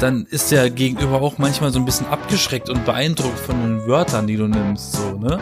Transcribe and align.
dann 0.00 0.26
ist 0.30 0.50
der 0.52 0.70
Gegenüber 0.70 1.20
auch 1.20 1.38
manchmal 1.38 1.72
so 1.72 1.78
ein 1.78 1.84
bisschen 1.84 2.06
abgeschreckt 2.08 2.68
und 2.70 2.84
beeindruckt 2.84 3.38
von 3.38 3.60
den 3.60 3.86
Wörtern, 3.86 4.26
die 4.26 4.36
du 4.36 4.46
nimmst, 4.46 4.92
so, 4.92 5.18
ne? 5.18 5.38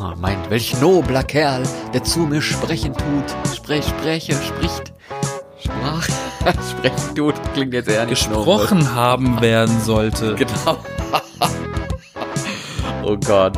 Oh, 0.00 0.12
mein, 0.20 0.38
welch 0.48 0.80
nobler 0.80 1.22
Kerl, 1.22 1.62
der 1.92 2.02
zu 2.04 2.20
mir 2.20 2.42
sprechen 2.42 2.92
tut. 2.94 3.54
Sprech, 3.54 3.84
spreche, 3.86 4.32
spricht. 4.34 4.92
Sprach, 5.58 6.04
sprechen 6.70 7.14
tut, 7.14 7.34
klingt 7.54 7.72
jetzt 7.74 7.88
eher 7.88 8.04
nicht 8.06 8.28
Gesprochen 8.28 8.78
nobel. 8.80 8.94
haben 8.94 9.40
werden 9.40 9.80
sollte. 9.80 10.34
Genau. 10.34 10.78
oh 13.04 13.16
Gott. 13.24 13.56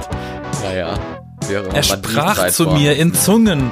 Naja. 0.62 0.95
Er 1.73 1.82
sprach 1.82 2.48
zu 2.48 2.64
vor- 2.64 2.75
mir 2.75 2.96
in 2.96 3.14
Zungen. 3.14 3.71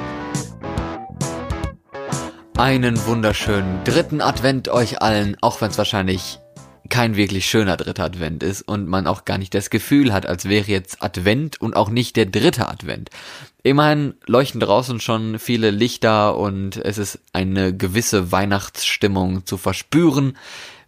Einen 2.57 3.05
wunderschönen 3.05 3.83
dritten 3.83 4.21
Advent 4.21 4.69
euch 4.69 5.01
allen, 5.01 5.35
auch 5.41 5.59
wenn 5.59 5.71
es 5.71 5.77
wahrscheinlich 5.77 6.39
kein 6.89 7.15
wirklich 7.15 7.47
schöner 7.47 7.77
dritter 7.77 8.03
Advent 8.03 8.43
ist 8.43 8.61
und 8.61 8.87
man 8.87 9.07
auch 9.07 9.25
gar 9.25 9.37
nicht 9.37 9.53
das 9.53 9.69
Gefühl 9.69 10.13
hat, 10.13 10.25
als 10.25 10.45
wäre 10.45 10.67
jetzt 10.67 11.01
Advent 11.01 11.59
und 11.59 11.75
auch 11.75 11.89
nicht 11.89 12.15
der 12.15 12.25
dritte 12.25 12.67
Advent. 12.67 13.09
Immerhin 13.63 14.13
leuchten 14.27 14.59
draußen 14.59 14.99
schon 14.99 15.39
viele 15.39 15.71
Lichter 15.71 16.37
und 16.37 16.77
es 16.77 16.97
ist 16.97 17.19
eine 17.33 17.75
gewisse 17.75 18.31
Weihnachtsstimmung 18.31 19.45
zu 19.45 19.57
verspüren, 19.57 20.37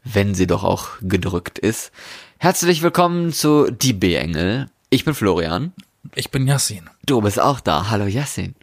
wenn 0.04 0.36
sie 0.36 0.48
doch 0.48 0.64
auch 0.64 0.90
gedrückt 1.02 1.58
ist. 1.58 1.92
Herzlich 2.38 2.84
willkommen 2.84 3.34
zu 3.34 3.72
Die 3.72 3.94
B-Engel. 3.94 4.70
Ich 4.90 5.06
bin 5.06 5.16
Florian. 5.16 5.74
Ich 6.16 6.30
bin 6.30 6.48
Yassin. 6.48 6.90
Du 7.06 7.22
bist 7.22 7.40
auch 7.40 7.60
da. 7.60 7.90
Hallo 7.90 8.06
Yassin. 8.06 8.56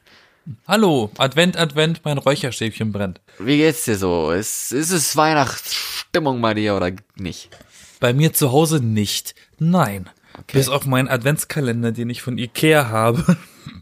Hallo, 0.68 1.10
Advent, 1.18 1.56
Advent, 1.56 2.00
mein 2.04 2.18
Räucherstäbchen 2.18 2.92
brennt. 2.92 3.20
Wie 3.38 3.56
geht's 3.56 3.84
dir 3.84 3.96
so? 3.96 4.30
Ist, 4.30 4.72
ist 4.72 4.90
es 4.90 5.16
Weihnachtsstimmung 5.16 6.40
bei 6.42 6.54
dir 6.54 6.74
oder 6.76 6.92
nicht? 7.16 7.48
Bei 8.00 8.12
mir 8.12 8.32
zu 8.32 8.52
Hause 8.52 8.80
nicht. 8.84 9.34
Nein. 9.58 10.10
Bis 10.52 10.68
auf 10.68 10.84
meinen 10.84 11.08
Adventskalender, 11.08 11.92
den 11.92 12.10
ich 12.10 12.20
von 12.22 12.36
Ikea 12.38 12.88
habe. 12.88 13.36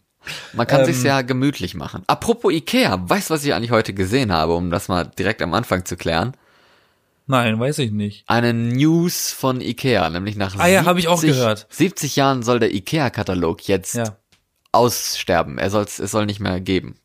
Man 0.53 0.67
kann 0.69 0.81
Ähm. 0.81 0.87
sich's 0.87 1.03
ja 1.03 1.23
gemütlich 1.23 1.75
machen. 1.75 2.05
Apropos 2.07 2.53
Ikea, 2.53 3.09
weißt 3.09 3.31
du, 3.31 3.35
was 3.35 3.45
ich 3.45 3.55
eigentlich 3.55 3.73
heute 3.73 3.93
gesehen 3.93 4.31
habe, 4.31 4.55
um 4.55 4.71
das 4.71 4.87
mal 4.89 5.05
direkt 5.05 5.43
am 5.43 5.55
Anfang 5.55 5.85
zu 5.85 5.97
klären? 5.97 6.37
Nein, 7.27 7.59
weiß 7.59 7.79
ich 7.81 7.91
nicht. 7.91 8.25
Eine 8.29 8.53
News 8.53 9.33
von 9.33 9.61
Ikea, 9.61 10.11
nämlich 10.11 10.37
nach 10.37 10.57
Ah 10.59 10.67
ja, 10.69 10.85
hab 10.85 10.97
ich 10.99 11.09
auch 11.09 11.21
gehört. 11.23 11.67
70 11.71 12.15
Jahren 12.17 12.43
soll 12.43 12.61
der 12.61 12.73
Ikea-Katalog 12.75 13.67
jetzt 13.67 13.95
Ja. 13.95 14.17
Aussterben. 14.73 15.59
Er 15.59 15.71
soll's, 15.71 15.99
es 15.99 16.11
soll 16.11 16.27
nicht 16.27 16.41
mehr 16.41 16.61
geben. 16.61 16.97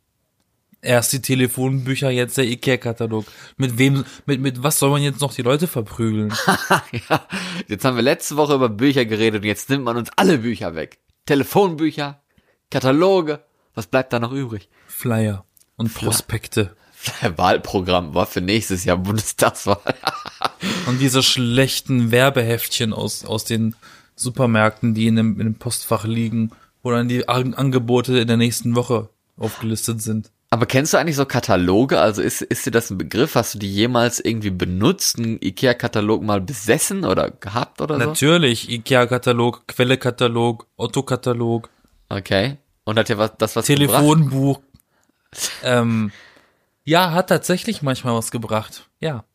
Erst 0.82 1.12
die 1.12 1.22
Telefonbücher, 1.22 2.10
jetzt 2.12 2.38
der 2.38 2.46
Ikea-Katalog. 2.46 3.26
Mit 3.58 3.78
wem, 3.78 4.06
mit, 4.26 4.40
mit 4.40 4.64
was 4.64 4.80
soll 4.80 4.92
man 4.92 5.02
jetzt 5.02 5.22
noch 5.22 5.34
die 5.34 5.42
Leute 5.42 5.68
verprügeln? 5.68 6.34
ja, 7.10 7.28
jetzt 7.68 7.84
haben 7.84 7.95
wir 7.95 8.04
letzte 8.04 8.38
Woche 8.38 8.56
über 8.56 8.70
Bücher 8.70 9.06
geredet 9.06 9.42
und 9.42 9.48
jetzt 9.48 9.70
nimmt 9.70 9.84
man 9.84 9.98
uns 9.98 10.12
alle 10.16 10.40
Bücher 10.40 10.76
weg. 10.76 11.00
Telefonbücher, 11.26 12.22
Kataloge, 12.70 13.44
was 13.73 13.88
bleibt 13.88 14.14
da 14.14 14.20
noch 14.20 14.32
übrig? 14.32 14.70
Flyer 14.88 15.45
und 15.76 15.94
Prospekte. 15.94 16.76
Wahlprogramm 17.36 18.14
war 18.14 18.26
für 18.26 18.42
nächstes 18.42 18.84
Jahr 18.84 18.98
Bundestagswahl. 18.98 19.82
Und 20.88 21.00
diese 21.00 21.22
schlechten 21.22 22.12
Werbeheftchen 22.12 22.94
aus, 22.94 23.26
aus 23.26 23.45
den 23.45 23.76
Supermärkten, 24.16 24.94
die 24.94 25.08
in 25.08 25.16
dem, 25.16 25.40
in 25.40 25.45
dem 25.45 25.56
Postfach 25.56 26.06
liegen, 26.06 26.52
wo 26.88 26.92
dann 26.92 27.08
die 27.08 27.28
An 27.28 27.54
Angebote 27.54 28.18
in 28.18 28.28
der 28.28 28.38
nächsten 28.38 28.76
Woche 28.76 29.10
aufgelistet 29.38 30.02
sind. 30.02 30.32
Aber 30.50 30.66
kennst 30.66 30.94
du 30.94 30.98
eigentlich 30.98 31.18
so 31.18 31.26
Kataloge? 31.26 32.00
Also 32.00 32.22
ist, 32.22 32.42
ist 32.42 32.66
dir 32.66 32.72
das 32.72 32.90
ein 32.90 32.98
Begriff? 32.98 33.36
Hast 33.36 33.56
du 33.56 33.60
die 33.60 33.72
jemals 33.72 34.22
irgendwie 34.22 34.50
benutzt? 34.50 35.20
Einen 35.20 35.38
Ikea-Katalog 35.42 36.24
mal 36.24 36.40
besessen 36.40 37.04
oder 37.04 37.30
gehabt 37.30 37.82
oder 37.82 38.00
so? 38.00 38.06
Natürlich, 38.06 38.70
Ikea-Katalog, 38.70 39.68
Quelle-Katalog, 39.68 40.66
Otto-Katalog, 40.78 41.70
Okay. 42.10 42.58
Und 42.86 42.98
hat 42.98 43.10
dir 43.10 43.17
was, 43.17 43.32
das 43.38 43.56
was? 43.56 43.66
Telefonbuch. 43.66 44.61
Ähm, 45.64 46.11
ja, 46.84 47.11
hat 47.11 47.28
tatsächlich 47.28 47.82
manchmal 47.82 48.16
was 48.16 48.32
gebracht. 48.32 48.88
Ja. 49.00 49.26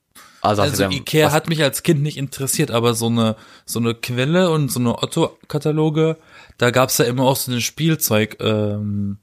Also, 0.43 0.63
Also 0.63 0.85
Ikea 0.91 1.31
hat 1.31 1.49
mich 1.49 1.63
als 1.63 1.85
Kind 1.85 2.03
nicht 2.03 2.17
interessiert, 2.17 2.73
aber 2.73 2.95
so 2.95 3.07
eine 3.07 3.37
so 3.65 3.79
eine 3.79 3.95
Quelle 3.95 4.51
und 4.51 4.73
so 4.73 4.81
eine 4.81 5.01
Otto-Kataloge, 5.01 6.17
da 6.59 6.71
gab's 6.71 6.99
ja 6.99 7.05
immer 7.05 7.23
auch 7.25 7.37
so 7.37 7.53
eine 7.53 7.61
Spielzeug 7.61 8.39
ähm, 8.41 9.19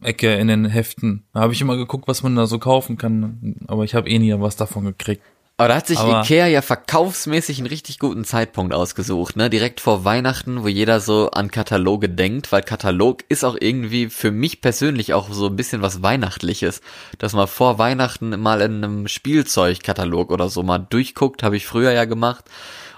Ecke 0.00 0.34
in 0.34 0.48
den 0.48 0.64
Heften. 0.64 1.24
Da 1.34 1.40
habe 1.40 1.52
ich 1.52 1.60
immer 1.60 1.76
geguckt, 1.76 2.08
was 2.08 2.22
man 2.22 2.34
da 2.34 2.46
so 2.46 2.58
kaufen 2.58 2.96
kann, 2.96 3.56
aber 3.66 3.84
ich 3.84 3.94
habe 3.94 4.08
eh 4.08 4.18
nie 4.18 4.34
was 4.40 4.56
davon 4.56 4.84
gekriegt. 4.86 5.22
Aber 5.56 5.68
da 5.68 5.76
hat 5.76 5.86
sich 5.86 5.98
aber- 5.98 6.22
Ikea 6.22 6.48
ja 6.48 6.62
verkaufsmäßig 6.62 7.58
einen 7.58 7.68
richtig 7.68 8.00
guten 8.00 8.24
Zeitpunkt 8.24 8.74
ausgesucht, 8.74 9.36
ne? 9.36 9.48
Direkt 9.50 9.80
vor 9.80 10.04
Weihnachten, 10.04 10.64
wo 10.64 10.68
jeder 10.68 10.98
so 10.98 11.30
an 11.30 11.48
Kataloge 11.52 12.08
denkt, 12.08 12.50
weil 12.50 12.62
Katalog 12.62 13.22
ist 13.28 13.44
auch 13.44 13.56
irgendwie 13.60 14.08
für 14.10 14.32
mich 14.32 14.60
persönlich 14.60 15.14
auch 15.14 15.32
so 15.32 15.46
ein 15.46 15.54
bisschen 15.54 15.80
was 15.80 16.02
Weihnachtliches. 16.02 16.80
Dass 17.18 17.34
man 17.34 17.46
vor 17.46 17.78
Weihnachten 17.78 18.30
mal 18.40 18.60
in 18.62 18.82
einem 18.82 19.06
Spielzeugkatalog 19.06 20.32
oder 20.32 20.48
so 20.48 20.64
mal 20.64 20.78
durchguckt, 20.78 21.44
habe 21.44 21.56
ich 21.56 21.66
früher 21.66 21.92
ja 21.92 22.04
gemacht. 22.04 22.44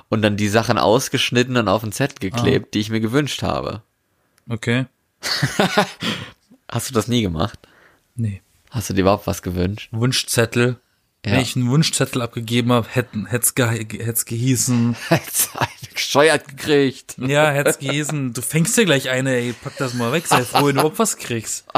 Und 0.09 0.23
dann 0.23 0.37
die 0.39 0.49
Sachen 0.49 0.79
ausgeschnitten 0.79 1.57
und 1.59 1.69
auf 1.69 1.83
den 1.83 1.93
Zettel 1.93 2.31
geklebt, 2.31 2.73
die 2.75 2.79
ich 2.81 2.91
mir 2.91 3.01
gewünscht 3.01 3.43
habe. 3.43 3.83
Okay. 4.49 4.87
Hast 6.71 6.89
du 6.89 6.95
das 6.95 7.09
nie 7.09 7.23
gemacht? 7.23 7.59
Nee. 8.15 8.41
Hast 8.71 8.89
du 8.89 8.95
dir 8.95 9.03
überhaupt 9.03 9.27
was 9.27 9.43
gewünscht? 9.43 9.89
Wunschzettel. 9.93 10.79
Ja. 11.27 11.33
Wenn 11.33 11.41
ich 11.41 11.57
einen 11.57 11.69
Wunschzettel 11.69 12.23
abgegeben 12.23 12.73
habe, 12.73 12.87
hätten 12.91 13.27
hätt's 13.27 13.55
ge 13.55 13.67
hätt's 13.99 14.25
gehießen. 14.27 14.97
Jetzt 15.11 15.51
gesteuert 15.93 16.47
gekriegt. 16.49 17.17
Ja, 17.19 17.51
hätt's 17.51 17.79
gehießen. 17.79 18.33
Du 18.33 18.43
fängst 18.43 18.77
dir 18.79 18.85
gleich 18.85 19.09
eine, 19.11 19.35
ey, 19.35 19.53
pack 19.53 19.77
das 19.79 19.95
mal 19.95 20.13
weg, 20.13 20.27
sei 20.27 20.45
froh, 20.45 20.67
wenn 20.67 20.77
du 20.77 20.81
überhaupt 20.83 20.99
was 20.99 21.17
kriegst. 21.17 21.67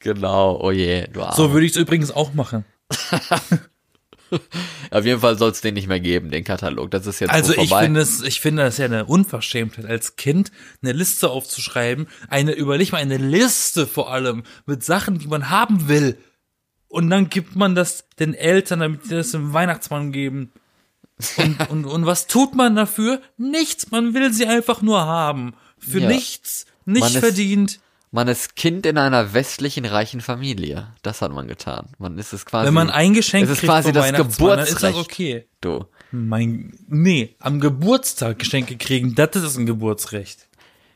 Genau, 0.00 0.60
oh 0.62 0.70
je, 0.70 1.08
du 1.08 1.22
Arme. 1.22 1.34
So 1.34 1.52
würde 1.52 1.66
ich's 1.66 1.74
übrigens 1.76 2.12
auch 2.12 2.32
machen. 2.32 2.64
Auf 4.90 5.04
jeden 5.04 5.20
Fall 5.20 5.38
soll 5.38 5.50
es 5.50 5.60
den 5.60 5.74
nicht 5.74 5.88
mehr 5.88 6.00
geben, 6.00 6.30
den 6.30 6.44
Katalog. 6.44 6.90
Das 6.90 7.06
ist 7.06 7.20
jetzt 7.20 7.30
Also 7.30 7.52
so 7.52 7.60
ich 7.60 7.68
vorbei. 7.68 7.84
finde 7.84 8.00
es, 8.00 8.22
ich 8.22 8.40
finde 8.40 8.62
das 8.62 8.76
ja 8.78 8.84
eine 8.84 9.06
Unverschämtheit 9.06 9.86
als 9.86 10.16
Kind, 10.16 10.52
eine 10.82 10.92
Liste 10.92 11.30
aufzuschreiben, 11.30 12.06
eine, 12.28 12.52
überleg 12.52 12.92
mal, 12.92 12.98
eine 12.98 13.16
Liste 13.16 13.86
vor 13.86 14.12
allem 14.12 14.44
mit 14.66 14.84
Sachen, 14.84 15.18
die 15.18 15.26
man 15.26 15.50
haben 15.50 15.88
will. 15.88 16.18
Und 16.88 17.10
dann 17.10 17.28
gibt 17.28 17.54
man 17.56 17.74
das 17.74 18.04
den 18.18 18.34
Eltern, 18.34 18.80
damit 18.80 19.04
sie 19.04 19.14
das 19.16 19.32
dem 19.32 19.52
Weihnachtsmann 19.52 20.10
geben. 20.12 20.52
Und, 21.36 21.58
und, 21.70 21.84
und 21.84 22.06
was 22.06 22.26
tut 22.26 22.54
man 22.54 22.76
dafür? 22.76 23.20
Nichts. 23.36 23.90
Man 23.90 24.14
will 24.14 24.32
sie 24.32 24.46
einfach 24.46 24.80
nur 24.82 25.00
haben. 25.02 25.54
Für 25.78 26.00
Ja. 26.00 26.08
nichts. 26.08 26.66
Nicht 26.86 27.00
Man 27.00 27.12
ist- 27.12 27.18
verdient. 27.18 27.80
Man 28.10 28.26
ist 28.26 28.56
Kind 28.56 28.86
in 28.86 28.96
einer 28.96 29.34
westlichen 29.34 29.84
reichen 29.84 30.22
Familie. 30.22 30.94
Das 31.02 31.20
hat 31.20 31.30
man 31.30 31.46
getan. 31.46 31.90
Man 31.98 32.16
ist 32.16 32.32
es 32.32 32.46
quasi. 32.46 32.66
Wenn 32.66 32.72
man 32.72 32.88
ein 32.88 33.12
Geschenk 33.12 33.44
es 33.44 33.50
ist 33.50 33.58
kriegt 33.58 33.70
quasi 33.70 33.88
vom 33.92 33.94
das 33.96 34.06
dann 34.10 34.14
ist 34.14 34.28
das 34.28 34.38
Geburtsrecht. 34.38 34.96
okay. 34.98 35.46
Du. 35.60 35.84
Mein, 36.10 36.72
nee, 36.88 37.36
am 37.38 37.60
Geburtstag 37.60 38.38
Geschenke 38.38 38.78
kriegen, 38.78 39.14
das 39.14 39.36
ist 39.36 39.58
ein 39.58 39.66
Geburtsrecht. 39.66 40.48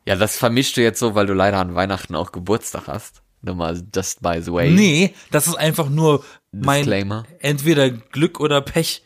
Ja, 0.06 0.16
das 0.16 0.38
vermischst 0.38 0.74
du 0.78 0.80
jetzt 0.82 0.98
so, 1.00 1.14
weil 1.14 1.26
du 1.26 1.34
leider 1.34 1.58
an 1.58 1.74
Weihnachten 1.74 2.14
auch 2.16 2.32
Geburtstag 2.32 2.86
hast. 2.86 3.21
Nur 3.42 3.54
mal 3.56 3.82
just 3.94 4.22
by 4.22 4.40
the 4.40 4.52
way. 4.52 4.70
Nee, 4.70 5.14
das 5.30 5.46
ist 5.46 5.56
einfach 5.56 5.88
nur 5.88 6.24
mein 6.52 6.80
Disclaimer. 6.84 7.24
entweder 7.40 7.90
Glück 7.90 8.40
oder 8.40 8.60
Pech. 8.60 9.02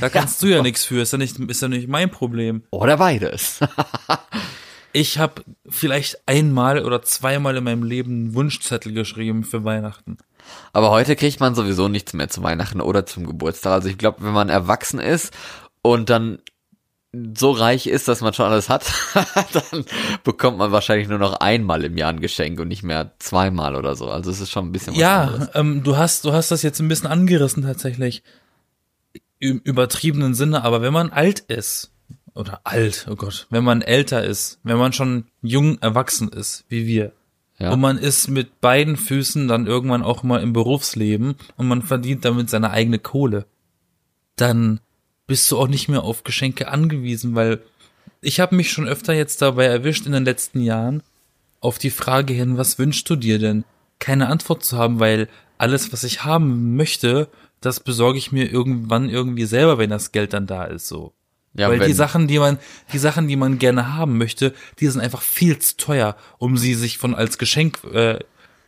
Da 0.00 0.08
kannst 0.10 0.42
du 0.42 0.46
ja 0.46 0.62
nichts 0.62 0.84
für, 0.84 1.02
ist 1.02 1.12
ja 1.12 1.18
nicht 1.18 1.38
ist 1.38 1.62
ja 1.62 1.68
nicht 1.68 1.88
mein 1.88 2.10
Problem. 2.10 2.62
Oder 2.70 2.96
beides. 2.96 3.60
Ich 4.92 5.18
habe 5.18 5.44
vielleicht 5.68 6.26
einmal 6.26 6.82
oder 6.84 7.02
zweimal 7.02 7.56
in 7.56 7.64
meinem 7.64 7.82
Leben 7.82 8.10
einen 8.10 8.34
Wunschzettel 8.34 8.92
geschrieben 8.92 9.44
für 9.44 9.62
Weihnachten. 9.62 10.16
Aber 10.72 10.90
heute 10.90 11.14
kriegt 11.14 11.40
man 11.40 11.54
sowieso 11.54 11.88
nichts 11.88 12.14
mehr 12.14 12.28
zu 12.28 12.42
Weihnachten 12.42 12.80
oder 12.80 13.04
zum 13.04 13.26
Geburtstag. 13.26 13.72
Also 13.74 13.88
ich 13.90 13.98
glaube, 13.98 14.24
wenn 14.24 14.32
man 14.32 14.48
erwachsen 14.48 14.98
ist 14.98 15.32
und 15.82 16.08
dann 16.08 16.38
so 17.12 17.52
reich 17.52 17.86
ist, 17.86 18.06
dass 18.06 18.20
man 18.20 18.34
schon 18.34 18.46
alles 18.46 18.68
hat, 18.68 18.84
dann 19.14 19.84
bekommt 20.24 20.58
man 20.58 20.72
wahrscheinlich 20.72 21.08
nur 21.08 21.18
noch 21.18 21.34
einmal 21.40 21.84
im 21.84 21.96
Jahr 21.96 22.10
ein 22.10 22.20
Geschenk 22.20 22.60
und 22.60 22.68
nicht 22.68 22.82
mehr 22.82 23.12
zweimal 23.18 23.76
oder 23.76 23.96
so. 23.96 24.08
Also 24.10 24.30
es 24.30 24.40
ist 24.40 24.50
schon 24.50 24.66
ein 24.66 24.72
bisschen 24.72 24.94
was 24.94 25.02
anderes. 25.02 25.48
Ja, 25.54 25.60
ähm, 25.60 25.82
du 25.82 25.96
hast 25.96 26.24
du 26.24 26.32
hast 26.32 26.50
das 26.50 26.62
jetzt 26.62 26.80
ein 26.80 26.88
bisschen 26.88 27.06
angerissen 27.08 27.62
tatsächlich 27.62 28.22
im 29.38 29.58
übertriebenen 29.58 30.34
Sinne, 30.34 30.64
aber 30.64 30.82
wenn 30.82 30.92
man 30.92 31.10
alt 31.10 31.40
ist 31.40 31.92
oder 32.34 32.60
alt, 32.64 33.06
oh 33.10 33.16
Gott, 33.16 33.46
wenn 33.50 33.64
man 33.64 33.80
älter 33.82 34.22
ist, 34.24 34.58
wenn 34.62 34.76
man 34.76 34.92
schon 34.92 35.24
jung 35.40 35.78
erwachsen 35.80 36.28
ist, 36.28 36.64
wie 36.68 36.86
wir, 36.86 37.12
Ja. 37.58 37.72
und 37.72 37.80
man 37.80 37.96
ist 37.98 38.28
mit 38.28 38.60
beiden 38.60 38.96
Füßen 38.96 39.48
dann 39.48 39.66
irgendwann 39.66 40.02
auch 40.02 40.22
mal 40.24 40.42
im 40.42 40.52
Berufsleben 40.52 41.36
und 41.56 41.68
man 41.68 41.82
verdient 41.82 42.24
damit 42.24 42.50
seine 42.50 42.70
eigene 42.70 42.98
Kohle, 42.98 43.46
dann 44.36 44.80
bist 45.28 45.48
du 45.52 45.58
auch 45.58 45.68
nicht 45.68 45.88
mehr 45.88 46.02
auf 46.02 46.24
Geschenke 46.24 46.66
angewiesen, 46.68 47.36
weil 47.36 47.62
ich 48.20 48.40
habe 48.40 48.56
mich 48.56 48.72
schon 48.72 48.88
öfter 48.88 49.12
jetzt 49.12 49.40
dabei 49.42 49.66
erwischt 49.66 50.06
in 50.06 50.12
den 50.12 50.24
letzten 50.24 50.60
Jahren, 50.60 51.04
auf 51.60 51.78
die 51.78 51.90
Frage 51.90 52.32
hin, 52.34 52.56
was 52.58 52.78
wünschst 52.80 53.08
du 53.08 53.14
dir 53.14 53.38
denn? 53.38 53.64
Keine 54.00 54.28
Antwort 54.28 54.64
zu 54.64 54.76
haben, 54.76 54.98
weil 54.98 55.28
alles, 55.58 55.92
was 55.92 56.02
ich 56.02 56.24
haben 56.24 56.74
möchte, 56.76 57.28
das 57.60 57.80
besorge 57.80 58.18
ich 58.18 58.32
mir 58.32 58.50
irgendwann 58.50 59.08
irgendwie 59.08 59.44
selber, 59.44 59.78
wenn 59.78 59.90
das 59.90 60.12
Geld 60.12 60.32
dann 60.32 60.46
da 60.46 60.64
ist, 60.64 60.88
so. 60.88 61.12
Ja, 61.54 61.68
Weil 61.68 61.80
wenn- 61.80 61.88
die 61.88 61.92
Sachen, 61.94 62.28
die 62.28 62.38
man, 62.38 62.58
die 62.92 62.98
Sachen, 62.98 63.26
die 63.26 63.36
man 63.36 63.58
gerne 63.58 63.94
haben 63.94 64.18
möchte, 64.18 64.54
die 64.78 64.86
sind 64.86 65.00
einfach 65.00 65.22
viel 65.22 65.58
zu 65.58 65.76
teuer, 65.76 66.16
um 66.38 66.56
sie 66.56 66.74
sich 66.74 66.98
von 66.98 67.14
als 67.14 67.38
Geschenk 67.38 67.82
äh, 67.92 68.18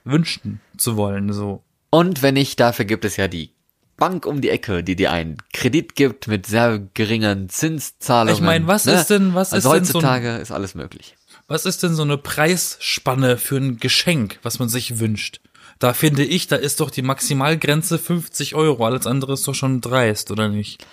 wünschen 0.04 0.60
zu 0.76 0.96
wollen, 0.96 1.32
so. 1.32 1.62
Und 1.90 2.22
wenn 2.22 2.34
nicht, 2.34 2.58
dafür 2.60 2.84
gibt 2.84 3.04
es 3.04 3.16
ja 3.16 3.28
die 3.28 3.50
Bank 4.00 4.26
um 4.26 4.40
die 4.40 4.50
Ecke, 4.50 4.82
die 4.82 4.96
dir 4.96 5.12
einen 5.12 5.36
Kredit 5.52 5.94
gibt 5.94 6.26
mit 6.26 6.46
sehr 6.46 6.80
geringen 6.94 7.48
Zinszahlungen. 7.48 8.34
Ich 8.34 8.40
mein, 8.40 8.66
was 8.66 8.86
ne? 8.86 8.94
ist 8.94 9.10
denn- 9.10 9.34
was 9.34 9.52
also 9.52 9.72
ist 9.72 9.76
denn 9.76 9.84
so 9.84 9.98
ein- 10.00 10.04
heutzutage 10.04 10.36
ist 10.38 10.50
alles 10.50 10.74
möglich. 10.74 11.14
Was 11.46 11.66
ist 11.66 11.84
denn 11.84 11.94
so 11.94 12.02
eine 12.02 12.18
Preisspanne 12.18 13.36
für 13.36 13.58
ein 13.58 13.78
Geschenk, 13.78 14.38
was 14.42 14.58
man 14.58 14.68
sich 14.68 14.98
wünscht? 14.98 15.40
Da 15.78 15.94
finde 15.94 16.24
ich, 16.24 16.46
da 16.46 16.56
ist 16.56 16.80
doch 16.80 16.90
die 16.90 17.02
Maximalgrenze 17.02 17.98
50 17.98 18.54
Euro. 18.54 18.84
Alles 18.84 19.06
andere 19.06 19.32
ist 19.34 19.46
doch 19.48 19.54
schon 19.54 19.80
dreist, 19.80 20.30
oder 20.30 20.48
nicht? 20.48 20.84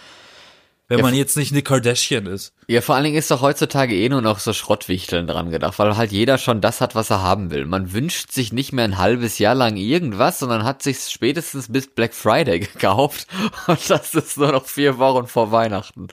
Wenn 0.89 0.99
Ja, 0.99 1.03
man 1.03 1.13
jetzt 1.13 1.35
nicht 1.35 1.51
eine 1.51 1.63
Kardashian 1.63 2.27
ist. 2.27 2.53
Ja, 2.69 2.81
vor 2.81 2.95
allen 2.95 3.03
Dingen 3.03 3.17
ist 3.17 3.29
doch 3.29 3.41
heutzutage 3.41 3.95
eh 3.95 4.07
nur 4.09 4.21
noch 4.21 4.39
so 4.39 4.53
Schrottwichteln 4.53 5.27
dran 5.27 5.51
gedacht, 5.51 5.79
weil 5.79 5.97
halt 5.97 6.11
jeder 6.13 6.37
schon 6.37 6.61
das 6.61 6.79
hat, 6.81 6.95
was 6.95 7.09
er 7.09 7.21
haben 7.21 7.49
will. 7.51 7.65
Man 7.65 7.91
wünscht 7.93 8.31
sich 8.31 8.53
nicht 8.53 8.71
mehr 8.73 8.85
ein 8.85 8.97
halbes 8.97 9.37
Jahr 9.39 9.55
lang 9.55 9.75
irgendwas, 9.75 10.39
sondern 10.39 10.63
hat 10.63 10.81
sich 10.83 10.99
spätestens 10.99 11.71
bis 11.71 11.87
Black 11.87 12.13
Friday 12.13 12.59
gekauft 12.61 13.27
und 13.67 13.89
das 13.89 14.13
ist 14.15 14.37
nur 14.37 14.51
noch 14.53 14.65
vier 14.65 14.97
Wochen 14.97 15.27
vor 15.27 15.51
Weihnachten. 15.51 16.07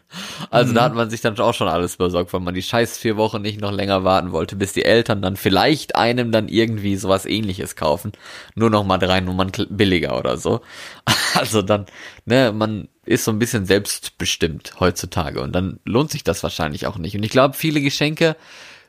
Also 0.50 0.72
da 0.72 0.82
hat 0.82 0.94
man 0.94 1.10
sich 1.10 1.20
dann 1.20 1.38
auch 1.38 1.54
schon 1.54 1.68
alles 1.68 1.96
besorgt, 1.96 2.32
weil 2.32 2.40
man 2.40 2.54
die 2.54 2.62
scheiß 2.62 2.98
vier 2.98 3.16
Wochen 3.16 3.42
nicht 3.42 3.60
noch 3.60 3.72
länger 3.72 4.04
warten 4.04 4.32
wollte, 4.32 4.56
bis 4.56 4.72
die 4.72 4.84
Eltern 4.84 5.22
dann 5.22 5.36
vielleicht 5.36 5.96
einem 5.96 6.32
dann 6.32 6.48
irgendwie 6.48 6.96
sowas 6.96 7.26
ähnliches 7.26 7.76
kaufen. 7.76 8.12
Nur 8.54 8.70
noch 8.70 8.84
mal 8.84 8.98
drei 8.98 9.20
Nummern 9.20 9.52
billiger 9.70 10.18
oder 10.18 10.36
so. 10.36 10.60
Also 11.36 11.62
dann, 11.62 11.86
ne, 12.26 12.52
man 12.52 12.86
ist 13.04 13.24
so 13.24 13.30
ein 13.30 13.38
bisschen 13.38 13.66
selbstbestimmt 13.66 14.80
heutzutage 14.80 15.40
und 15.40 15.52
dann 15.52 15.80
lohnt 15.84 16.10
sich 16.10 16.24
das 16.24 16.42
wahrscheinlich 16.42 16.86
auch 16.86 16.98
nicht. 16.98 17.16
Und 17.16 17.22
ich 17.22 17.30
glaube, 17.30 17.54
viele 17.54 17.80
Geschenke 17.80 18.36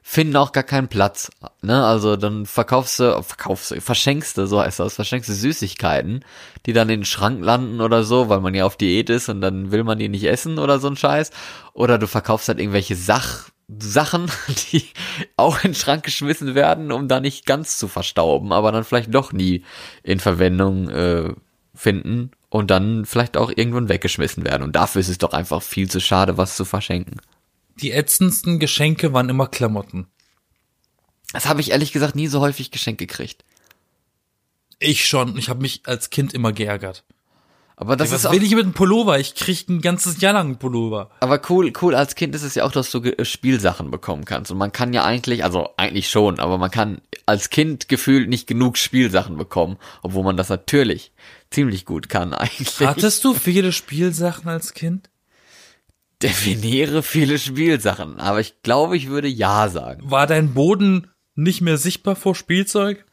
finden 0.08 0.36
auch 0.36 0.52
gar 0.52 0.64
keinen 0.64 0.88
Platz. 0.88 1.32
Ne? 1.64 1.84
Also 1.84 2.16
dann 2.16 2.46
verkaufst 2.46 3.00
du, 3.00 3.24
verkaufst 3.24 3.72
du, 3.72 3.82
verschenkst 3.82 4.38
du, 4.38 4.46
so 4.46 4.62
heißt 4.62 4.80
das, 4.80 4.94
verschenkst 4.94 5.30
du 5.30 5.34
Süßigkeiten, 5.34 6.24
die 6.68 6.74
dann 6.74 6.90
in 6.90 7.00
den 7.00 7.06
Schrank 7.06 7.44
landen 7.44 7.82
oder 7.82 8.04
so, 8.04 8.30
weil 8.30 8.40
man 8.40 8.54
ja 8.54 8.66
auf 8.66 8.78
Diät 8.78 9.10
ist 9.10 9.30
und 9.30 9.42
dann 9.42 9.72
will 9.72 9.84
man 9.84 9.98
die 9.98 10.08
nicht 10.08 10.26
essen 10.26 10.60
oder 10.60 10.80
so 10.80 10.88
ein 10.90 10.96
Scheiß. 10.96 11.32
Oder 11.74 11.98
du 11.98 12.06
verkaufst 12.06 12.48
halt 12.48 12.60
irgendwelche 12.60 12.96
Sach 12.96 13.50
Sachen, 13.68 14.32
die 14.72 14.86
auch 15.38 15.64
in 15.64 15.72
den 15.72 15.76
Schrank 15.76 16.04
geschmissen 16.04 16.54
werden, 16.54 16.92
um 16.92 17.08
da 17.08 17.20
nicht 17.20 17.48
ganz 17.48 17.78
zu 17.78 17.88
verstauben, 17.88 18.54
aber 18.54 18.72
dann 18.72 18.84
vielleicht 18.84 19.14
doch 19.14 19.34
nie 19.34 19.64
in 20.04 20.20
Verwendung 20.20 20.88
äh, 20.90 21.34
finden 21.74 22.32
und 22.56 22.72
dann 22.72 23.06
vielleicht 23.06 23.36
auch 23.36 23.52
irgendwann 23.54 23.90
weggeschmissen 23.90 24.46
werden. 24.46 24.64
Und 24.64 24.78
dafür 24.78 25.02
ist 25.02 25.10
es 25.10 25.18
doch 25.18 25.34
einfach 25.34 25.62
viel 25.62 25.90
zu 25.90 26.00
schade, 26.00 26.38
was 26.38 26.56
zu 26.56 26.64
verschenken. 26.64 27.20
Die 27.82 27.92
ätzendsten 27.92 28.60
Geschenke 28.60 29.12
waren 29.12 29.28
immer 29.28 29.48
Klamotten. 29.48 30.08
Das 31.34 31.48
habe 31.48 31.60
ich 31.60 31.72
ehrlich 31.72 31.92
gesagt 31.92 32.16
nie 32.16 32.28
so 32.28 32.40
häufig 32.40 32.72
geschenkt 32.72 33.00
gekriegt. 33.00 33.44
Ich 34.80 35.06
schon. 35.06 35.38
Ich 35.38 35.50
habe 35.50 35.62
mich 35.62 35.82
als 35.84 36.10
Kind 36.10 36.34
immer 36.34 36.54
geärgert. 36.54 37.04
Aber 37.78 37.98
das 37.98 38.12
Was 38.12 38.20
ist 38.22 38.26
auch, 38.28 38.32
will 38.32 38.44
ich 38.44 38.52
mit 38.56 38.64
einem 38.64 38.74
Pullover? 38.74 39.20
Ich 39.20 39.36
krieg 39.36 39.68
ein 39.68 39.82
ganzes 39.82 40.22
Jahr 40.22 40.32
lang 40.34 40.46
einen 40.48 40.58
Pullover. 40.60 41.10
aber 41.20 41.42
cool, 41.50 41.74
cool 41.82 41.94
als 41.94 42.16
Kind 42.16 42.34
ist 42.34 42.44
es 42.44 42.56
ja 42.56 42.64
auch, 42.64 42.72
dass 42.72 42.90
du 42.90 43.02
Ge- 43.02 43.26
Spielsachen 43.26 43.92
bekommen 43.92 44.24
kannst. 44.24 44.50
Und 44.52 44.58
man 44.58 44.72
kann 44.72 44.94
ja 44.94 45.04
eigentlich, 45.04 45.44
also 45.44 45.70
eigentlich 45.76 46.10
schon, 46.10 46.40
aber 46.40 46.58
man 46.58 46.72
kann 46.72 47.02
als 47.26 47.50
Kind 47.50 47.90
gefühlt 47.90 48.30
nicht 48.30 48.48
genug 48.48 48.78
Spielsachen 48.78 49.36
bekommen, 49.38 49.78
obwohl 50.04 50.24
man 50.24 50.38
das 50.38 50.48
natürlich 50.48 51.12
ziemlich 51.52 51.84
gut 51.86 52.08
kann 52.08 52.34
eigentlich. 52.34 52.80
Hattest 52.80 53.26
du 53.26 53.34
viele 53.34 53.74
Spielsachen 53.74 54.48
als 54.48 54.74
Kind? 54.74 55.10
Definiere 56.24 57.04
viele 57.04 57.38
Spielsachen, 57.38 58.20
aber 58.22 58.40
ich 58.40 58.62
glaube, 58.64 58.96
ich 58.96 59.10
würde 59.10 59.28
ja 59.28 59.68
sagen. 59.68 60.10
War 60.10 60.28
dein 60.28 60.54
Boden 60.54 61.08
nicht 61.36 61.60
mehr 61.60 61.78
sichtbar 61.78 62.16
vor 62.16 62.36
Spielzeug? 62.36 63.06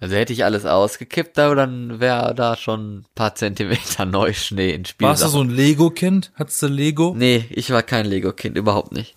Also 0.00 0.14
hätte 0.14 0.32
ich 0.32 0.44
alles 0.44 0.64
ausgekippt, 0.64 1.36
da, 1.36 1.54
dann 1.54 1.98
wäre 1.98 2.34
da 2.34 2.56
schon 2.56 2.98
ein 2.98 3.06
paar 3.14 3.34
Zentimeter 3.34 4.04
Neuschnee 4.06 4.72
in 4.72 4.84
Spielsachen. 4.84 5.10
Warst 5.10 5.24
du 5.24 5.28
so 5.28 5.40
ein 5.42 5.50
Lego-Kind? 5.50 6.30
Hattest 6.34 6.62
du 6.62 6.68
Lego? 6.68 7.14
Nee, 7.16 7.46
ich 7.50 7.70
war 7.70 7.82
kein 7.82 8.06
Lego-Kind, 8.06 8.56
überhaupt 8.56 8.92
nicht. 8.92 9.16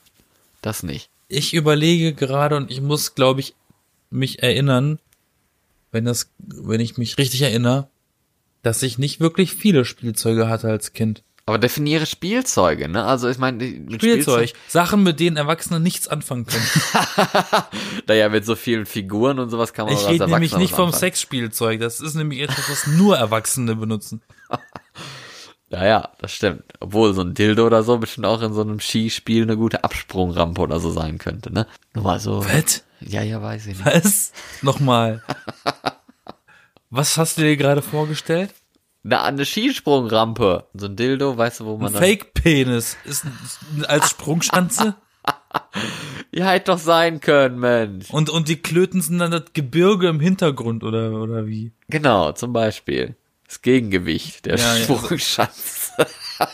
Das 0.61 0.81
nicht. 0.81 1.09
Ich 1.27 1.53
überlege 1.53 2.13
gerade 2.13 2.57
und 2.57 2.71
ich 2.71 2.81
muss, 2.81 3.13
glaube 3.13 3.41
ich, 3.41 3.53
mich 4.09 4.41
erinnern, 4.41 4.99
wenn 5.91 6.05
das, 6.05 6.31
wenn 6.39 6.81
ich 6.81 6.97
mich 6.97 7.17
richtig 7.17 7.43
erinnere, 7.43 7.87
dass 8.63 8.83
ich 8.83 8.97
nicht 8.97 9.19
wirklich 9.19 9.53
viele 9.53 9.85
Spielzeuge 9.85 10.47
hatte 10.47 10.69
als 10.69 10.93
Kind. 10.93 11.23
Aber 11.45 11.57
definiere 11.57 12.05
Spielzeuge, 12.05 12.87
ne? 12.87 13.03
Also 13.03 13.27
ich 13.27 13.37
meine, 13.37 13.63
mit 13.63 14.01
Spielzeug. 14.01 14.53
Sachen, 14.67 15.03
mit 15.03 15.19
denen 15.19 15.37
Erwachsene 15.37 15.79
nichts 15.79 16.07
anfangen 16.07 16.45
können. 16.45 16.65
Naja, 18.07 18.29
mit 18.29 18.45
so 18.45 18.55
vielen 18.55 18.85
Figuren 18.85 19.39
und 19.39 19.49
sowas 19.49 19.73
kann 19.73 19.85
man 19.85 19.95
Ich 19.95 20.07
rede 20.07 20.27
nämlich 20.27 20.55
nicht 20.57 20.73
vom. 20.73 20.91
Sexspielzeug. 20.91 21.79
Das 21.79 22.01
ist 22.01 22.15
nämlich 22.15 22.41
etwas, 22.41 22.69
was 22.69 22.87
nur 22.87 23.17
Erwachsene 23.17 23.75
benutzen. 23.75 24.21
Ja, 25.71 25.85
ja, 25.85 26.09
das 26.19 26.33
stimmt. 26.33 26.63
Obwohl 26.81 27.13
so 27.13 27.21
ein 27.21 27.33
Dildo 27.33 27.65
oder 27.65 27.81
so 27.83 27.97
bestimmt 27.97 28.25
auch 28.25 28.41
in 28.41 28.53
so 28.53 28.59
einem 28.59 28.81
Skispiel 28.81 29.43
eine 29.43 29.55
gute 29.55 29.85
Absprungrampe 29.85 30.59
oder 30.59 30.81
so 30.81 30.91
sein 30.91 31.17
könnte, 31.17 31.53
ne? 31.53 31.65
Nur 31.93 32.03
mal 32.03 32.19
so. 32.19 32.43
Was? 32.45 32.83
Ja, 32.99 33.21
ja, 33.21 33.41
weiß 33.41 33.67
ich 33.67 33.77
nicht. 33.77 33.85
Was? 33.85 34.33
Nochmal. 34.61 35.23
Was 36.89 37.17
hast 37.17 37.37
du 37.37 37.43
dir 37.43 37.55
gerade 37.55 37.81
vorgestellt? 37.81 38.53
Na, 39.03 39.23
eine 39.23 39.45
Skisprungrampe. 39.45 40.65
So 40.73 40.85
ein 40.85 40.95
Dildo, 40.95 41.35
weißt 41.37 41.61
du, 41.61 41.65
wo 41.65 41.77
man 41.77 41.93
Ein. 41.95 41.99
Fake-Penis. 41.99 42.97
Ist 43.05 43.25
als 43.87 44.09
Sprungschanze? 44.11 44.95
Ja, 46.33 46.49
hätte 46.51 46.71
doch 46.71 46.79
sein 46.79 47.19
können, 47.19 47.59
Mensch. 47.59 48.09
Und, 48.09 48.29
und 48.29 48.47
die 48.47 48.55
Klöten 48.55 49.01
sind 49.01 49.19
dann 49.19 49.31
das 49.31 49.43
Gebirge 49.53 50.07
im 50.07 50.21
Hintergrund, 50.21 50.81
oder, 50.81 51.11
oder 51.11 51.45
wie? 51.45 51.73
Genau, 51.89 52.31
zum 52.31 52.53
Beispiel. 52.53 53.15
Das 53.47 53.61
Gegengewicht 53.61 54.45
der 54.45 54.55
Ja, 54.57 54.63
ja, 54.63 54.71
also- 54.87 54.97
Sprungschanze. 54.97 55.91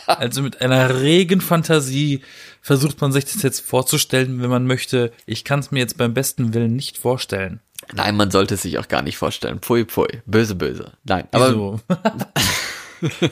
Also 0.06 0.42
mit 0.42 0.60
einer 0.60 1.00
regen 1.00 1.40
Fantasie 1.40 2.20
versucht 2.60 3.00
man 3.00 3.10
sich 3.12 3.24
das 3.24 3.40
jetzt 3.42 3.60
vorzustellen, 3.60 4.42
wenn 4.42 4.50
man 4.50 4.66
möchte. 4.66 5.12
Ich 5.24 5.44
kann 5.44 5.60
es 5.60 5.70
mir 5.70 5.78
jetzt 5.78 5.96
beim 5.96 6.12
besten 6.12 6.52
Willen 6.52 6.76
nicht 6.76 6.98
vorstellen. 6.98 7.60
Nein, 7.94 8.16
man 8.16 8.30
sollte 8.30 8.54
es 8.54 8.62
sich 8.62 8.78
auch 8.78 8.88
gar 8.88 9.02
nicht 9.02 9.16
vorstellen. 9.16 9.60
Pfui, 9.60 9.84
pfui. 9.84 10.22
Böse, 10.26 10.54
böse. 10.54 10.92
Nein, 11.04 11.26
aber 11.32 11.48
Wieso? 11.48 11.80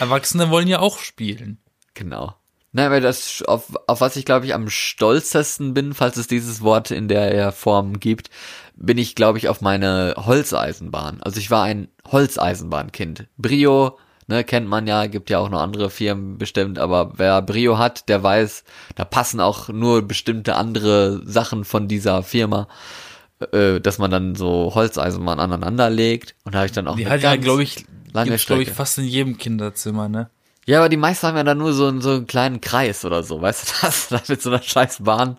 Erwachsene 0.00 0.50
wollen 0.50 0.68
ja 0.68 0.80
auch 0.80 0.98
spielen. 0.98 1.58
genau. 1.94 2.34
Nein, 2.74 2.90
weil 2.90 3.02
das, 3.02 3.42
auf, 3.42 3.74
auf 3.86 4.00
was 4.00 4.16
ich 4.16 4.24
glaube 4.24 4.46
ich 4.46 4.54
am 4.54 4.70
stolzesten 4.70 5.74
bin, 5.74 5.92
falls 5.92 6.16
es 6.16 6.26
dieses 6.26 6.62
Wort 6.62 6.90
in 6.90 7.06
der 7.06 7.52
Form 7.52 8.00
gibt, 8.00 8.30
bin 8.76 8.96
ich 8.96 9.14
glaube 9.14 9.36
ich 9.36 9.50
auf 9.50 9.60
meine 9.60 10.14
Holzeisenbahn. 10.16 11.22
Also 11.22 11.38
ich 11.38 11.50
war 11.50 11.64
ein 11.64 11.88
Holzeisenbahnkind. 12.10 13.26
Brio, 13.36 13.98
ne, 14.26 14.42
kennt 14.42 14.68
man 14.68 14.86
ja, 14.86 15.04
gibt 15.04 15.28
ja 15.28 15.38
auch 15.38 15.50
noch 15.50 15.60
andere 15.60 15.90
Firmen 15.90 16.38
bestimmt, 16.38 16.78
aber 16.78 17.12
wer 17.16 17.42
Brio 17.42 17.76
hat, 17.76 18.08
der 18.08 18.22
weiß, 18.22 18.64
da 18.94 19.04
passen 19.04 19.40
auch 19.40 19.68
nur 19.68 20.00
bestimmte 20.00 20.54
andere 20.54 21.20
Sachen 21.26 21.64
von 21.66 21.88
dieser 21.88 22.22
Firma, 22.22 22.68
äh, 23.52 23.80
dass 23.80 23.98
man 23.98 24.10
dann 24.10 24.34
so 24.34 24.72
Holzeisenbahn 24.74 25.40
aneinander 25.40 25.90
legt. 25.90 26.34
Und 26.44 26.54
da 26.54 26.58
habe 26.58 26.66
ich 26.66 26.72
dann 26.72 26.88
auch 26.88 26.96
Die 26.96 27.06
hat 27.06 27.22
ja, 27.22 27.36
glaube 27.36 27.62
ich, 27.62 27.84
lange 28.12 28.30
gibt's, 28.30 28.46
glaube 28.46 28.62
ich, 28.62 28.70
fast 28.70 28.98
in 28.98 29.04
jedem 29.04 29.38
Kinderzimmer, 29.38 30.08
ne? 30.08 30.30
Ja, 30.64 30.78
aber 30.78 30.88
die 30.88 30.96
meisten 30.96 31.26
haben 31.26 31.36
ja 31.36 31.42
dann 31.42 31.58
nur 31.58 31.72
so, 31.72 31.86
einen- 31.88 32.00
so 32.00 32.10
einen 32.10 32.26
kleinen 32.28 32.60
Kreis 32.60 33.04
oder 33.04 33.22
so, 33.24 33.40
weißt 33.42 33.68
du, 33.68 33.86
das 33.86 34.08
dann 34.10 34.20
mit 34.28 34.40
so 34.42 34.50
einer 34.50 34.62
scheiß 34.62 34.98
Bahn 35.02 35.38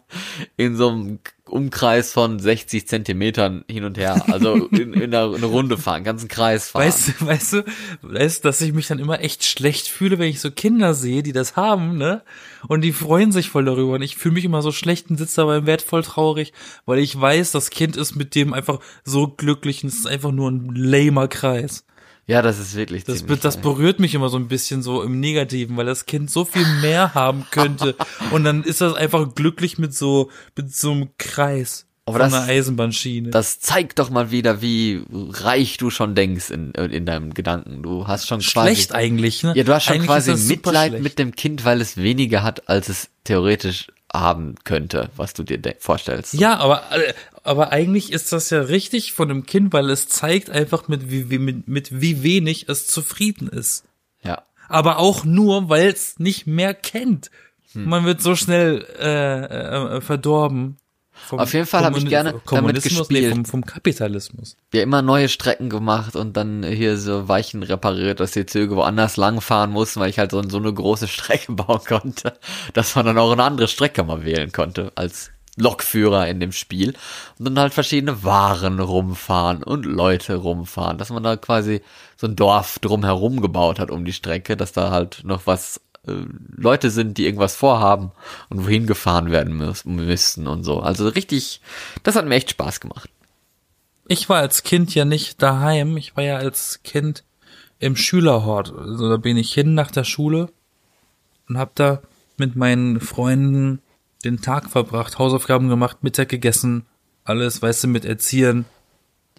in 0.58 0.76
so 0.76 0.90
einem 0.90 1.20
Umkreis 1.46 2.12
von 2.12 2.40
60 2.40 2.88
Zentimetern 2.88 3.64
hin 3.70 3.84
und 3.86 3.98
her, 3.98 4.26
also 4.30 4.56
in, 4.72 4.94
in 4.94 5.14
einer, 5.14 5.34
eine 5.36 5.46
Runde 5.46 5.78
fahren, 5.78 6.04
ganzen 6.04 6.28
Kreis 6.28 6.70
fahren. 6.72 6.86
Weißt 6.88 7.08
du, 7.22 7.26
weißt 7.26 7.54
du, 7.54 7.64
weißt, 8.02 8.44
dass 8.44 8.60
ich 8.62 8.74
mich 8.74 8.88
dann 8.88 8.98
immer 9.00 9.22
echt 9.22 9.44
schlecht 9.46 9.88
fühle, 9.88 10.18
wenn 10.20 10.30
ich 10.30 10.42
so 10.42 10.50
Kinder 10.52 10.94
sehe, 10.94 11.22
die 11.22 11.32
das 11.34 11.56
haben, 11.56 11.98
ne? 11.98 12.22
Und 12.68 12.82
die 12.82 12.92
freuen 12.94 13.32
sich 13.32 13.50
voll 13.50 13.66
darüber. 13.66 13.94
Und 13.96 14.02
ich 14.02 14.16
fühle 14.18 14.34
mich 14.36 14.46
immer 14.46 14.62
so 14.64 14.72
schlecht 14.72 15.10
und 15.10 15.18
sitze 15.18 15.42
dabei 15.42 15.58
im 15.58 15.66
Bett 15.66 15.82
voll 15.84 16.02
traurig, 16.04 16.54
weil 16.86 16.98
ich 17.00 17.20
weiß, 17.20 17.52
das 17.52 17.70
Kind 17.70 17.98
ist 17.98 18.16
mit 18.16 18.34
dem 18.36 18.54
einfach 18.54 18.80
so 19.04 19.28
glücklich 19.28 19.84
und 19.84 19.90
es 19.90 20.00
ist 20.00 20.08
einfach 20.08 20.32
nur 20.32 20.50
ein 20.50 20.74
lamer 20.74 21.28
Kreis. 21.28 21.86
Ja, 22.28 22.42
das 22.42 22.60
ist 22.60 22.76
wirklich 22.76 23.04
Das, 23.04 23.26
das 23.26 23.58
berührt 23.58 24.00
mich 24.00 24.16
immer 24.16 24.30
so 24.30 24.38
ein 24.38 24.48
bisschen 24.48 24.82
so 24.82 25.04
im 25.04 25.20
Negativen, 25.20 25.76
weil 25.78 25.86
das 25.86 26.06
Kind 26.06 26.30
so 26.32 26.46
viel 26.46 26.66
mehr 26.82 27.14
haben 27.14 27.46
könnte. 27.52 27.96
Und 28.32 28.44
dann 28.44 28.64
ist 28.64 28.82
das 28.82 28.94
einfach 28.94 29.34
glücklich 29.36 29.78
mit 29.78 29.94
so, 29.94 30.30
mit 30.56 30.76
so 30.76 30.92
einem 30.92 31.10
Kreis. 31.18 31.86
Aber 32.06 32.20
von 32.20 32.32
das- 32.32 32.34
einer 32.34 32.44
Eisenbahnschiene. 32.52 33.30
Das 33.30 33.60
zeigt 33.62 33.98
doch 34.00 34.10
mal 34.10 34.30
wieder, 34.30 34.62
wie 34.62 35.04
reich 35.10 35.78
du 35.78 35.90
schon 35.90 36.16
denkst 36.16 36.50
in, 36.50 36.72
in 36.72 37.06
deinem 37.06 37.34
Gedanken. 37.34 37.82
Du 37.82 38.08
hast 38.08 38.28
schon 38.28 38.40
quasi 38.42 38.50
schlecht 38.76 38.94
eigentlich, 38.94 39.44
ne? 39.44 39.54
Ja, 39.56 39.64
du 39.64 39.74
hast 39.74 39.86
schon 39.86 39.96
Eigentlich 39.96 40.08
quasi 40.08 40.36
Mitleid 40.48 41.02
mit 41.02 41.18
dem 41.18 41.34
Kind, 41.36 41.64
weil 41.64 41.80
es 41.80 41.96
weniger 41.96 42.44
hat, 42.44 42.68
als 42.68 42.90
es 42.90 43.10
theoretisch 43.24 43.88
haben 44.14 44.56
könnte, 44.64 45.10
was 45.16 45.34
du 45.34 45.44
dir 45.44 45.60
vorstellst. 45.80 46.34
Ja, 46.36 46.58
aber, 46.58 46.84
äh, 46.92 47.14
aber 47.44 47.72
eigentlich 47.72 48.12
ist 48.12 48.32
das 48.32 48.50
ja 48.50 48.62
richtig 48.62 49.14
von 49.14 49.30
einem 49.30 49.46
Kind, 49.46 49.74
weil 49.74 49.90
es 49.90 50.08
zeigt 50.08 50.50
einfach, 50.50 50.88
mit 50.88 51.12
wie, 51.12 51.30
wie, 51.30 51.40
mit, 51.40 51.68
mit 51.68 52.02
wie 52.02 52.24
wenig 52.24 52.70
es 52.70 52.88
zufrieden 52.88 53.50
ist. 53.50 53.84
Ja. 54.24 54.44
Aber 54.70 54.98
auch 54.98 55.26
nur, 55.26 55.70
weil 55.70 55.88
es 55.88 56.20
nicht 56.20 56.48
mehr 56.48 56.74
kennt. 56.74 57.30
Hm. 57.74 57.86
Man 57.90 58.06
wird 58.06 58.22
so 58.22 58.36
schnell 58.36 58.86
äh, 58.98 59.98
äh, 59.98 60.02
verdorben. 60.02 60.78
Vom 61.12 61.40
Auf 61.40 61.54
jeden 61.54 61.68
Fall 61.68 61.84
hab 61.84 61.96
ich 61.96 62.08
gerne 62.08 62.32
damit 62.32 62.46
Kommunismus, 62.46 63.10
nee, 63.10 63.20
gespielt. 63.20 63.34
vom, 63.34 63.46
vom 63.46 63.66
Kapitalismus. 63.66 64.58
Wir 64.72 64.82
immer 64.82 65.02
neue 65.02 65.30
Strecken 65.30 65.70
gemacht 65.70 66.16
und 66.16 66.36
dann 66.36 66.64
hier 66.64 66.98
so 66.98 67.28
Weichen 67.28 67.62
repariert, 67.62 68.20
dass 68.20 68.32
die 68.32 68.46
Züge 68.48 68.76
woanders 68.76 69.16
langfahren 69.16 69.72
mussten, 69.72 70.00
weil 70.00 70.10
ich 70.10 70.18
halt 70.18 70.32
so, 70.32 70.42
so 70.50 70.58
eine 70.58 70.74
große 70.74 71.08
Strecke 71.10 71.52
bauen 71.52 71.82
konnte, 71.88 72.34
dass 72.74 72.96
man 72.96 73.06
dann 73.06 73.18
auch 73.18 73.32
eine 73.32 73.44
andere 73.44 73.68
Strecke 73.68 74.04
mal 74.04 74.26
wählen 74.26 74.52
konnte 74.52 74.92
als 74.96 75.33
Lokführer 75.58 76.28
in 76.28 76.40
dem 76.40 76.52
Spiel 76.52 76.94
und 77.38 77.46
dann 77.46 77.60
halt 77.60 77.74
verschiedene 77.74 78.24
Waren 78.24 78.80
rumfahren 78.80 79.64
und 79.64 79.86
Leute 79.86 80.36
rumfahren, 80.36 80.98
dass 80.98 81.12
man 81.12 81.24
da 81.24 81.36
quasi 81.36 81.82
so 82.18 82.28
ein 82.28 82.36
Dorf 82.36 82.80
drumherum 82.80 83.42
gebaut 83.42 83.80
hat 83.80 83.92
um 83.92 84.04
die 84.04 84.14
Strecke, 84.14 84.58
dass 84.58 84.72
da 84.72 84.90
halt 84.90 85.22
noch 85.24 85.46
was 85.46 85.80
äh, 86.08 86.26
Leute 86.56 86.90
sind, 86.90 87.18
die 87.18 87.26
irgendwas 87.26 87.56
vorhaben 87.56 88.12
und 88.50 88.66
wohin 88.66 88.88
gefahren 88.88 89.30
werden 89.30 89.56
müß, 89.58 89.86
müssten 89.86 90.48
und 90.48 90.64
so. 90.64 90.80
Also 90.80 91.08
richtig, 91.08 91.62
das 92.02 92.16
hat 92.16 92.26
mir 92.26 92.36
echt 92.36 92.50
Spaß 92.52 92.80
gemacht. 92.80 93.10
Ich 94.08 94.28
war 94.30 94.38
als 94.38 94.64
Kind 94.64 94.94
ja 94.96 95.06
nicht 95.06 95.42
daheim. 95.42 95.98
Ich 95.98 96.18
war 96.18 96.24
ja 96.24 96.38
als 96.38 96.82
Kind 96.84 97.24
im 97.80 97.96
Schülerhort. 97.96 98.74
Also 98.76 99.10
da 99.10 99.18
bin 99.18 99.38
ich 99.38 99.54
hin 99.54 99.76
nach 99.76 99.92
der 99.92 100.04
Schule 100.04 100.50
und 101.48 101.58
hab 101.58 101.76
da 101.76 102.02
mit 102.38 102.56
meinen 102.56 103.00
Freunden 103.00 103.83
den 104.24 104.42
Tag 104.42 104.70
verbracht, 104.70 105.20
Hausaufgaben 105.20 105.70
gemacht, 105.70 106.04
Mittag 106.04 106.30
gegessen, 106.30 106.86
alles, 107.24 107.62
weißt 107.62 107.86
du, 107.86 107.88
mit 107.88 108.06
Erziehern 108.06 108.66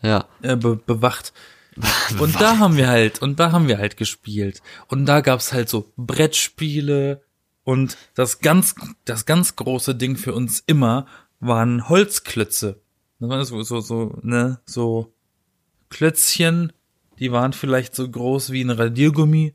Ja. 0.02 0.26
äh, 0.42 0.56
be 0.56 0.76
bewacht. 0.86 1.32
Und 2.20 2.40
da 2.40 2.58
haben 2.58 2.76
wir 2.76 2.86
halt, 2.86 3.20
und 3.20 3.40
da 3.40 3.50
haben 3.50 3.66
wir 3.66 3.78
halt 3.78 3.96
gespielt. 3.96 4.62
Und 4.86 5.06
da 5.06 5.20
gab's 5.20 5.52
halt 5.52 5.68
so 5.68 5.92
Brettspiele 5.96 7.22
und 7.64 7.96
das 8.14 8.38
ganz, 8.38 8.76
das 9.04 9.26
ganz 9.26 9.56
große 9.56 9.94
Ding 9.96 10.16
für 10.16 10.34
uns 10.34 10.62
immer 10.66 11.06
waren 11.40 11.88
Holzklötze. 11.88 12.80
Das 13.18 13.28
waren 13.28 13.44
so, 13.44 13.62
so, 13.62 13.80
so, 13.80 14.18
ne, 14.22 14.60
so 14.66 15.12
Klötzchen, 15.90 16.72
die 17.18 17.32
waren 17.32 17.52
vielleicht 17.52 17.94
so 17.96 18.08
groß 18.08 18.50
wie 18.52 18.62
ein 18.62 18.70
Radiergummi 18.70 19.54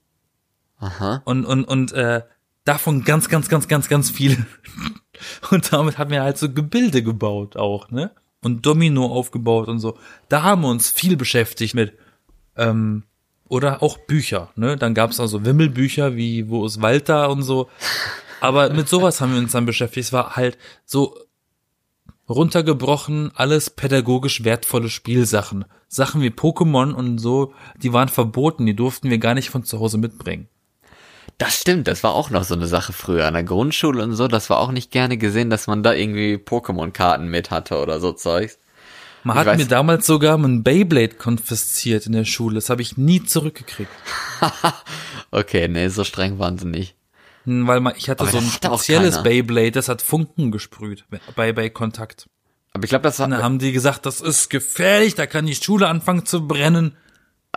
Aha. 0.78 1.22
und, 1.26 1.46
und, 1.46 1.64
und, 1.66 1.92
äh, 1.94 2.24
davon 2.66 3.04
ganz, 3.04 3.30
ganz, 3.30 3.48
ganz, 3.50 3.68
ganz, 3.68 3.88
ganz 3.90 4.10
viel. 4.10 4.46
Und 5.52 5.72
damit 5.74 5.98
haben 5.98 6.12
wir 6.12 6.24
halt 6.24 6.38
so 6.38 6.52
Gebilde 6.52 7.04
gebaut 7.04 7.58
auch, 7.58 7.92
ne? 7.92 8.12
Und 8.42 8.66
Domino 8.66 9.06
aufgebaut 9.08 9.68
und 9.68 9.80
so. 9.80 9.98
Da 10.30 10.44
haben 10.44 10.62
wir 10.62 10.70
uns 10.70 10.90
viel 10.90 11.18
beschäftigt 11.18 11.76
mit, 11.76 11.94
ähm, 12.56 13.04
oder 13.50 13.84
auch 13.84 13.98
Bücher, 13.98 14.52
ne? 14.56 14.78
Dann 14.78 14.94
gab's 14.94 15.20
also 15.20 15.44
Wimmelbücher 15.44 16.16
wie 16.16 16.50
Wo 16.50 16.66
ist 16.66 16.82
Walter 16.82 17.30
und 17.30 17.44
so. 17.44 17.68
Aber 18.40 18.70
mit 18.72 18.88
sowas 18.88 19.20
haben 19.20 19.34
wir 19.34 19.40
uns 19.40 19.52
dann 19.52 19.66
beschäftigt. 19.66 20.08
Es 20.08 20.14
war 20.14 20.38
halt 20.38 20.58
so 20.86 21.18
runtergebrochen, 22.30 23.32
alles 23.36 23.70
pädagogisch 23.70 24.44
wertvolle 24.44 24.90
Spielsachen. 24.90 25.66
Sachen 25.88 26.22
wie 26.22 26.30
Pokémon 26.30 26.94
und 26.94 27.18
so, 27.18 27.54
die 27.82 27.92
waren 27.92 28.10
verboten, 28.10 28.66
die 28.66 28.76
durften 28.76 29.10
wir 29.10 29.18
gar 29.18 29.34
nicht 29.34 29.50
von 29.50 29.64
zu 29.64 29.80
Hause 29.80 29.98
mitbringen. 29.98 30.48
Das 31.38 31.62
stimmt, 31.62 31.88
das 31.88 32.04
war 32.04 32.14
auch 32.14 32.30
noch 32.30 32.44
so 32.44 32.54
eine 32.56 32.68
Sache 32.68 32.92
früher 32.94 33.26
an 33.28 33.34
der 33.34 33.44
Grundschule 33.44 34.04
und 34.04 34.14
so. 34.14 34.28
Das 34.28 34.50
war 34.50 34.60
auch 34.60 34.72
nicht 34.72 34.92
gerne 34.92 35.18
gesehen, 35.18 35.50
dass 35.50 35.68
man 35.68 35.84
da 35.84 35.94
irgendwie 35.94 36.36
Pokémon-Karten 36.36 37.28
mit 37.28 37.52
hatte 37.52 37.78
oder 37.78 38.00
so 38.00 38.12
Zeugs. 38.12 38.58
Man 39.24 39.36
Ich 39.38 39.40
hat 39.42 39.48
weiß- 39.48 39.58
mir 39.58 39.66
damals 39.68 40.06
sogar 40.06 40.38
ein 40.38 40.64
Beyblade 40.64 41.16
konfisziert 41.16 42.06
in 42.06 42.14
der 42.14 42.26
Schule. 42.26 42.56
Das 42.56 42.70
habe 42.70 42.82
ich 42.82 42.98
nie 42.98 43.24
zurückgekriegt. 43.24 43.92
Okay, 45.32 45.68
nee, 45.68 45.90
so 45.90 46.04
streng 46.04 46.40
waren 46.40 46.58
sie 46.58 46.66
nicht. 46.66 46.96
Hm, 47.46 47.68
Weil 47.68 47.82
man, 47.82 47.94
ich 47.96 48.10
hatte 48.10 48.22
Aber 48.24 48.32
so 48.32 48.40
ein 48.40 48.44
spezielles. 48.46 49.22
Beyblade, 49.22 49.72
das 49.72 49.88
hat 49.88 50.02
Funken 50.02 50.52
gesprüht 50.52 51.06
bei, 51.36 51.54
bei 51.54 51.70
Kontakt. 51.70 52.28
Aber 52.74 52.84
ich 52.84 52.90
glaube, 52.90 53.04
das 53.04 53.20
Und 53.20 53.30
dann 53.32 53.44
haben 53.44 53.60
die 53.60 53.72
gesagt, 53.72 54.06
das 54.08 54.22
ist 54.22 54.50
gefährlich, 54.50 55.14
da 55.16 55.28
kann 55.28 55.46
die 55.46 55.54
Schule 55.56 55.88
anfangen 55.88 56.26
zu 56.26 56.48
brennen. 56.48 56.96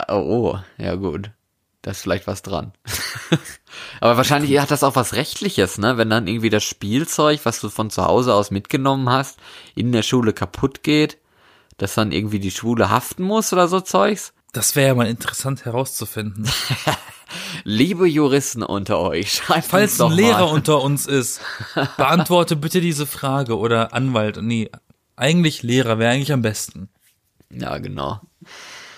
Oh, 0.08 0.14
oh, 0.54 0.58
ja 0.76 0.94
gut. 0.96 1.30
Da 1.82 1.90
ist 1.90 2.02
vielleicht 2.02 2.28
was 2.28 2.42
dran. 2.42 2.72
Aber 4.00 4.16
wahrscheinlich 4.16 4.56
hat 4.60 4.70
das 4.70 4.84
auch 4.84 4.94
was 4.94 5.14
Rechtliches, 5.14 5.78
ne? 5.78 5.96
Wenn 5.96 6.10
dann 6.10 6.28
irgendwie 6.28 6.50
das 6.50 6.62
Spielzeug, 6.62 7.40
was 7.44 7.60
du 7.60 7.68
von 7.68 7.90
zu 7.90 8.04
Hause 8.04 8.34
aus 8.34 8.52
mitgenommen 8.52 9.08
hast, 9.08 9.38
in 9.74 9.90
der 9.90 10.02
Schule 10.02 10.32
kaputt 10.32 10.84
geht, 10.84 11.18
dass 11.78 11.94
dann 11.94 12.12
irgendwie 12.12 12.38
die 12.38 12.52
Schule 12.52 12.90
haften 12.90 13.24
muss 13.24 13.52
oder 13.52 13.66
so 13.66 13.80
Zeugs. 13.80 14.32
Das 14.52 14.76
wäre 14.76 14.88
ja 14.88 14.94
mal 14.94 15.08
interessant 15.08 15.64
herauszufinden. 15.64 16.48
Liebe 17.64 18.06
Juristen 18.06 18.62
unter 18.62 19.00
euch, 19.00 19.32
schreibt 19.32 19.66
Falls 19.66 19.92
uns 19.92 19.98
doch 19.98 20.10
ein 20.10 20.16
Lehrer 20.16 20.46
mal. 20.46 20.52
unter 20.52 20.82
uns 20.82 21.06
ist, 21.06 21.40
beantworte 21.96 22.56
bitte 22.56 22.80
diese 22.80 23.06
Frage 23.06 23.56
oder 23.58 23.94
Anwalt. 23.94 24.40
Nee, 24.42 24.70
eigentlich 25.16 25.62
Lehrer 25.62 25.98
wäre 25.98 26.12
eigentlich 26.12 26.32
am 26.32 26.42
besten. 26.42 26.90
Ja, 27.50 27.78
genau. 27.78 28.20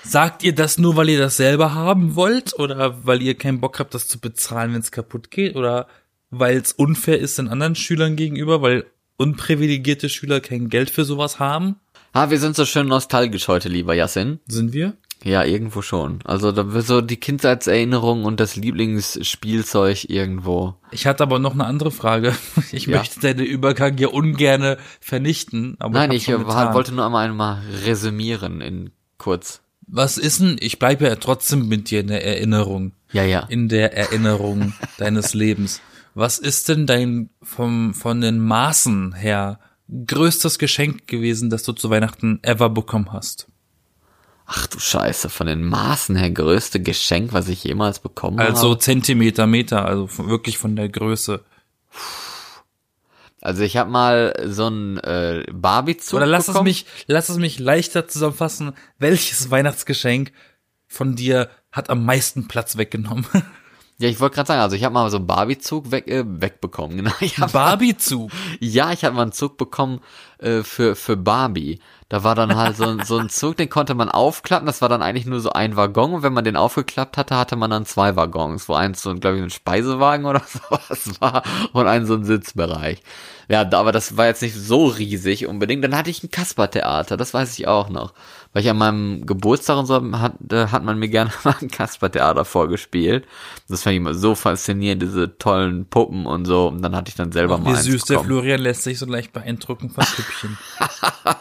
Sagt 0.07 0.43
ihr 0.45 0.55
das 0.55 0.79
nur, 0.79 0.97
weil 0.97 1.09
ihr 1.09 1.19
das 1.19 1.37
selber 1.37 1.75
haben 1.75 2.15
wollt 2.15 2.59
oder 2.59 3.05
weil 3.07 3.23
ihr 3.23 3.35
keinen 3.37 3.61
Bock 3.61 3.79
habt, 3.79 3.95
das 3.95 4.07
zu 4.07 4.19
bezahlen, 4.21 4.73
wenn 4.75 4.81
es 4.81 4.91
kaputt 4.93 5.31
geht 5.31 5.57
oder 5.57 5.87
weil 6.31 6.57
es 6.57 6.73
unfair 6.73 7.19
ist 7.19 7.39
den 7.39 7.49
anderen 7.49 7.75
Schülern 7.75 8.17
gegenüber, 8.17 8.61
weil 8.63 8.85
unprivilegierte 9.17 10.09
Schüler 10.09 10.41
kein 10.41 10.69
Geld 10.69 10.91
für 10.91 11.05
sowas 11.05 11.39
haben? 11.39 11.77
Ah, 12.13 12.31
wir 12.31 12.39
sind 12.39 12.55
so 12.55 12.65
schön 12.65 12.87
nostalgisch 12.87 13.49
heute, 13.49 13.69
lieber 13.69 13.95
Yasin. 13.95 14.39
Sind 14.47 14.73
wir? 14.73 14.95
Ja, 15.25 15.43
irgendwo 15.43 15.81
schon. 15.81 16.19
Also 16.25 16.53
da 16.53 16.81
so 16.83 17.01
die 17.01 17.17
Kindheitserinnerung 17.17 18.25
und 18.25 18.41
das 18.41 18.57
Lieblingsspielzeug 18.57 20.11
irgendwo. 20.11 20.75
Ich 20.91 21.07
hatte 21.07 21.23
aber 21.23 21.39
noch 21.39 21.55
eine 21.55 21.65
andere 21.65 21.91
Frage. 21.91 22.35
Ich 22.73 22.87
Ja. 22.87 22.99
möchte 22.99 23.21
deinen 23.21 23.45
Übergang 23.47 23.97
ja 23.99 24.09
ungerne 24.09 24.77
vernichten, 25.01 25.77
aber 25.79 25.95
Nein, 25.95 26.11
ich 26.13 26.27
getan. 26.27 26.75
wollte 26.75 26.93
nur 26.95 27.07
einmal, 27.07 27.27
einmal 27.29 27.63
resümieren 27.87 28.61
in 28.61 28.91
kurz. 29.17 29.63
Was 29.87 30.19
ist 30.19 30.41
denn? 30.41 30.57
Ich 30.61 30.79
bleibe 30.79 31.07
ja 31.07 31.17
trotzdem 31.17 31.69
mit 31.69 31.91
dir 31.91 32.01
in 32.01 32.09
der 32.09 32.25
Erinnerung. 32.25 32.93
Ja, 33.13 33.23
ja. 33.25 33.41
in 33.49 33.69
der 33.69 33.97
Erinnerung 33.97 34.73
deines 34.99 35.35
Lebens. 35.35 35.81
Was 36.15 36.39
ist 36.39 36.69
denn 36.69 36.87
dein 36.87 37.31
vom 37.43 37.95
von 37.95 38.21
den 38.21 38.39
Maßen 38.39 39.13
her 39.15 39.59
größtes 40.07 40.59
Geschenk 40.59 41.07
gewesen, 41.07 41.51
das 41.51 41.63
du 41.63 41.73
zu 41.73 41.91
Weihnachten 41.91 42.39
ever 42.43 42.71
bekommen 42.71 43.13
hast? 43.13 43.47
Ach 44.47 44.67
du 44.67 44.79
Scheiße, 44.79 45.31
von 45.31 45.47
den 45.47 45.65
Maßen 45.65 46.17
her 46.17 46.31
größte 46.31 46.81
Geschenk, 46.81 47.33
was 47.33 47.49
ich 47.49 47.65
jemals 47.65 47.99
bekommen 47.99 48.39
Also 48.41 48.71
habe. 48.71 48.79
Zentimeter, 48.79 49.47
Meter, 49.47 49.85
also 49.87 50.07
von- 50.07 50.29
wirklich 50.29 50.59
von 50.59 50.77
der 50.77 50.89
Größe. 50.89 51.43
Also 53.45 53.63
ich 53.63 53.77
habe 53.77 53.91
mal 53.91 54.35
so 54.47 54.67
einen 54.67 54.97
äh, 54.99 55.45
Barbie-Zug 55.53 56.17
Oder 56.17 56.27
lass 56.27 56.47
bekommen. 56.47 56.67
es 56.67 56.85
mich, 56.85 56.87
lass 57.07 57.29
es 57.29 57.37
mich 57.37 57.59
leichter 57.59 58.09
zusammenfassen. 58.09 58.73
Welches 58.99 59.51
Weihnachtsgeschenk 59.51 60.33
von 60.87 61.15
dir 61.15 61.51
hat 61.71 61.91
am 61.91 62.07
meisten 62.07 62.49
Platz 62.49 62.79
weggenommen? 62.79 63.27
Ja, 63.99 64.09
ich 64.09 64.19
wollte 64.19 64.35
gerade 64.35 64.49
sagen, 64.49 64.61
also 64.61 64.75
ich 64.75 64.83
habe 64.83 64.93
mal 64.93 65.09
so 65.09 65.19
einen 65.19 65.27
Barbie-Zug 65.29 65.91
weg, 65.93 66.09
äh, 66.09 66.25
wegbekommen. 66.27 67.13
Genau. 67.21 67.47
Barbie-Zug. 67.47 68.31
ja, 68.59 68.91
ich 68.93 69.05
habe 69.05 69.15
mal 69.15 69.23
einen 69.23 69.33
Zug 69.33 69.57
bekommen 69.57 70.01
äh, 70.39 70.63
für 70.65 70.97
für 70.97 71.17
Barbie. 71.17 71.79
Da 72.09 72.23
war 72.23 72.35
dann 72.35 72.55
halt 72.57 72.77
so, 72.77 72.85
ein- 72.85 73.05
so 73.05 73.17
ein 73.19 73.29
Zug, 73.31 73.57
den 73.57 73.71
konnte 73.71 73.95
man 73.95 74.09
aufklappen. 74.09 74.67
Das 74.67 74.83
war 74.83 74.89
dann 74.89 75.01
eigentlich 75.03 75.27
nur 75.27 75.41
so 75.41 75.51
ein 75.53 75.77
Waggon. 75.77 76.13
Und 76.13 76.23
wenn 76.23 76.33
man 76.33 76.45
den 76.45 76.57
aufgeklappt 76.57 77.17
hatte, 77.17 77.37
hatte 77.37 77.57
man 77.57 77.71
dann 77.71 77.87
zwei 77.87 78.15
Waggons, 78.17 78.69
wo 78.69 78.75
eins 78.75 79.01
so, 79.01 79.15
glaube 79.15 79.37
ich, 79.39 79.43
ein 79.43 79.51
Speisewagen 79.51 80.27
oder 80.27 80.43
sowas 80.47 81.21
war 81.21 81.43
und 81.73 81.87
ein 81.87 82.05
so 82.07 82.15
ein 82.15 82.25
Sitzbereich. 82.25 83.01
Ja, 83.49 83.61
aber 83.73 83.93
das 83.93 84.17
war 84.17 84.27
jetzt 84.27 84.43
nicht 84.43 84.55
so 84.55 84.87
riesig 84.87 85.47
unbedingt. 85.47 85.85
Dann 85.85 85.97
hatte 85.97 86.11
ich 86.11 86.23
ein 86.25 86.31
Kaspertheater, 86.31 87.17
das 87.17 87.33
weiß 87.33 87.57
ich 87.59 87.69
auch 87.69 87.89
noch. 87.91 88.13
Weil 88.55 88.63
ich 88.63 88.71
an 88.71 88.79
meinem 88.79 89.27
Geburtstag 89.27 89.77
und 89.77 89.87
so 89.87 90.01
hat, 90.19 90.35
äh, 90.51 90.69
hat 90.69 90.83
man 90.85 90.99
mir 90.99 91.09
gerne 91.09 91.31
mal 91.45 91.57
ein 91.61 91.71
Kaspertheater 91.71 92.47
vorgespielt. 92.47 93.27
Das 93.69 93.83
fand 93.83 93.93
ich 93.93 93.99
immer 93.99 94.15
so 94.15 94.35
faszinierend, 94.35 95.03
diese 95.03 95.37
tollen 95.37 95.87
Puppen 95.87 96.25
und 96.25 96.47
so. 96.47 96.69
Und 96.69 96.81
dann 96.81 96.97
hatte 96.97 97.11
ich 97.11 97.17
dann 97.17 97.33
selber 97.33 97.59
mal 97.59 97.73
Wie 97.73 97.81
süß 97.81 98.05
der 98.05 98.15
bekommen. 98.15 98.29
Florian 98.29 98.61
lässt 98.61 98.85
sich 98.85 98.99
so 98.99 99.05
leicht 99.05 99.35
beeindrucken 99.35 99.91
von 99.91 100.05
Püppchen. 100.05 100.57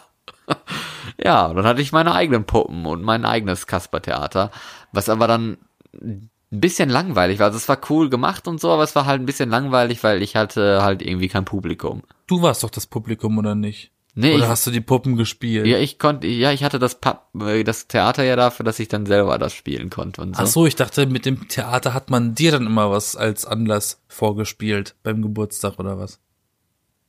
Ja, 1.24 1.54
dann 1.54 1.66
hatte 1.66 1.82
ich 1.82 1.92
meine 1.92 2.14
eigenen 2.14 2.44
Puppen 2.46 2.86
und 2.86 3.02
mein 3.02 3.24
eigenes 3.24 3.68
Kaspertheater, 3.68 4.52
was 4.92 5.10
aber 5.10 5.28
dann 5.28 5.58
ein 6.02 6.30
bisschen 6.52 6.90
langweilig 6.90 7.40
war. 7.40 7.48
Also 7.48 7.58
es 7.58 7.70
war 7.70 7.80
cool 7.90 8.10
gemacht 8.10 8.48
und 8.48 8.60
so, 8.60 8.72
aber 8.72 8.84
es 8.84 8.96
war 8.96 9.06
halt 9.06 9.22
ein 9.22 9.26
bisschen 9.26 9.50
langweilig, 9.50 10.04
weil 10.04 10.22
ich 10.22 10.36
hatte 10.36 10.84
halt 10.84 11.02
irgendwie 11.02 11.30
kein 11.30 11.46
Publikum. 11.46 12.04
Du 12.28 12.42
warst 12.42 12.64
doch 12.64 12.70
das 12.70 12.88
Publikum, 12.88 13.38
oder 13.38 13.56
nicht? 13.56 13.92
Nee, 14.16 14.36
Oder 14.36 14.44
ich, 14.44 14.50
hast 14.50 14.68
du 14.68 14.72
die 14.72 14.82
Puppen 14.82 15.16
gespielt? 15.16 15.66
ja, 15.66 15.80
ich 15.80 15.98
konnte, 15.98 16.28
ja, 16.28 16.52
ich 16.52 16.64
hatte 16.64 16.78
das 16.78 16.96
Pub, 16.96 17.24
äh, 17.42 17.64
das 17.64 17.88
Theater 17.88 18.24
ja 18.24 18.36
dafür, 18.36 18.64
dass 18.64 18.80
ich 18.80 18.88
dann 18.88 19.08
selber 19.08 19.38
das 19.40 19.54
spielen 19.54 19.90
konnte 19.90 20.22
und 20.22 20.36
so. 20.36 20.44
Ach 20.44 20.48
so, 20.48 20.66
ich 20.68 20.76
dachte, 20.76 21.08
mit 21.08 21.26
dem 21.26 21.48
Theater 21.48 21.96
hat 21.96 22.12
man 22.12 22.36
dir 22.36 22.52
dann 22.52 22.68
immer 22.68 22.92
was 22.92 23.16
als 23.16 23.46
Anlass 23.46 24.02
vorgespielt 24.08 24.96
beim 25.02 25.24
Geburtstag 25.24 25.80
oder 25.80 25.98
was? 25.98 26.20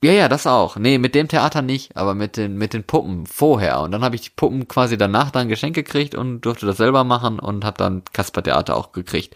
Ja, 0.03 0.13
ja, 0.13 0.29
das 0.29 0.47
auch. 0.47 0.77
Nee, 0.77 0.99
mit 0.99 1.15
dem 1.15 1.29
Theater 1.29 1.63
nicht, 1.63 1.97
aber 1.97 2.15
mit 2.15 2.37
den, 2.37 2.57
mit 2.57 2.75
den 2.75 2.85
Puppen 2.85 3.27
vorher. 3.27 3.81
Und 3.81 3.91
dann 3.93 4.05
habe 4.05 4.17
ich 4.17 4.21
die 4.23 4.33
Puppen 4.37 4.69
quasi 4.69 4.99
danach 4.99 5.31
dann 5.31 5.49
geschenkt 5.49 5.77
gekriegt 5.77 6.15
und 6.15 6.43
durfte 6.43 6.67
das 6.67 6.77
selber 6.77 7.05
machen 7.05 7.39
und 7.39 7.65
habe 7.65 7.79
dann 7.79 8.03
Kasper-Theater 8.13 8.77
auch 8.77 8.93
gekriegt. 8.93 9.35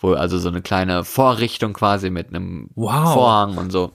Wo 0.00 0.12
also 0.12 0.38
so 0.38 0.48
eine 0.50 0.60
kleine 0.60 1.04
Vorrichtung 1.04 1.72
quasi 1.72 2.10
mit 2.10 2.28
einem 2.28 2.68
Wow. 2.74 3.14
Vorhang 3.14 3.56
und 3.56 3.70
so. 3.72 3.92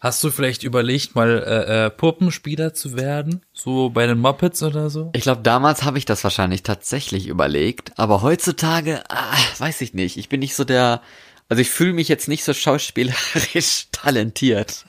Hast 0.00 0.22
du 0.22 0.30
vielleicht 0.30 0.62
überlegt, 0.62 1.14
mal 1.14 1.42
äh, 1.42 1.86
äh, 1.86 1.90
Puppenspieler 1.90 2.74
zu 2.74 2.96
werden? 2.96 3.42
So 3.52 3.88
bei 3.90 4.06
den 4.06 4.18
Muppets 4.18 4.62
oder 4.62 4.90
so? 4.90 5.10
Ich 5.14 5.22
glaube, 5.22 5.42
damals 5.42 5.84
habe 5.84 5.96
ich 5.98 6.04
das 6.04 6.22
wahrscheinlich 6.22 6.62
tatsächlich 6.62 7.28
überlegt, 7.28 7.98
aber 7.98 8.20
heutzutage, 8.22 9.02
ah, 9.08 9.36
weiß 9.58 9.80
ich 9.80 9.94
nicht. 9.94 10.18
Ich 10.18 10.28
bin 10.28 10.40
nicht 10.40 10.54
so 10.54 10.64
der, 10.64 11.00
also 11.48 11.62
ich 11.62 11.70
fühle 11.70 11.94
mich 11.94 12.08
jetzt 12.08 12.28
nicht 12.28 12.44
so 12.44 12.52
schauspielerisch 12.52 13.88
talentiert. 13.92 14.84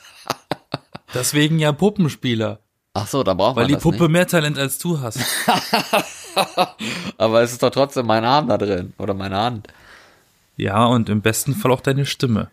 Deswegen 1.14 1.58
ja 1.58 1.72
Puppenspieler. 1.72 2.60
Ach 2.94 3.08
so, 3.08 3.24
da 3.24 3.34
braucht 3.34 3.56
Weil 3.56 3.64
man 3.64 3.68
die 3.70 3.74
das 3.76 3.84
Puppe 3.84 4.04
nicht. 4.04 4.12
mehr 4.12 4.28
Talent 4.28 4.58
als 4.58 4.78
du 4.78 5.00
hast. 5.00 5.20
Aber 7.18 7.42
es 7.44 7.54
ist 7.54 7.64
doch 7.64 7.70
trotzdem 7.70 8.08
mein 8.08 8.26
Arm 8.26 8.48
da 8.48 8.58
drin 8.58 8.94
oder 8.98 9.14
meine 9.14 9.38
Hand. 9.38 9.68
Ja, 10.58 10.84
und 10.86 11.08
im 11.08 11.22
besten 11.22 11.56
Fall 11.56 11.72
auch 11.72 11.82
deine 11.82 12.06
Stimme. 12.06 12.50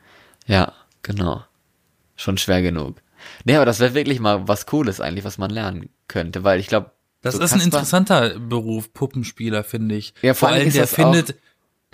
Ja, 0.47 0.73
genau. 1.03 1.43
Schon 2.17 2.39
schwer 2.39 2.63
genug. 2.63 2.97
Nee, 3.45 3.57
aber 3.57 3.65
das 3.67 3.81
wäre 3.81 3.95
wirklich 3.95 4.21
mal 4.21 4.47
was 4.49 4.67
Cooles 4.67 5.01
eigentlich, 5.01 5.25
was 5.25 5.39
man 5.39 5.51
lernen 5.51 5.89
könnte, 6.09 6.45
weil 6.45 6.61
ich 6.61 6.67
glaube, 6.69 6.91
Das 7.23 7.35
so 7.35 7.43
ist 7.43 7.53
ein 7.53 7.59
Kasper- 7.59 7.65
interessanter 7.65 8.39
Beruf, 8.39 8.93
Puppenspieler, 8.93 9.65
finde 9.65 9.95
ich. 9.97 10.15
Ja, 10.23 10.35
vor 10.35 10.49
vor 10.49 10.55
allem 10.55 10.61
Dingen 10.65 10.75
der 10.75 10.87
findet, 10.87 11.35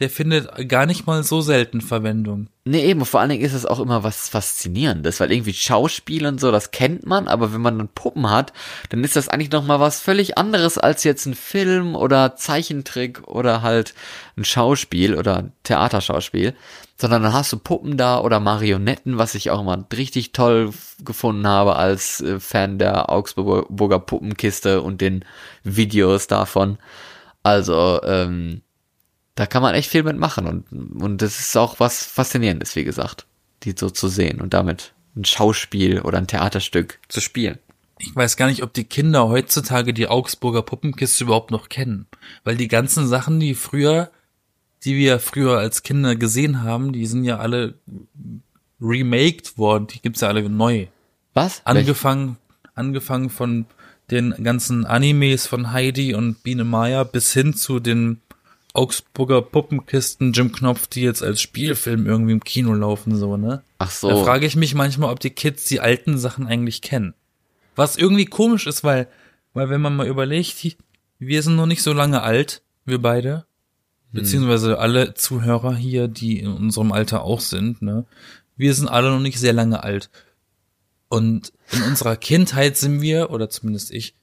der 0.00 0.09
findet 0.09 0.66
gar 0.69 0.87
nicht 0.87 1.07
mal 1.07 1.23
so 1.23 1.42
selten 1.42 1.83
Verwendung. 1.83 2.49
Nee, 2.64 2.87
eben, 2.87 3.04
vor 3.04 3.21
allen 3.21 3.28
Dingen 3.28 3.45
ist 3.45 3.52
es 3.52 3.66
auch 3.66 3.78
immer 3.78 4.02
was 4.02 4.30
Faszinierendes, 4.30 5.21
weil 5.21 5.30
irgendwie 5.30 5.52
Schauspiel 5.52 6.26
und 6.26 6.40
so, 6.40 6.50
das 6.50 6.71
kennt 6.71 7.04
man, 7.04 7.28
aber 7.28 7.52
wenn 7.52 7.61
man 7.61 7.76
dann 7.76 7.88
Puppen 7.88 8.30
hat, 8.30 8.54
dann 8.88 9.04
ist 9.04 9.16
das 9.16 9.28
eigentlich 9.28 9.50
nochmal 9.50 9.78
was 9.78 10.00
völlig 10.00 10.38
anderes 10.38 10.78
als 10.78 11.04
jetzt 11.04 11.26
ein 11.26 11.35
Film 11.35 11.95
oder 11.95 12.35
Zeichentrick 12.35 13.28
oder 13.28 13.61
halt 13.61 13.95
ein 14.38 14.45
Schauspiel 14.45 15.14
oder 15.16 15.37
ein 15.37 15.52
Theaterschauspiel, 15.64 16.54
sondern 16.97 17.23
dann 17.23 17.35
hast 17.35 17.52
du 17.52 17.59
Puppen 17.59 17.99
da 17.99 18.21
oder 18.21 18.40
Marionetten, 18.40 19.19
was 19.19 19.35
ich 19.35 19.50
auch 19.50 19.61
immer 19.61 19.87
richtig 19.92 20.33
toll 20.33 20.71
gefunden 21.04 21.47
habe 21.47 21.76
als 21.76 22.23
äh, 22.23 22.40
Fan 22.40 22.78
der 22.78 23.11
Augsburger 23.11 23.99
Puppenkiste 23.99 24.80
und 24.80 25.02
den 25.02 25.26
Videos 25.62 26.26
davon. 26.26 26.78
Also, 27.42 28.00
ähm, 28.02 28.62
da 29.34 29.46
kann 29.46 29.62
man 29.62 29.75
echt 29.75 29.90
viel 29.90 30.02
mitmachen 30.02 30.46
und, 30.46 31.02
und 31.02 31.22
das 31.22 31.40
ist 31.40 31.56
auch 31.56 31.80
was 31.80 32.04
Faszinierendes, 32.04 32.76
wie 32.76 32.84
gesagt, 32.84 33.26
die 33.62 33.75
so 33.76 33.90
zu 33.90 34.08
sehen 34.08 34.40
und 34.40 34.54
damit 34.54 34.92
ein 35.16 35.25
Schauspiel 35.25 36.00
oder 36.00 36.18
ein 36.18 36.26
Theaterstück 36.26 36.99
zu 37.08 37.20
spielen. 37.20 37.58
Ich 37.99 38.16
weiß 38.16 38.37
gar 38.37 38.46
nicht, 38.46 38.62
ob 38.62 38.72
die 38.72 38.84
Kinder 38.84 39.28
heutzutage 39.28 39.92
die 39.92 40.08
Augsburger 40.08 40.62
Puppenkiste 40.62 41.25
überhaupt 41.25 41.50
noch 41.50 41.68
kennen. 41.68 42.06
Weil 42.44 42.56
die 42.56 42.68
ganzen 42.68 43.06
Sachen, 43.06 43.38
die 43.40 43.54
früher, 43.54 44.10
die 44.84 44.96
wir 44.96 45.18
früher 45.18 45.58
als 45.58 45.82
Kinder 45.82 46.16
gesehen 46.16 46.62
haben, 46.62 46.92
die 46.92 47.04
sind 47.04 47.25
ja 47.25 47.38
alle 47.38 47.75
remaked 48.80 49.58
worden. 49.58 49.87
Die 49.88 50.00
gibt's 50.00 50.22
ja 50.22 50.28
alle 50.28 50.49
neu. 50.49 50.87
Was? 51.34 51.60
Angefangen, 51.66 52.38
angefangen 52.75 53.28
von 53.28 53.66
den 54.10 54.34
ganzen 54.42 54.87
Animes 54.87 55.46
von 55.46 55.72
Heidi 55.72 56.14
und 56.14 56.42
Biene 56.42 56.64
Maya 56.64 57.04
bis 57.04 57.32
hin 57.32 57.54
zu 57.54 57.80
den 57.80 58.22
Augsburger 58.73 59.43
Puppenkisten 59.43 60.33
Jim 60.33 60.53
Knopf, 60.53 60.87
die 60.87 61.03
jetzt 61.03 61.23
als 61.23 61.41
Spielfilm 61.41 62.07
irgendwie 62.07 62.33
im 62.33 62.45
Kino 62.45 62.73
laufen, 62.73 63.17
so, 63.17 63.37
ne? 63.37 63.62
Ach 63.79 63.89
Da 63.89 63.93
so. 63.93 64.25
frage 64.25 64.47
ich 64.47 64.57
mich 64.57 64.75
manchmal, 64.75 65.11
ob 65.11 65.21
die 65.21 65.31
Kids 65.31 65.65
die 65.65 65.81
alten 65.81 66.19
Sachen 66.19 66.47
eigentlich 66.47 66.81
kennen. 66.83 67.15
Was 67.75 67.97
irgendwie 67.97 68.27
komisch 68.27 68.67
ist, 68.67 68.85
weil, 68.85 69.09
weil 69.55 69.71
wenn 69.71 69.81
man 69.81 69.97
mal 69.97 70.07
überlegt, 70.07 70.77
wir 71.19 71.43
sind 71.43 71.57
noch 71.57 71.67
nicht 71.67 71.83
so 71.83 71.93
lange 71.93 72.23
alt, 72.23 72.62
wir 72.85 73.00
beide, 73.00 73.45
beziehungsweise 74.12 74.79
alle 74.79 75.15
Zuhörer 75.15 75.75
hier, 75.75 76.09
die 76.09 76.39
in 76.39 76.49
unserem 76.49 76.93
Alter 76.93 77.23
auch 77.23 77.41
sind, 77.41 77.83
ne? 77.83 78.07
Wir 78.57 78.75
sind 78.75 78.89
alle 78.89 79.11
noch 79.11 79.21
nicht 79.21 79.39
sehr 79.39 79.53
lange 79.53 79.83
alt. 79.83 80.11
Und 81.09 81.52
in 81.73 81.83
unserer 81.83 82.17
Kindheit 82.17 82.76
sind 82.76 83.00
wir, 83.00 83.30
oder 83.30 83.49
zumindest 83.49 83.91
ich, 83.91 84.15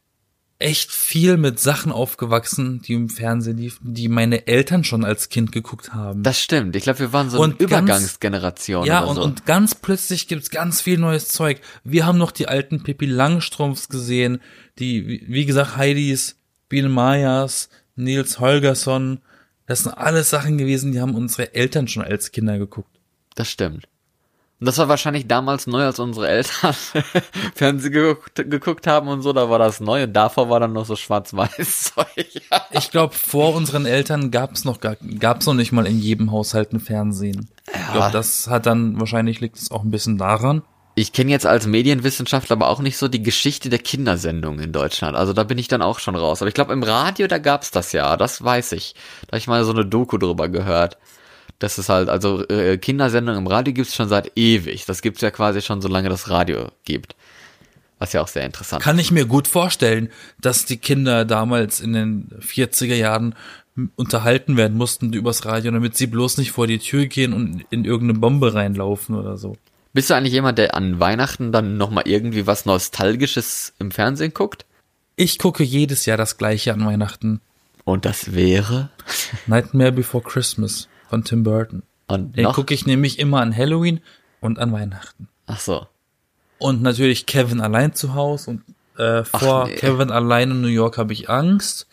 echt 0.60 0.92
viel 0.92 1.38
mit 1.38 1.60
Sachen 1.60 1.92
aufgewachsen, 1.92 2.82
die 2.82 2.94
im 2.94 3.10
Fernsehen 3.10 3.58
liefen, 3.58 3.94
die 3.94 4.08
meine 4.10 4.48
Eltern 4.48 4.84
schon 4.84 5.06
als 5.06 5.30
Kind 5.30 5.52
geguckt 5.52 5.94
haben. 5.94 6.24
Das 6.24 6.42
stimmt. 6.42 6.76
Ich 6.76 6.84
glaube, 6.84 7.00
wir 7.00 7.14
waren 7.14 7.30
so 7.30 7.38
eine 7.42 7.54
Und 7.54 7.60
ganz- 7.60 7.72
Übergangsgeneration 7.72 8.86
Ja, 8.86 9.02
oder 9.02 9.10
und, 9.10 9.16
so. 9.18 9.22
und 9.24 9.46
ganz 9.46 9.76
plötzlich 9.76 10.28
gibt's 10.28 10.50
ganz 10.50 10.82
viel 10.82 10.98
neues 10.98 11.28
Zeug. 11.28 11.62
Wir 11.84 12.06
haben 12.06 12.18
noch 12.18 12.32
die 12.32 12.48
alten 12.48 12.82
Pippi 12.84 13.06
Langstrumpfs 13.06 13.88
gesehen, 13.90 14.40
die, 14.80 15.08
wie- 15.08 15.26
wie 15.28 15.46
gesagt, 15.46 15.78
Heidis, 15.78 16.38
Biene 16.70 16.90
Mayas, 16.90 17.70
Nils 17.96 18.40
Holgersson. 18.40 19.20
Das 19.68 19.84
sind 19.84 19.92
alles 19.94 20.30
Sachen 20.30 20.58
gewesen, 20.58 20.92
die 20.92 21.02
haben 21.02 21.14
unsere 21.16 21.54
Eltern 21.54 21.88
schon 21.88 22.04
als 22.04 22.32
Kinder 22.32 22.58
geguckt. 22.58 22.90
das 23.36 23.50
stimmt. 23.52 23.88
Und 24.60 24.66
das 24.66 24.80
war 24.80 24.88
wahrscheinlich 24.88 25.28
damals 25.28 25.68
neu, 25.68 25.84
als 25.84 26.00
unsere 26.00 26.28
Eltern 26.28 26.74
Fernsehen 27.56 27.94
geguckt, 27.94 28.36
geguckt 28.36 28.88
haben 28.88 29.08
und 29.08 29.22
so, 29.22 29.32
da 29.32 29.52
war 29.52 29.60
das 29.60 29.80
neu 29.80 30.04
und 30.04 30.14
davor 30.14 30.50
war 30.50 30.60
dann 30.60 30.74
noch 30.74 30.86
so 30.86 30.96
schwarz-weiß 30.96 31.94
Zeug. 31.96 32.42
Ich 32.72 32.90
glaube, 32.90 33.14
vor 33.14 33.54
unseren 33.54 33.86
Eltern 33.86 34.32
gab's 34.32 34.66
noch 34.66 34.80
gar, 34.80 34.96
gab's 35.20 35.46
noch 35.46 35.54
nicht 35.54 35.72
mal 35.72 35.86
in 35.86 36.00
jedem 36.00 36.32
Haushalt 36.32 36.74
ein 36.74 36.80
Fernsehen. 36.80 37.50
Ich 37.68 37.92
glaube, 37.94 38.12
das 38.12 38.48
hat 38.48 38.66
dann, 38.66 39.00
wahrscheinlich 39.00 39.42
liegt 39.42 39.58
es 39.58 39.70
auch 39.70 39.84
ein 39.84 39.92
bisschen 39.92 40.18
daran. 40.18 40.64
Ich 40.96 41.14
kenne 41.14 41.30
jetzt 41.30 41.46
als 41.46 41.68
Medienwissenschaftler 41.68 42.56
aber 42.56 42.70
auch 42.70 42.80
nicht 42.80 42.98
so 42.98 43.08
die 43.08 43.22
Geschichte 43.22 43.70
der 43.70 43.78
Kindersendung 43.78 44.58
in 44.58 44.72
Deutschland. 44.72 45.16
Also 45.16 45.32
da 45.32 45.44
bin 45.44 45.60
ich 45.60 45.68
dann 45.68 45.84
auch 45.84 46.00
schon 46.00 46.16
raus. 46.16 46.42
Aber 46.42 46.50
ich 46.50 46.56
glaube, 46.56 46.74
im 46.74 46.82
Radio, 46.82 47.28
da 47.28 47.38
gab's 47.38 47.70
das 47.70 47.92
ja. 47.92 48.18
Das 48.18 48.44
weiß 48.44 48.72
ich. 48.72 48.96
Da 49.28 49.34
habe 49.34 49.38
ich 49.38 49.46
mal 49.46 49.64
so 49.64 49.74
eine 49.74 49.86
Doku 49.86 50.18
drüber 50.18 50.50
gehört. 50.50 50.98
Das 51.60 51.80
ist 51.80 51.90
halt, 51.90 52.10
also 52.10 52.48
äh, 52.48 52.78
Kindersendung 52.78 53.36
im 53.36 53.48
Radio 53.48 53.74
gibt's 53.74 53.96
schon 53.96 54.10
seit 54.10 54.32
ewig. 54.36 54.86
Das 54.86 55.02
gibt's 55.02 55.22
ja 55.22 55.32
quasi 55.32 55.62
schon, 55.62 55.82
solange 55.82 56.10
das 56.10 56.30
Radio 56.30 56.70
gibt. 56.86 57.16
Was 58.00 58.14
ja 58.14 58.22
auch 58.22 58.28
sehr 58.28 58.46
interessant 58.46 58.84
Kann 58.84 59.00
ich 59.00 59.12
mir 59.12 59.26
gut 59.26 59.48
vorstellen, 59.48 60.10
dass 60.40 60.66
die 60.66 60.78
Kinder 60.78 61.26
damals 61.26 61.80
in 61.80 61.94
den 61.94 62.30
40er 62.42 62.94
Jahren 62.94 63.34
unterhalten 63.96 64.58
werden 64.58 64.78
mussten 64.78 65.14
übers 65.14 65.46
Radio, 65.46 65.72
damit 65.72 65.98
sie 65.98 66.08
bloß 66.08 66.38
nicht 66.38 66.52
vor 66.52 66.68
die 66.68 66.80
Tür 66.80 67.08
gehen 67.08 67.34
und 67.34 67.66
in 67.70 67.86
irgendeine 67.86 68.20
Bombe 68.20 68.54
reinlaufen 68.54 69.16
oder 69.16 69.38
so. 69.38 69.58
Bist 69.94 70.10
du 70.10 70.14
eigentlich 70.14 70.34
jemand, 70.34 70.60
der 70.60 70.76
an 70.76 71.00
Weihnachten 71.00 71.52
dann 71.52 71.78
nochmal 71.78 72.04
irgendwie 72.08 72.46
was 72.46 72.66
Nostalgisches 72.66 73.74
im 73.80 73.92
Fernsehen 73.92 74.34
guckt? 74.34 74.66
Ich 75.16 75.40
gucke 75.40 75.64
jedes 75.64 76.06
Jahr 76.06 76.18
das 76.18 76.38
gleiche 76.38 76.74
an 76.74 76.86
Weihnachten. 76.86 77.42
Und 77.84 78.06
das 78.06 78.36
wäre? 78.36 78.90
Nightmare 79.48 79.92
Before 79.92 80.24
Christmas 80.24 80.88
von 81.10 81.24
Tim 81.24 81.44
Burton. 81.44 81.84
Und 82.08 82.38
Den 82.38 82.48
gucke 82.48 82.74
ich 82.74 82.86
nämlich 82.86 83.20
immer 83.20 83.42
an 83.42 83.56
Halloween 83.56 84.02
und 84.40 84.60
an 84.60 84.72
Weihnachten. 84.72 85.28
Ach 85.46 85.60
so. 85.60 85.88
Und 86.58 86.82
natürlich 86.82 87.26
Kevin 87.26 87.62
allein 87.62 87.94
zu 87.94 88.16
Hause 88.16 88.52
und 88.52 88.64
äh, 88.98 89.24
vor 89.24 89.68
nee. 89.68 89.76
Kevin 89.76 90.10
allein 90.10 90.52
in 90.52 90.62
New 90.62 90.68
York 90.68 90.98
habe 90.98 91.14
ich 91.14 91.30
Angst. 91.30 91.88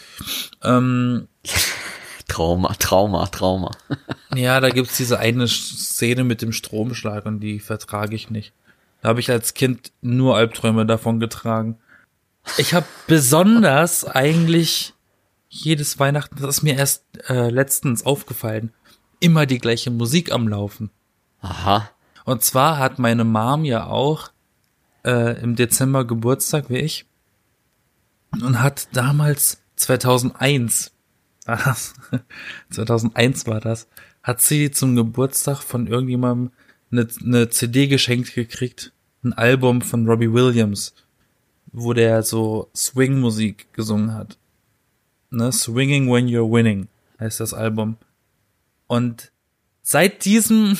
Ähm, 0.62 1.28
Trauma, 2.28 2.74
Trauma, 2.78 3.26
Trauma. 3.26 3.70
Ja, 4.34 4.60
da 4.60 4.68
gibt's 4.68 4.96
diese 4.96 5.20
eine 5.20 5.46
Szene 5.46 6.24
mit 6.24 6.42
dem 6.42 6.50
Stromschlag 6.50 7.24
und 7.24 7.38
die 7.38 7.60
vertrage 7.60 8.16
ich 8.16 8.30
nicht. 8.30 8.52
Da 9.00 9.10
habe 9.10 9.20
ich 9.20 9.30
als 9.30 9.54
Kind 9.54 9.92
nur 10.02 10.36
Albträume 10.36 10.86
davon 10.86 11.20
getragen. 11.20 11.78
Ich 12.58 12.74
habe 12.74 12.86
besonders 13.06 14.04
eigentlich 14.04 14.92
jedes 15.48 16.00
Weihnachten, 16.00 16.34
das 16.40 16.56
ist 16.56 16.62
mir 16.62 16.74
erst 16.74 17.04
äh, 17.28 17.48
letztens 17.48 18.04
aufgefallen, 18.04 18.72
immer 19.24 19.46
die 19.46 19.58
gleiche 19.58 19.90
Musik 19.90 20.30
am 20.30 20.48
Laufen. 20.48 20.90
Aha. 21.40 21.90
Und 22.24 22.42
zwar 22.42 22.78
hat 22.78 22.98
meine 22.98 23.24
Mom 23.24 23.64
ja 23.64 23.86
auch 23.86 24.30
äh, 25.04 25.40
im 25.42 25.56
Dezember 25.56 26.04
Geburtstag 26.04 26.68
wie 26.68 26.78
ich 26.78 27.06
und 28.32 28.60
hat 28.60 28.88
damals 28.92 29.62
2001 29.76 30.92
war 31.46 31.56
das, 31.56 31.94
2001 32.70 33.46
war 33.46 33.60
das, 33.60 33.88
hat 34.22 34.40
sie 34.40 34.70
zum 34.70 34.96
Geburtstag 34.96 35.62
von 35.62 35.86
irgendjemandem 35.86 36.52
eine, 36.90 37.08
eine 37.22 37.50
CD 37.50 37.86
geschenkt 37.86 38.34
gekriegt, 38.34 38.92
ein 39.22 39.32
Album 39.32 39.82
von 39.82 40.06
Robbie 40.06 40.32
Williams, 40.32 40.94
wo 41.72 41.92
der 41.92 42.22
so 42.22 42.70
Swing-Musik 42.74 43.72
gesungen 43.72 44.14
hat. 44.14 44.38
Ne, 45.30 45.50
Swinging 45.50 46.10
When 46.10 46.28
You're 46.28 46.50
Winning 46.50 46.88
heißt 47.20 47.40
das 47.40 47.52
Album. 47.52 47.96
Und 48.94 49.32
seit 49.82 50.24
diesem 50.24 50.78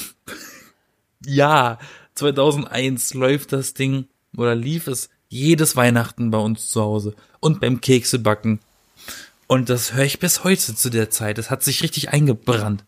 Jahr 1.27 1.81
2001 2.15 3.15
läuft 3.15 3.53
das 3.53 3.75
Ding 3.75 4.07
oder 4.37 4.55
lief 4.55 4.87
es 4.87 5.11
jedes 5.29 5.75
Weihnachten 5.75 6.31
bei 6.31 6.39
uns 6.39 6.69
zu 6.69 6.81
Hause 6.81 7.15
und 7.41 7.61
beim 7.61 7.81
Keksebacken. 7.81 8.61
Und 9.49 9.69
das 9.69 9.95
höre 9.95 10.05
ich 10.05 10.21
bis 10.21 10.45
heute 10.45 10.77
zu 10.77 10.91
der 10.91 11.11
Zeit. 11.11 11.39
Das 11.39 11.51
hat 11.51 11.65
sich 11.65 11.83
richtig 11.83 12.11
eingebrannt. 12.11 12.85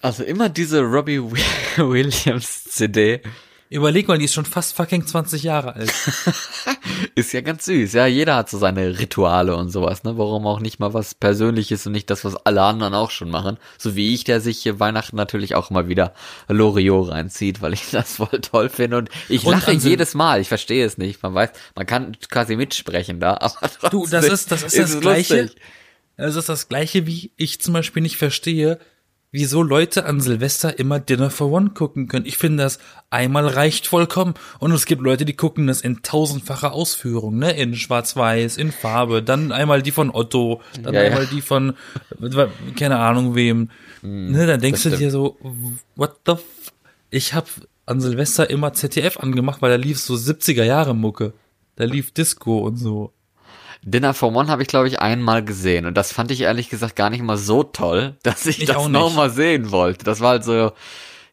Also 0.00 0.24
immer 0.24 0.48
diese 0.48 0.80
Robbie 0.80 1.20
Wi- 1.20 1.42
Williams 1.76 2.64
CD. 2.64 3.20
Überleg 3.68 4.06
mal, 4.06 4.16
die 4.18 4.26
ist 4.26 4.34
schon 4.34 4.44
fast 4.44 4.74
fucking 4.76 5.06
20 5.06 5.42
Jahre 5.42 5.74
alt. 5.74 5.92
Ist 7.16 7.32
ja 7.32 7.40
ganz 7.40 7.64
süß. 7.64 7.94
Ja, 7.94 8.06
jeder 8.06 8.36
hat 8.36 8.48
so 8.48 8.58
seine 8.58 8.98
Rituale 8.98 9.56
und 9.56 9.70
sowas, 9.70 10.04
ne? 10.04 10.16
Warum 10.16 10.46
auch 10.46 10.60
nicht 10.60 10.78
mal 10.78 10.94
was 10.94 11.14
Persönliches 11.14 11.84
und 11.86 11.92
nicht 11.92 12.08
das, 12.08 12.24
was 12.24 12.36
alle 12.36 12.62
anderen 12.62 12.94
auch 12.94 13.10
schon 13.10 13.28
machen. 13.30 13.58
So 13.76 13.96
wie 13.96 14.14
ich, 14.14 14.24
der 14.24 14.40
sich 14.40 14.58
hier 14.58 14.78
Weihnachten 14.78 15.16
natürlich 15.16 15.54
auch 15.56 15.70
immer 15.70 15.88
wieder 15.88 16.14
Loriot 16.48 17.10
reinzieht, 17.10 17.60
weil 17.60 17.72
ich 17.72 17.90
das 17.90 18.16
voll 18.16 18.40
toll 18.40 18.68
finde 18.68 18.98
und 18.98 19.10
ich 19.28 19.44
Und 19.44 19.52
lache 19.52 19.72
also- 19.72 19.88
jedes 19.88 20.14
Mal. 20.14 20.40
Ich 20.40 20.48
verstehe 20.48 20.84
es 20.84 20.96
nicht. 20.96 21.22
Man 21.22 21.34
weiß, 21.34 21.50
man 21.74 21.86
kann 21.86 22.16
quasi 22.30 22.54
mitsprechen 22.56 23.18
da, 23.20 23.34
aber 23.40 23.54
trotzdem 23.60 23.90
Du, 23.90 24.06
das 24.06 24.26
ist, 24.26 24.50
das 24.52 24.62
ist 24.62 24.78
das 24.78 25.00
Gleiche. 25.00 25.42
lustig. 25.42 25.60
Das 26.16 26.34
ist 26.36 26.48
das 26.48 26.68
Gleiche, 26.68 27.06
wie 27.06 27.32
ich 27.36 27.60
zum 27.60 27.74
Beispiel 27.74 28.00
nicht 28.02 28.16
verstehe, 28.16 28.78
wieso 29.36 29.62
Leute 29.62 30.06
an 30.06 30.18
Silvester 30.18 30.78
immer 30.78 30.98
Dinner 30.98 31.28
for 31.28 31.52
One 31.52 31.70
gucken 31.70 32.08
können. 32.08 32.24
Ich 32.24 32.38
finde 32.38 32.62
das 32.62 32.78
einmal 33.10 33.46
reicht 33.46 33.86
vollkommen. 33.86 34.32
Und 34.60 34.72
es 34.72 34.86
gibt 34.86 35.02
Leute, 35.02 35.26
die 35.26 35.36
gucken 35.36 35.66
das 35.66 35.82
in 35.82 36.02
tausendfacher 36.02 36.72
Ausführung, 36.72 37.36
ne? 37.36 37.52
In 37.52 37.74
Schwarz-Weiß, 37.74 38.56
in 38.56 38.72
Farbe, 38.72 39.22
dann 39.22 39.52
einmal 39.52 39.82
die 39.82 39.90
von 39.90 40.10
Otto, 40.10 40.62
dann 40.82 40.94
Ja, 40.94 41.02
ja. 41.02 41.08
einmal 41.08 41.26
die 41.26 41.42
von, 41.42 41.74
keine 42.76 42.98
Ahnung 42.98 43.34
wem. 43.34 43.68
ne, 44.00 44.46
dann 44.46 44.60
denkst 44.60 44.84
du 44.84 44.90
dir 44.90 45.10
so, 45.10 45.36
what 45.96 46.16
the 46.24 46.32
f 46.32 46.42
Ich 47.10 47.34
hab 47.34 47.46
an 47.84 48.00
Silvester 48.00 48.48
immer 48.48 48.72
ZDF 48.72 49.18
angemacht, 49.18 49.60
weil 49.60 49.70
da 49.70 49.76
lief 49.76 49.98
so 50.00 50.14
70er 50.14 50.64
Jahre 50.64 50.94
Mucke. 50.94 51.34
Da 51.76 51.84
lief 51.84 52.10
Disco 52.12 52.60
und 52.60 52.76
so. 52.78 53.12
Dinner 53.86 54.12
for 54.14 54.34
One 54.34 54.48
habe 54.48 54.62
ich, 54.62 54.68
glaube 54.68 54.88
ich, 54.88 55.00
einmal 55.00 55.44
gesehen. 55.44 55.86
Und 55.86 55.94
das 55.94 56.12
fand 56.12 56.30
ich 56.30 56.40
ehrlich 56.42 56.68
gesagt 56.68 56.96
gar 56.96 57.08
nicht 57.08 57.22
mal 57.22 57.36
so 57.38 57.62
toll, 57.62 58.16
dass 58.22 58.44
ich, 58.46 58.60
Ich 58.60 58.66
das 58.66 58.76
auch 58.76 58.88
noch 58.88 59.06
nicht. 59.08 59.16
mal 59.16 59.30
sehen 59.30 59.70
wollte. 59.70 60.04
Das 60.04 60.20
war 60.20 60.30
halt 60.30 60.44
so, 60.44 60.72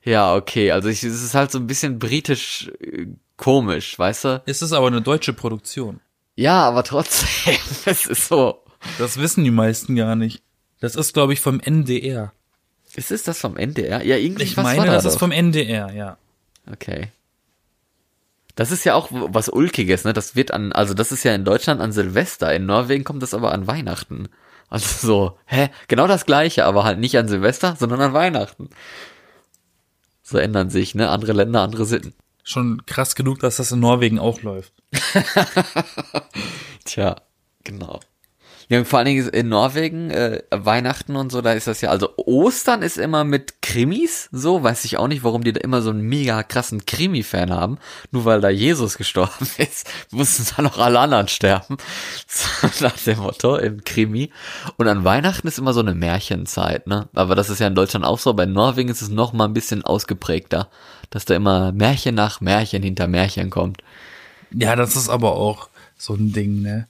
ja, 0.03 0.35
okay. 0.35 0.71
Also 0.71 0.87
ich, 0.89 1.03
es 1.03 1.23
ist 1.23 1.33
halt 1.33 1.51
so 1.51 1.57
ein 1.59 1.67
bisschen 1.67 1.99
britisch 1.99 2.71
äh, 2.79 3.07
komisch, 3.37 3.97
weißt 3.97 4.23
du? 4.25 4.43
Es 4.45 4.61
ist 4.61 4.71
aber 4.71 4.87
eine 4.87 5.01
deutsche 5.01 5.33
Produktion. 5.33 5.99
Ja, 6.35 6.63
aber 6.67 6.83
trotzdem, 6.83 7.55
es 7.85 8.05
ist 8.05 8.27
so. 8.27 8.63
Das 8.97 9.17
wissen 9.17 9.43
die 9.43 9.51
meisten 9.51 9.95
gar 9.95 10.15
nicht. 10.15 10.41
Das 10.79 10.95
ist, 10.95 11.13
glaube 11.13 11.33
ich, 11.33 11.39
vom 11.41 11.59
NDR. 11.59 12.33
Ist 12.95 13.11
es 13.11 13.23
das 13.23 13.39
vom 13.39 13.57
NDR? 13.57 14.03
Ja, 14.05 14.17
irgendwie 14.17 14.43
Ich 14.43 14.55
was 14.57 14.63
meine, 14.63 14.79
war 14.79 14.85
da 14.85 14.93
das 14.93 15.05
ist 15.05 15.17
vom 15.17 15.31
NDR, 15.31 15.91
ja. 15.93 16.17
Okay. 16.71 17.07
Das 18.55 18.71
ist 18.71 18.83
ja 18.83 18.93
auch 18.93 19.09
was 19.11 19.49
Ulkiges, 19.49 20.03
ne? 20.03 20.13
Das 20.13 20.35
wird 20.35 20.51
an, 20.51 20.71
also 20.71 20.93
das 20.93 21.11
ist 21.11 21.23
ja 21.23 21.33
in 21.33 21.43
Deutschland 21.45 21.81
an 21.81 21.91
Silvester. 21.91 22.53
In 22.53 22.65
Norwegen 22.65 23.03
kommt 23.03 23.23
das 23.23 23.33
aber 23.33 23.51
an 23.51 23.65
Weihnachten. 23.67 24.29
Also 24.69 25.07
so, 25.07 25.37
hä? 25.45 25.69
Genau 25.87 26.07
das 26.07 26.25
gleiche, 26.25 26.65
aber 26.65 26.83
halt 26.83 26.99
nicht 26.99 27.17
an 27.17 27.27
Silvester, 27.27 27.75
sondern 27.79 28.01
an 28.01 28.13
Weihnachten. 28.13 28.69
So 30.21 30.37
ändern 30.37 30.69
sich, 30.69 30.95
ne? 30.95 31.09
Andere 31.09 31.33
Länder, 31.33 31.61
andere 31.61 31.85
Sitten. 31.85 32.13
Schon 32.43 32.85
krass 32.85 33.15
genug, 33.15 33.39
dass 33.39 33.57
das 33.57 33.71
in 33.71 33.79
Norwegen 33.79 34.19
auch 34.19 34.41
läuft. 34.41 34.73
Tja, 36.85 37.15
genau. 37.63 38.01
Ja, 38.69 38.83
vor 38.83 38.99
allen 38.99 39.07
Dingen 39.07 39.29
in 39.29 39.49
Norwegen, 39.49 40.09
äh, 40.09 40.41
Weihnachten 40.51 41.15
und 41.15 41.31
so, 41.31 41.41
da 41.41 41.53
ist 41.53 41.67
das 41.67 41.81
ja, 41.81 41.89
also 41.89 42.09
Ostern 42.17 42.81
ist 42.81 42.97
immer 42.97 43.23
mit 43.23 43.61
Krimis, 43.61 44.29
so, 44.31 44.63
weiß 44.63 44.85
ich 44.85 44.97
auch 44.97 45.07
nicht, 45.07 45.23
warum 45.23 45.43
die 45.43 45.53
da 45.53 45.61
immer 45.61 45.81
so 45.81 45.89
einen 45.89 46.01
mega 46.01 46.43
krassen 46.43 46.85
Krimi-Fan 46.85 47.51
haben, 47.51 47.77
nur 48.11 48.25
weil 48.25 48.41
da 48.41 48.49
Jesus 48.49 48.97
gestorben 48.97 49.47
ist, 49.57 49.89
mussten 50.11 50.45
dann 50.55 50.67
auch 50.67 50.77
alle 50.77 50.99
anderen 50.99 51.27
sterben, 51.27 51.77
nach 52.79 52.97
dem 52.99 53.19
Motto, 53.19 53.57
im 53.57 53.83
Krimi. 53.83 54.31
Und 54.77 54.87
an 54.87 55.03
Weihnachten 55.03 55.47
ist 55.47 55.59
immer 55.59 55.73
so 55.73 55.81
eine 55.81 55.93
Märchenzeit, 55.93 56.87
ne, 56.87 57.09
aber 57.13 57.35
das 57.35 57.49
ist 57.49 57.59
ja 57.59 57.67
in 57.67 57.75
Deutschland 57.75 58.05
auch 58.05 58.19
so, 58.19 58.33
bei 58.33 58.45
Norwegen 58.45 58.89
ist 58.89 59.01
es 59.01 59.09
noch 59.09 59.33
mal 59.33 59.45
ein 59.45 59.53
bisschen 59.53 59.83
ausgeprägter, 59.83 60.69
dass 61.09 61.25
da 61.25 61.35
immer 61.35 61.71
Märchen 61.71 62.15
nach 62.15 62.41
Märchen 62.41 62.83
hinter 62.83 63.07
Märchen 63.07 63.49
kommt. 63.49 63.83
Ja, 64.51 64.75
das 64.75 64.95
ist 64.95 65.09
aber 65.09 65.35
auch 65.35 65.69
so 65.97 66.13
ein 66.13 66.31
Ding, 66.31 66.61
ne? 66.61 66.87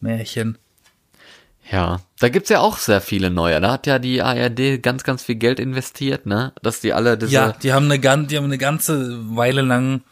Märchen. 0.00 0.58
Ja, 1.70 2.00
da 2.20 2.28
gibt's 2.28 2.50
ja 2.50 2.60
auch 2.60 2.76
sehr 2.76 3.00
viele 3.00 3.30
neue. 3.30 3.60
Da 3.60 3.72
hat 3.72 3.86
ja 3.86 3.98
die 3.98 4.20
ARD 4.22 4.82
ganz, 4.82 5.02
ganz 5.02 5.22
viel 5.22 5.36
Geld 5.36 5.58
investiert, 5.58 6.26
ne? 6.26 6.52
Dass 6.62 6.80
die 6.80 6.92
alle 6.92 7.16
diese. 7.16 7.32
Ja, 7.32 7.52
die 7.52 7.72
haben 7.72 7.86
eine, 7.86 7.98
gan- 7.98 8.26
die 8.26 8.36
haben 8.36 8.44
eine 8.44 8.58
ganze 8.58 9.18
Weile 9.36 9.62
lang 9.62 10.02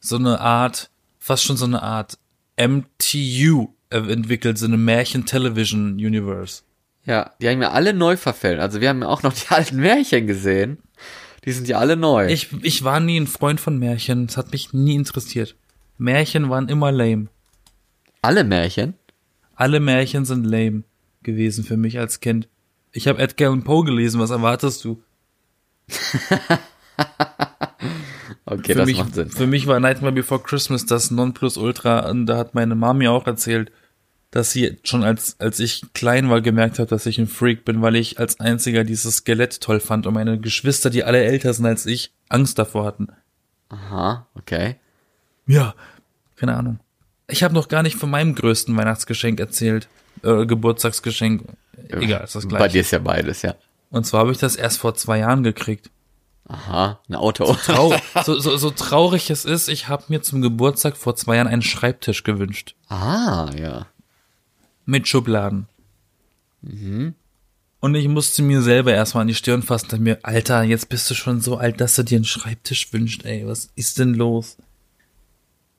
so 0.00 0.16
eine 0.16 0.40
Art, 0.40 0.90
fast 1.18 1.44
schon 1.44 1.56
so 1.56 1.64
eine 1.64 1.82
Art 1.82 2.18
MTU 2.56 3.68
entwickelt, 3.90 4.58
so 4.58 4.66
eine 4.66 4.76
Märchen-Television 4.76 5.94
Universe. 5.94 6.62
ja, 7.04 7.32
die 7.40 7.48
haben 7.48 7.60
ja 7.60 7.72
alle 7.72 7.92
neu 7.92 8.16
verfilmt. 8.16 8.60
Also 8.60 8.80
wir 8.80 8.88
haben 8.88 9.02
ja 9.02 9.08
auch 9.08 9.22
noch 9.22 9.32
die 9.32 9.48
alten 9.48 9.76
Märchen 9.76 10.26
gesehen. 10.26 10.78
Die 11.44 11.52
sind 11.52 11.66
ja 11.68 11.78
alle 11.78 11.96
neu. 11.96 12.28
Ich, 12.28 12.48
ich 12.62 12.84
war 12.84 13.00
nie 13.00 13.18
ein 13.18 13.26
Freund 13.26 13.60
von 13.60 13.76
Märchen. 13.78 14.26
Es 14.26 14.36
hat 14.36 14.52
mich 14.52 14.72
nie 14.72 14.94
interessiert. 14.94 15.56
Märchen 15.98 16.48
waren 16.48 16.68
immer 16.68 16.92
lame. 16.92 17.26
alle 18.22 18.44
Märchen? 18.44 18.94
Alle 19.56 19.80
Märchen 19.80 20.24
sind 20.24 20.44
lame 20.44 20.84
gewesen 21.22 21.64
für 21.64 21.76
mich 21.76 21.98
als 21.98 22.20
Kind. 22.20 22.48
Ich 22.92 23.08
habe 23.08 23.20
Edgar 23.20 23.50
und 23.50 23.64
Poe 23.64 23.84
gelesen, 23.84 24.20
was 24.20 24.30
erwartest 24.30 24.84
du? 24.84 25.02
Okay, 28.44 28.72
für, 28.72 28.78
das 28.80 28.86
mich, 28.86 28.98
macht 28.98 29.14
Sinn. 29.14 29.30
für 29.30 29.46
mich 29.46 29.66
war 29.66 29.80
Nightmare 29.80 30.12
Before 30.12 30.42
Christmas 30.42 30.84
das 30.84 31.10
Nonplusultra 31.10 32.10
und 32.10 32.26
da 32.26 32.36
hat 32.36 32.54
meine 32.54 32.74
Mami 32.74 33.08
auch 33.08 33.26
erzählt, 33.26 33.70
dass 34.30 34.50
sie 34.50 34.78
schon 34.82 35.04
als, 35.04 35.36
als 35.38 35.60
ich 35.60 35.84
klein 35.94 36.28
war 36.28 36.40
gemerkt 36.40 36.78
hat, 36.78 36.90
dass 36.90 37.06
ich 37.06 37.18
ein 37.18 37.28
Freak 37.28 37.64
bin, 37.64 37.82
weil 37.82 37.96
ich 37.96 38.18
als 38.18 38.40
einziger 38.40 38.82
dieses 38.82 39.18
Skelett 39.18 39.60
toll 39.60 39.78
fand 39.78 40.06
und 40.06 40.14
meine 40.14 40.40
Geschwister, 40.40 40.90
die 40.90 41.04
alle 41.04 41.22
älter 41.22 41.52
sind 41.52 41.66
als 41.66 41.86
ich, 41.86 42.12
Angst 42.28 42.58
davor 42.58 42.84
hatten. 42.84 43.08
Aha, 43.68 44.26
okay. 44.34 44.76
Ja, 45.46 45.74
keine 46.36 46.56
Ahnung. 46.56 46.80
Ich 47.28 47.42
habe 47.42 47.54
noch 47.54 47.68
gar 47.68 47.82
nicht 47.82 47.96
von 47.96 48.10
meinem 48.10 48.34
größten 48.34 48.76
Weihnachtsgeschenk 48.76 49.38
erzählt. 49.38 49.88
Äh, 50.22 50.46
Geburtstagsgeschenk. 50.46 51.44
Egal, 51.88 52.24
ist 52.24 52.34
das 52.34 52.44
Bei 52.48 52.56
gleiche. 52.58 52.72
dir 52.74 52.80
ist 52.82 52.90
ja 52.92 52.98
beides, 52.98 53.42
ja. 53.42 53.54
Und 53.90 54.06
zwar 54.06 54.20
habe 54.20 54.32
ich 54.32 54.38
das 54.38 54.56
erst 54.56 54.78
vor 54.78 54.94
zwei 54.94 55.18
Jahren 55.18 55.42
gekriegt. 55.42 55.90
Aha, 56.48 56.98
ein 57.08 57.14
Auto. 57.14 57.54
Trau 57.54 57.94
so, 58.24 58.38
so, 58.38 58.56
so 58.56 58.70
traurig 58.70 59.30
es 59.30 59.44
ist, 59.44 59.68
ich 59.68 59.88
habe 59.88 60.04
mir 60.08 60.22
zum 60.22 60.42
Geburtstag 60.42 60.96
vor 60.96 61.14
zwei 61.16 61.36
Jahren 61.36 61.46
einen 61.48 61.62
Schreibtisch 61.62 62.24
gewünscht. 62.24 62.74
ah, 62.88 63.50
ja. 63.56 63.86
Mit 64.84 65.06
Schubladen. 65.06 65.68
Und 67.80 67.94
ich 67.94 68.08
musste 68.08 68.42
mir 68.42 68.62
selber 68.62 68.92
erstmal 68.92 69.22
an 69.22 69.28
die 69.28 69.34
Stirn 69.34 69.62
fassen 69.62 69.90
und 69.92 70.00
mir, 70.02 70.18
Alter, 70.22 70.62
jetzt 70.62 70.88
bist 70.88 71.10
du 71.10 71.14
schon 71.14 71.40
so 71.40 71.56
alt, 71.56 71.80
dass 71.80 71.96
du 71.96 72.02
dir 72.04 72.16
einen 72.16 72.24
Schreibtisch 72.24 72.92
wünscht, 72.92 73.24
ey, 73.24 73.46
was 73.46 73.70
ist 73.74 73.98
denn 73.98 74.14
los? 74.14 74.56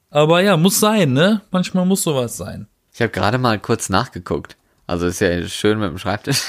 Aber 0.10 0.41
ja, 0.41 0.58
muss 0.58 0.79
sein, 0.79 1.13
ne? 1.13 1.41
Manchmal 1.51 1.86
muss 1.86 2.03
sowas 2.03 2.38
sein. 2.38 2.67
Ich 2.93 3.01
habe 3.01 3.12
gerade 3.12 3.39
mal 3.39 3.60
kurz 3.60 3.89
nachgeguckt. 3.89 4.56
Also 4.86 5.08
ist 5.08 5.19
ja 5.19 5.47
schön 5.47 5.79
mit 5.79 5.89
dem 5.89 5.97
Schreibtisch. 5.97 6.43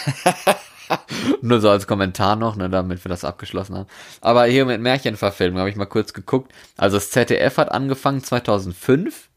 Nur 1.41 1.61
so 1.61 1.71
als 1.71 1.87
Kommentar 1.87 2.37
noch, 2.37 2.57
ne, 2.57 2.69
damit 2.69 3.05
wir 3.05 3.09
das 3.09 3.25
abgeschlossen 3.25 3.77
haben. 3.77 3.89
Aber 4.21 4.45
hier 4.45 4.67
mit 4.67 4.81
Märchenverfilmung 4.81 5.59
habe 5.59 5.71
ich 5.71 5.77
mal 5.77 5.87
kurz 5.87 6.13
geguckt. 6.13 6.53
Also 6.77 6.99
das 6.99 7.11
ZDF 7.11 7.57
hat 7.57 7.73
angefangen 7.73 8.23
2005 8.23 9.31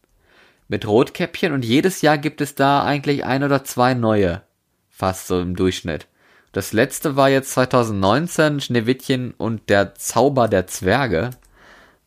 mit 0.67 0.85
Rotkäppchen 0.85 1.53
und 1.53 1.63
jedes 1.63 2.01
Jahr 2.01 2.17
gibt 2.17 2.41
es 2.41 2.55
da 2.55 2.83
eigentlich 2.83 3.23
ein 3.23 3.43
oder 3.43 3.63
zwei 3.63 3.93
neue. 3.93 4.41
Fast 4.89 5.27
so 5.27 5.39
im 5.39 5.55
Durchschnitt. 5.55 6.07
Das 6.51 6.73
letzte 6.73 7.15
war 7.15 7.29
jetzt 7.29 7.51
2019 7.51 8.59
Schneewittchen 8.59 9.33
und 9.37 9.69
der 9.69 9.95
Zauber 9.95 10.49
der 10.49 10.67
Zwerge. 10.67 11.29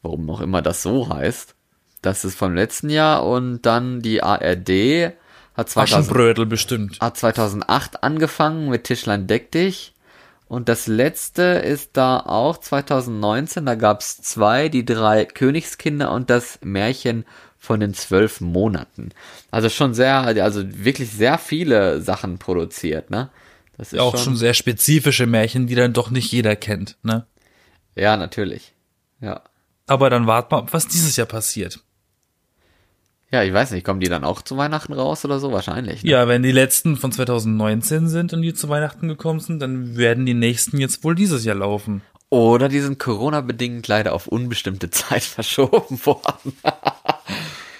Warum 0.02 0.28
auch 0.28 0.40
immer 0.40 0.60
das 0.60 0.82
so 0.82 1.08
heißt. 1.08 1.54
Das 2.02 2.24
ist 2.24 2.36
vom 2.36 2.54
letzten 2.54 2.90
Jahr 2.90 3.26
und 3.26 3.62
dann 3.62 4.00
die 4.00 4.22
ARD 4.22 5.12
hat 5.54 5.68
2000, 5.68 5.78
Aschenbrödel 5.78 6.46
bestimmt. 6.46 6.98
hat 7.00 7.16
2008 7.16 8.02
angefangen 8.02 8.70
mit 8.70 8.84
Tischlein 8.84 9.26
deck 9.26 9.52
dich. 9.52 9.94
Und 10.48 10.68
das 10.68 10.88
letzte 10.88 11.42
ist 11.42 11.90
da 11.96 12.18
auch 12.18 12.56
2019. 12.56 13.66
Da 13.66 13.76
gab's 13.76 14.20
zwei, 14.20 14.68
die 14.68 14.84
drei 14.84 15.24
Königskinder 15.24 16.10
und 16.10 16.28
das 16.28 16.58
Märchen 16.62 17.24
von 17.56 17.78
den 17.78 17.94
zwölf 17.94 18.40
Monaten. 18.40 19.10
Also 19.50 19.68
schon 19.68 19.94
sehr, 19.94 20.16
also 20.16 20.62
wirklich 20.64 21.10
sehr 21.10 21.38
viele 21.38 22.00
Sachen 22.00 22.38
produziert, 22.38 23.10
ne? 23.10 23.30
Das 23.76 23.92
ist 23.92 23.98
Auch 24.00 24.18
schon 24.18 24.36
sehr 24.36 24.54
spezifische 24.54 25.26
Märchen, 25.26 25.66
die 25.66 25.74
dann 25.74 25.92
doch 25.92 26.10
nicht 26.10 26.32
jeder 26.32 26.56
kennt, 26.56 26.96
ne? 27.02 27.26
Ja, 27.94 28.16
natürlich. 28.16 28.74
Ja. 29.20 29.42
Aber 29.86 30.10
dann 30.10 30.26
wart 30.26 30.50
mal, 30.50 30.58
ab, 30.58 30.72
was 30.72 30.88
dieses 30.88 31.16
Jahr 31.16 31.26
passiert. 31.26 31.80
Ja, 33.32 33.44
ich 33.44 33.52
weiß 33.52 33.70
nicht, 33.70 33.84
kommen 33.84 34.00
die 34.00 34.08
dann 34.08 34.24
auch 34.24 34.42
zu 34.42 34.56
Weihnachten 34.56 34.92
raus 34.92 35.24
oder 35.24 35.38
so? 35.38 35.52
Wahrscheinlich. 35.52 36.02
Ne? 36.02 36.10
Ja, 36.10 36.26
wenn 36.26 36.42
die 36.42 36.50
letzten 36.50 36.96
von 36.96 37.12
2019 37.12 38.08
sind 38.08 38.32
und 38.32 38.42
die 38.42 38.54
zu 38.54 38.68
Weihnachten 38.68 39.06
gekommen 39.06 39.38
sind, 39.38 39.60
dann 39.60 39.96
werden 39.96 40.26
die 40.26 40.34
nächsten 40.34 40.78
jetzt 40.78 41.04
wohl 41.04 41.14
dieses 41.14 41.44
Jahr 41.44 41.56
laufen. 41.56 42.02
Oder 42.28 42.68
die 42.68 42.80
sind 42.80 42.98
Corona-bedingt 42.98 43.86
leider 43.88 44.14
auf 44.14 44.26
unbestimmte 44.26 44.90
Zeit 44.90 45.22
verschoben 45.22 46.04
worden. 46.04 46.56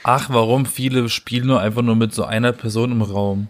Ach, 0.04 0.30
warum? 0.30 0.66
Viele 0.66 1.08
spielen 1.08 1.48
nur 1.48 1.60
einfach 1.60 1.82
nur 1.82 1.96
mit 1.96 2.14
so 2.14 2.24
einer 2.24 2.52
Person 2.52 2.92
im 2.92 3.02
Raum. 3.02 3.48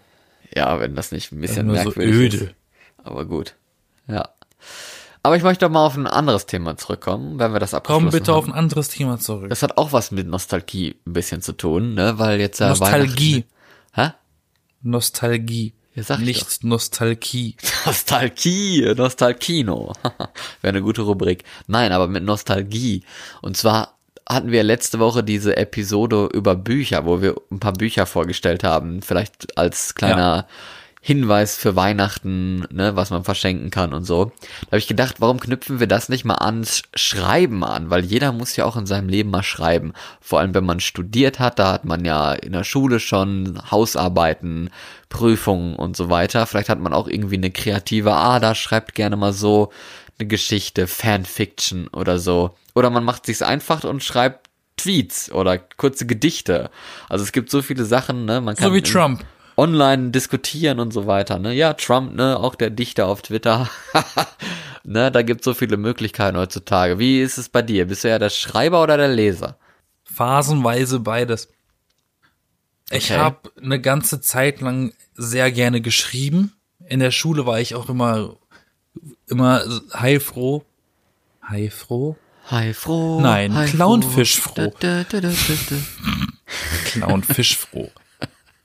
Ja, 0.54 0.80
wenn 0.80 0.94
das 0.94 1.12
nicht 1.12 1.32
ein 1.32 1.40
bisschen 1.40 1.66
nur 1.66 1.76
so 1.76 1.84
merkwürdig 1.84 2.14
öde. 2.14 2.36
ist. 2.36 2.54
Aber 3.04 3.24
gut. 3.24 3.54
Ja. 4.08 4.28
Aber 5.22 5.36
ich 5.36 5.42
möchte 5.42 5.66
doch 5.66 5.72
mal 5.72 5.84
auf 5.84 5.96
ein 5.96 6.06
anderes 6.06 6.46
Thema 6.46 6.76
zurückkommen, 6.76 7.38
wenn 7.38 7.52
wir 7.52 7.60
das 7.60 7.74
abgeschlossen 7.74 8.04
Komm 8.06 8.10
bitte 8.12 8.32
haben. 8.32 8.38
auf 8.38 8.46
ein 8.46 8.52
anderes 8.54 8.88
Thema 8.88 9.18
zurück. 9.18 9.50
Das 9.50 9.62
hat 9.62 9.76
auch 9.76 9.92
was 9.92 10.10
mit 10.12 10.26
Nostalgie 10.26 10.96
ein 11.06 11.12
bisschen 11.12 11.42
zu 11.42 11.52
tun, 11.52 11.94
ne? 11.94 12.18
Weil 12.18 12.40
jetzt 12.40 12.58
ja 12.60 12.70
Nostalgie. 12.70 13.44
Weihnachten- 13.94 14.14
Hä? 14.14 14.18
Nostalgie. 14.82 15.74
Ja, 15.94 16.02
sag 16.04 16.20
ich 16.20 16.26
Nicht 16.26 16.64
Nostalgie. 16.64 17.56
Nostalgie, 17.86 18.94
Nostalkino. 18.96 19.92
Wäre 20.62 20.72
eine 20.74 20.82
gute 20.82 21.02
Rubrik. 21.02 21.44
Nein, 21.66 21.92
aber 21.92 22.06
mit 22.06 22.24
Nostalgie. 22.24 23.02
Und 23.42 23.56
zwar 23.56 23.98
hatten 24.28 24.52
wir 24.52 24.62
letzte 24.62 25.00
Woche 25.00 25.24
diese 25.24 25.56
Episode 25.56 26.28
über 26.32 26.54
Bücher, 26.54 27.04
wo 27.04 27.20
wir 27.20 27.34
ein 27.50 27.58
paar 27.60 27.72
Bücher 27.72 28.06
vorgestellt 28.06 28.62
haben. 28.64 29.02
Vielleicht 29.02 29.58
als 29.58 29.94
kleiner 29.94 30.46
Hinweis 31.02 31.56
für 31.56 31.76
Weihnachten, 31.76 32.66
ne, 32.70 32.94
was 32.94 33.08
man 33.08 33.24
verschenken 33.24 33.70
kann 33.70 33.94
und 33.94 34.04
so. 34.04 34.32
Da 34.62 34.66
habe 34.66 34.78
ich 34.78 34.86
gedacht, 34.86 35.16
warum 35.18 35.40
knüpfen 35.40 35.80
wir 35.80 35.86
das 35.86 36.10
nicht 36.10 36.26
mal 36.26 36.34
ans 36.34 36.82
Schreiben 36.94 37.64
an? 37.64 37.88
Weil 37.88 38.04
jeder 38.04 38.32
muss 38.32 38.54
ja 38.56 38.66
auch 38.66 38.76
in 38.76 38.84
seinem 38.84 39.08
Leben 39.08 39.30
mal 39.30 39.42
schreiben. 39.42 39.94
Vor 40.20 40.40
allem, 40.40 40.54
wenn 40.54 40.66
man 40.66 40.78
studiert 40.78 41.38
hat, 41.38 41.58
da 41.58 41.72
hat 41.72 41.86
man 41.86 42.04
ja 42.04 42.32
in 42.32 42.52
der 42.52 42.64
Schule 42.64 43.00
schon 43.00 43.62
Hausarbeiten, 43.70 44.68
Prüfungen 45.08 45.74
und 45.74 45.96
so 45.96 46.10
weiter. 46.10 46.44
Vielleicht 46.44 46.68
hat 46.68 46.80
man 46.80 46.92
auch 46.92 47.08
irgendwie 47.08 47.36
eine 47.36 47.50
kreative 47.50 48.12
Ader, 48.12 48.54
schreibt 48.54 48.94
gerne 48.94 49.16
mal 49.16 49.32
so 49.32 49.72
eine 50.18 50.28
Geschichte, 50.28 50.86
Fanfiction 50.86 51.88
oder 51.88 52.18
so. 52.18 52.54
Oder 52.74 52.90
man 52.90 53.04
macht 53.04 53.24
sich's 53.24 53.40
einfach 53.40 53.84
und 53.84 54.04
schreibt 54.04 54.50
Tweets 54.76 55.32
oder 55.32 55.58
kurze 55.58 56.06
Gedichte. 56.06 56.70
Also 57.08 57.24
es 57.24 57.32
gibt 57.32 57.50
so 57.50 57.62
viele 57.62 57.86
Sachen, 57.86 58.26
ne? 58.26 58.42
Man 58.42 58.54
kann 58.54 58.68
So 58.68 58.74
wie 58.74 58.82
Trump. 58.82 59.24
Online 59.60 60.10
diskutieren 60.10 60.80
und 60.80 60.92
so 60.92 61.06
weiter, 61.06 61.38
ne? 61.38 61.52
Ja, 61.52 61.74
Trump, 61.74 62.14
ne, 62.14 62.38
auch 62.38 62.54
der 62.54 62.70
Dichter 62.70 63.06
auf 63.06 63.20
Twitter. 63.20 63.68
ne, 64.84 65.12
da 65.12 65.22
gibt's 65.22 65.44
so 65.44 65.52
viele 65.52 65.76
Möglichkeiten 65.76 66.38
heutzutage. 66.38 66.98
Wie 66.98 67.20
ist 67.20 67.36
es 67.36 67.50
bei 67.50 67.60
dir? 67.60 67.86
Bist 67.86 68.04
du 68.04 68.08
ja 68.08 68.18
der 68.18 68.30
Schreiber 68.30 68.82
oder 68.82 68.96
der 68.96 69.08
Leser? 69.08 69.58
Phasenweise 70.04 71.00
beides. 71.00 71.48
Ich 72.90 73.12
Okay. 73.12 73.20
habe 73.20 73.52
eine 73.62 73.80
ganze 73.80 74.20
Zeit 74.20 74.62
lang 74.62 74.92
sehr 75.14 75.52
gerne 75.52 75.80
geschrieben. 75.80 76.54
In 76.88 77.00
der 77.00 77.10
Schule 77.10 77.44
war 77.44 77.60
ich 77.60 77.74
auch 77.74 77.88
immer 77.88 78.36
immer 79.28 79.62
heilfroh. 79.92 80.64
Heilfroh? 81.46 82.16
Hi, 82.50 82.74
froh. 82.74 83.20
Nein, 83.20 83.54
hi, 83.54 83.66
Clownfischfroh. 83.66 84.72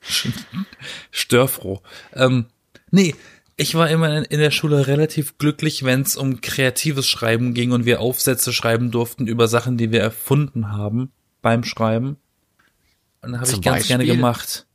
Störfroh. 1.11 1.81
Ähm, 2.13 2.45
nee, 2.91 3.15
ich 3.57 3.75
war 3.75 3.89
immer 3.89 4.29
in, 4.29 4.39
der 4.39 4.51
Schule 4.51 4.87
relativ 4.87 5.37
glücklich, 5.37 5.83
wenn 5.83 6.01
es 6.01 6.17
um 6.17 6.41
kreatives 6.41 7.07
Schreiben 7.07 7.53
ging 7.53 7.71
und 7.71 7.85
wir 7.85 8.01
Aufsätze 8.01 8.51
schreiben 8.51 8.91
durften 8.91 9.27
über 9.27 9.47
Sachen, 9.47 9.77
die 9.77 9.91
wir 9.91 10.01
erfunden 10.01 10.71
haben 10.71 11.11
beim 11.41 11.63
Schreiben. 11.63 12.17
Und 13.21 13.31
da 13.31 13.39
habe 13.39 13.49
ich 13.49 13.61
ganz 13.61 13.87
gerne 13.87 14.03
Beispiel? 14.03 14.15
gemacht. 14.15 14.67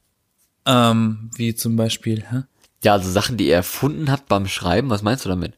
Ähm, 0.66 1.30
wie 1.36 1.54
zum 1.54 1.76
Beispiel, 1.76 2.24
hä? 2.30 2.42
Ja, 2.82 2.94
also 2.94 3.10
Sachen, 3.10 3.36
die 3.36 3.48
ihr 3.48 3.56
erfunden 3.56 4.10
habt 4.10 4.28
beim 4.28 4.46
Schreiben, 4.46 4.88
was 4.88 5.02
meinst 5.02 5.24
du 5.24 5.28
damit? 5.28 5.54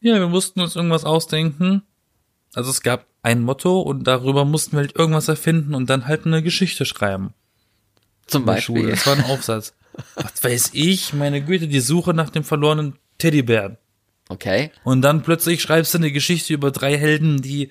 Ja, 0.00 0.14
wir 0.14 0.28
mussten 0.28 0.60
uns 0.60 0.76
irgendwas 0.76 1.04
ausdenken. 1.04 1.82
Also 2.54 2.70
es 2.70 2.82
gab 2.82 3.06
ein 3.22 3.42
Motto 3.42 3.80
und 3.80 4.04
darüber 4.04 4.44
mussten 4.44 4.72
wir 4.72 4.80
halt 4.80 4.94
irgendwas 4.96 5.28
erfinden 5.28 5.74
und 5.74 5.90
dann 5.90 6.06
halt 6.06 6.26
eine 6.26 6.42
Geschichte 6.42 6.84
schreiben. 6.84 7.34
Zum 8.26 8.46
der 8.46 8.60
Schule. 8.60 8.82
Beispiel. 8.82 8.96
Das 8.96 9.06
war 9.06 9.16
ein 9.16 9.30
Aufsatz. 9.30 9.74
Was 10.16 10.42
weiß 10.42 10.70
ich, 10.72 11.12
meine 11.12 11.42
Güte, 11.42 11.68
die 11.68 11.80
Suche 11.80 12.14
nach 12.14 12.30
dem 12.30 12.44
verlorenen 12.44 12.94
Teddybären. 13.18 13.78
Okay. 14.28 14.70
Und 14.82 15.02
dann 15.02 15.22
plötzlich 15.22 15.62
schreibst 15.62 15.94
du 15.94 15.98
eine 15.98 16.10
Geschichte 16.10 16.54
über 16.54 16.70
drei 16.70 16.96
Helden, 16.96 17.42
die 17.42 17.70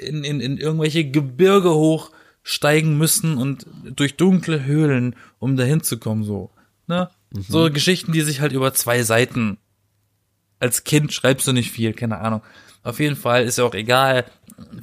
in, 0.00 0.24
in, 0.24 0.40
in 0.40 0.58
irgendwelche 0.58 1.10
Gebirge 1.10 1.74
hochsteigen 1.74 2.96
müssen 2.98 3.38
und 3.38 3.66
durch 3.84 4.16
dunkle 4.16 4.64
Höhlen, 4.64 5.16
um 5.38 5.56
dahin 5.56 5.82
zu 5.82 5.98
kommen, 5.98 6.22
so. 6.22 6.50
Ne? 6.86 7.10
So 7.32 7.70
Geschichten, 7.70 8.12
die 8.12 8.22
sich 8.22 8.40
halt 8.40 8.52
über 8.52 8.72
zwei 8.74 9.02
Seiten. 9.02 9.58
Als 10.60 10.84
Kind 10.84 11.12
schreibst 11.12 11.46
du 11.46 11.52
nicht 11.52 11.70
viel, 11.70 11.92
keine 11.92 12.18
Ahnung. 12.18 12.42
Auf 12.82 13.00
jeden 13.00 13.16
Fall 13.16 13.44
ist 13.44 13.58
ja 13.58 13.64
auch 13.64 13.74
egal. 13.74 14.24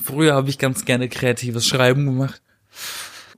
Früher 0.03 0.33
habe 0.33 0.49
ich 0.49 0.59
ganz 0.59 0.85
gerne 0.85 1.09
kreatives 1.09 1.65
Schreiben 1.65 2.05
gemacht. 2.05 2.41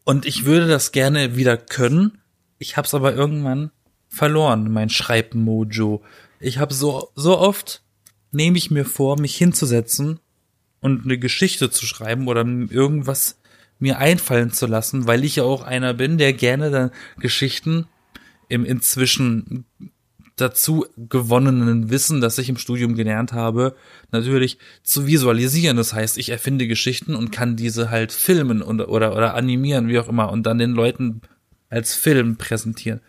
Und 0.06 0.26
ich 0.26 0.46
würde 0.46 0.68
das 0.68 0.94
gerne 0.94 1.36
wieder 1.36 1.58
können. 1.58 2.20
Ich 2.58 2.78
hab's 2.78 2.94
aber 2.94 3.14
irgendwann 3.14 3.72
verloren, 4.08 4.72
mein 4.72 4.90
Schreibmojo. 4.90 6.02
Ich 6.40 6.60
habe 6.60 6.74
so 6.74 7.10
so 7.16 7.38
oft 7.38 7.82
nehme 8.32 8.58
ich 8.58 8.72
mir 8.72 8.86
vor, 8.86 9.20
mich 9.20 9.36
hinzusetzen 9.36 10.20
und 10.80 11.06
eine 11.06 11.18
Geschichte 11.18 11.70
zu 11.72 11.86
schreiben 11.86 12.28
oder 12.28 12.46
irgendwas 12.46 13.40
mir 13.80 13.98
einfallen 13.98 14.52
zu 14.52 14.68
lassen, 14.68 15.08
weil 15.08 15.24
ich 15.24 15.38
ja 15.38 15.44
auch 15.44 15.64
einer 15.64 15.94
bin, 15.94 16.18
der 16.18 16.34
gerne 16.34 16.70
dann 16.70 16.92
Geschichten 17.20 17.88
im 18.48 18.64
inzwischen 18.64 19.66
dazu 20.36 20.86
gewonnenen 20.98 21.90
Wissen, 21.90 22.20
das 22.22 22.38
ich 22.38 22.50
im 22.50 22.58
Studium 22.58 22.96
gelernt 22.96 23.32
habe, 23.34 23.76
natürlich 24.12 24.58
zu 24.84 25.08
visualisieren. 25.08 25.78
Das 25.78 25.94
heißt, 25.94 26.18
ich 26.18 26.30
erfinde 26.30 26.68
Geschichten 26.68 27.16
und 27.16 27.32
kann 27.32 27.56
diese 27.56 27.90
halt 27.90 28.12
filmen 28.12 28.62
und, 28.62 28.82
oder, 28.82 29.16
oder 29.16 29.34
animieren, 29.36 29.88
wie 29.88 30.00
auch 30.00 30.10
immer, 30.10 30.32
und 30.32 30.44
dann 30.44 30.58
den 30.58 30.72
Leuten 30.72 31.22
als 31.70 31.94
Film 31.94 32.36
präsentieren. 32.36 33.02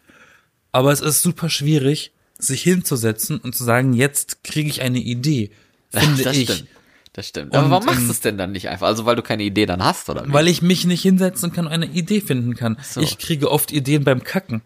Aber 0.73 0.93
es 0.93 1.01
ist 1.01 1.23
super 1.23 1.49
schwierig, 1.49 2.13
sich 2.39 2.63
hinzusetzen 2.63 3.39
und 3.39 3.55
zu 3.55 3.65
sagen, 3.65 3.93
jetzt 3.93 4.45
kriege 4.45 4.69
ich 4.69 4.83
eine 4.83 4.99
Idee, 4.99 5.51
finde 5.91 6.23
das 6.23 6.37
ich. 6.37 6.51
stimmt. 6.51 6.69
Das 7.13 7.29
stimmt. 7.29 7.55
Aber 7.55 7.65
Und, 7.65 7.71
warum 7.71 7.87
machst 7.87 8.07
du 8.07 8.11
es 8.11 8.21
denn 8.21 8.37
dann 8.37 8.53
nicht 8.53 8.69
einfach? 8.69 8.87
Also 8.87 9.07
weil 9.07 9.17
du 9.17 9.23
keine 9.23 9.43
Idee 9.43 9.65
dann 9.65 9.83
hast, 9.83 10.11
oder? 10.11 10.27
wie? 10.27 10.33
Weil 10.35 10.49
ich 10.49 10.61
mich 10.61 10.85
nicht 10.85 11.01
hinsetzen 11.01 11.51
kann 11.51 11.67
und 11.67 11.73
eine 11.73 11.87
Idee 11.87 12.21
finden 12.21 12.55
kann. 12.55 12.77
So. 12.83 13.01
Ich 13.01 13.17
kriege 13.17 13.51
oft 13.51 13.73
Ideen 13.73 14.05
beim 14.05 14.23
Kacken. 14.23 14.61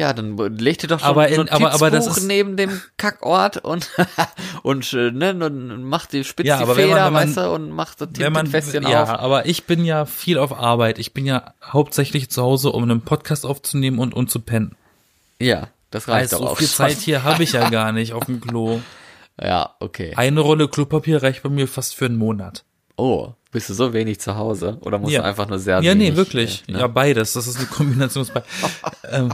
Ja, 0.00 0.12
dann 0.14 0.36
leg 0.56 0.78
dir 0.78 0.86
doch 0.88 0.98
so 1.00 1.04
Aber 1.04 1.22
ein 1.22 1.32
in- 1.34 1.48
aber- 1.50 1.72
aber 1.72 1.90
das 1.90 2.06
ist- 2.06 2.26
neben 2.26 2.56
dem 2.56 2.80
Kackort 2.96 3.58
und 3.58 3.88
und 4.62 4.92
äh, 4.94 5.10
ne, 5.10 5.34
und 5.34 5.84
mach 5.84 6.06
die 6.06 6.24
spitz 6.24 6.46
Ja, 6.46 6.56
die 6.56 6.62
aber 6.64 6.76
wenn 6.76 6.88
man- 6.88 6.96
Feder, 6.96 7.06
wenn 7.06 7.12
man- 7.12 7.28
weißt 7.28 7.36
du, 7.36 7.50
und 7.52 7.70
mach 7.70 7.94
so 7.98 8.06
Wenn 8.10 8.32
man, 8.32 8.44
Tintenfässchen 8.46 8.82
ja, 8.88 9.02
auf. 9.02 9.08
aber 9.10 9.46
ich 9.46 9.64
bin 9.64 9.84
ja 9.84 10.06
viel 10.06 10.38
auf 10.38 10.52
Arbeit. 10.58 10.98
Ich 10.98 11.12
bin 11.12 11.26
ja 11.26 11.52
hauptsächlich 11.62 12.30
zu 12.30 12.42
Hause, 12.42 12.70
um 12.72 12.82
einen 12.82 13.02
Podcast 13.02 13.44
aufzunehmen 13.44 13.98
und, 13.98 14.14
und 14.14 14.30
zu 14.30 14.40
pennen. 14.40 14.74
Ja, 15.38 15.68
das 15.90 16.08
reicht 16.08 16.32
Also 16.32 16.38
doch 16.38 16.44
so 16.44 16.52
auch 16.52 16.58
viel 16.58 16.66
schon. 16.68 16.76
Zeit 16.88 16.96
hier 16.98 17.22
habe 17.24 17.42
ich 17.42 17.52
ja 17.52 17.68
gar 17.70 17.92
nicht 17.92 18.12
auf 18.14 18.24
dem 18.24 18.40
Klo. 18.40 18.80
Ja, 19.42 19.74
okay. 19.80 20.14
Eine 20.16 20.40
Rolle 20.40 20.68
Klopapier 20.68 21.22
reicht 21.22 21.42
bei 21.42 21.48
mir 21.50 21.68
fast 21.68 21.94
für 21.94 22.06
einen 22.06 22.16
Monat. 22.16 22.64
Oh, 22.96 23.32
bist 23.52 23.68
du 23.70 23.74
so 23.74 23.92
wenig 23.94 24.20
zu 24.20 24.36
Hause 24.36 24.76
oder 24.82 24.98
musst 24.98 25.12
Ja. 25.12 25.22
du 25.22 25.26
einfach 25.26 25.48
nur 25.48 25.58
sehr 25.58 25.76
Ja, 25.82 25.92
wenig? 25.92 26.10
nee, 26.10 26.16
wirklich. 26.16 26.62
äh, 26.68 26.72
ne? 26.72 26.78
Ja, 26.80 26.86
beides. 26.86 27.32
Das 27.32 27.46
ist 27.46 27.56
eine 27.56 27.66
Kombination 27.66 28.26
ähm, 29.10 29.32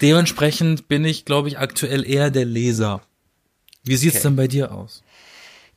dementsprechend 0.00 0.88
bin 0.88 1.04
ich, 1.04 1.24
glaube 1.24 1.48
ich, 1.48 1.58
aktuell 1.58 2.08
eher 2.08 2.30
der 2.30 2.44
Leser. 2.44 3.02
Wie 3.84 3.96
sieht's 3.96 4.16
Okay. 4.16 4.22
denn 4.28 4.36
bei 4.36 4.48
dir 4.48 4.72
aus? 4.72 5.02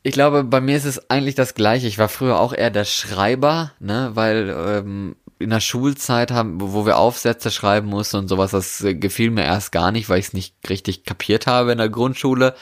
Ich 0.03 0.13
glaube, 0.13 0.43
bei 0.43 0.61
mir 0.61 0.77
ist 0.77 0.85
es 0.85 1.09
eigentlich 1.09 1.33
das 1.33 1.55
Gleiche. 1.55 1.87
Ich 1.87 1.97
war 1.97 2.09
früher 2.09 2.39
auch 2.39 2.53
eher 2.53 2.69
der 2.69 2.85
Schreiber, 2.85 3.71
ne, 3.79 4.11
weil 4.13 4.55
ähm, 4.55 5.15
in 5.39 5.49
der 5.49 5.59
Schulzeit 5.59 6.29
haben, 6.31 6.61
wo 6.61 6.85
wir 6.85 6.97
Aufsätze 6.97 7.49
schreiben 7.49 7.87
mussten 7.87 8.17
und 8.17 8.27
sowas, 8.27 8.51
das 8.51 8.81
äh, 8.81 8.93
gefiel 8.93 9.31
mir 9.31 9.43
erst 9.43 9.71
gar 9.71 9.91
nicht, 9.91 10.07
weil 10.07 10.19
ich 10.19 10.27
es 10.27 10.33
nicht 10.33 10.53
richtig 10.69 11.05
kapiert 11.05 11.47
habe 11.47 11.71
in 11.71 11.79
der 11.79 11.89
Grundschule. 11.89 12.53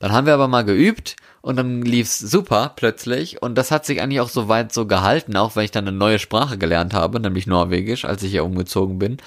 Dann 0.00 0.10
haben 0.12 0.26
wir 0.26 0.34
aber 0.34 0.48
mal 0.48 0.64
geübt 0.64 1.14
und 1.40 1.54
dann 1.56 1.82
lief's 1.82 2.18
super 2.18 2.72
plötzlich 2.74 3.40
und 3.40 3.54
das 3.54 3.70
hat 3.70 3.86
sich 3.86 4.02
eigentlich 4.02 4.20
auch 4.20 4.28
so 4.28 4.48
weit 4.48 4.72
so 4.72 4.86
gehalten, 4.86 5.36
auch 5.36 5.54
wenn 5.54 5.64
ich 5.64 5.70
dann 5.70 5.86
eine 5.86 5.96
neue 5.96 6.18
Sprache 6.18 6.58
gelernt 6.58 6.94
habe, 6.94 7.20
nämlich 7.20 7.46
Norwegisch, 7.46 8.04
als 8.04 8.24
ich 8.24 8.32
hier 8.32 8.44
umgezogen 8.44 8.98
bin. 8.98 9.18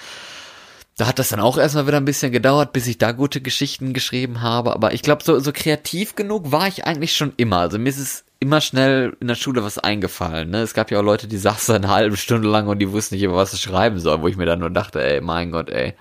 Da 0.96 1.06
hat 1.06 1.18
das 1.18 1.30
dann 1.30 1.40
auch 1.40 1.56
erstmal 1.56 1.86
wieder 1.86 1.96
ein 1.96 2.04
bisschen 2.04 2.32
gedauert, 2.32 2.72
bis 2.72 2.86
ich 2.86 2.98
da 2.98 3.12
gute 3.12 3.40
Geschichten 3.40 3.94
geschrieben 3.94 4.42
habe. 4.42 4.72
Aber 4.74 4.92
ich 4.92 5.02
glaube, 5.02 5.24
so, 5.24 5.38
so 5.38 5.50
kreativ 5.52 6.14
genug 6.14 6.52
war 6.52 6.68
ich 6.68 6.84
eigentlich 6.84 7.16
schon 7.16 7.32
immer. 7.36 7.58
Also 7.58 7.78
mir 7.78 7.88
ist 7.88 7.98
es 7.98 8.24
immer 8.40 8.60
schnell 8.60 9.16
in 9.20 9.28
der 9.28 9.36
Schule 9.36 9.64
was 9.64 9.78
eingefallen. 9.78 10.50
Ne? 10.50 10.62
Es 10.62 10.74
gab 10.74 10.90
ja 10.90 10.98
auch 10.98 11.04
Leute, 11.04 11.28
die 11.28 11.38
saßen 11.38 11.74
eine 11.76 11.88
halbe 11.88 12.16
Stunde 12.16 12.48
lang 12.48 12.68
und 12.68 12.78
die 12.80 12.90
wussten 12.90 13.14
nicht 13.14 13.24
immer, 13.24 13.36
was 13.36 13.52
sie 13.52 13.58
schreiben 13.58 14.00
sollen, 14.00 14.20
wo 14.20 14.28
ich 14.28 14.36
mir 14.36 14.46
dann 14.46 14.60
nur 14.60 14.70
dachte, 14.70 15.02
ey, 15.02 15.20
mein 15.20 15.50
Gott, 15.50 15.70
ey. 15.70 15.94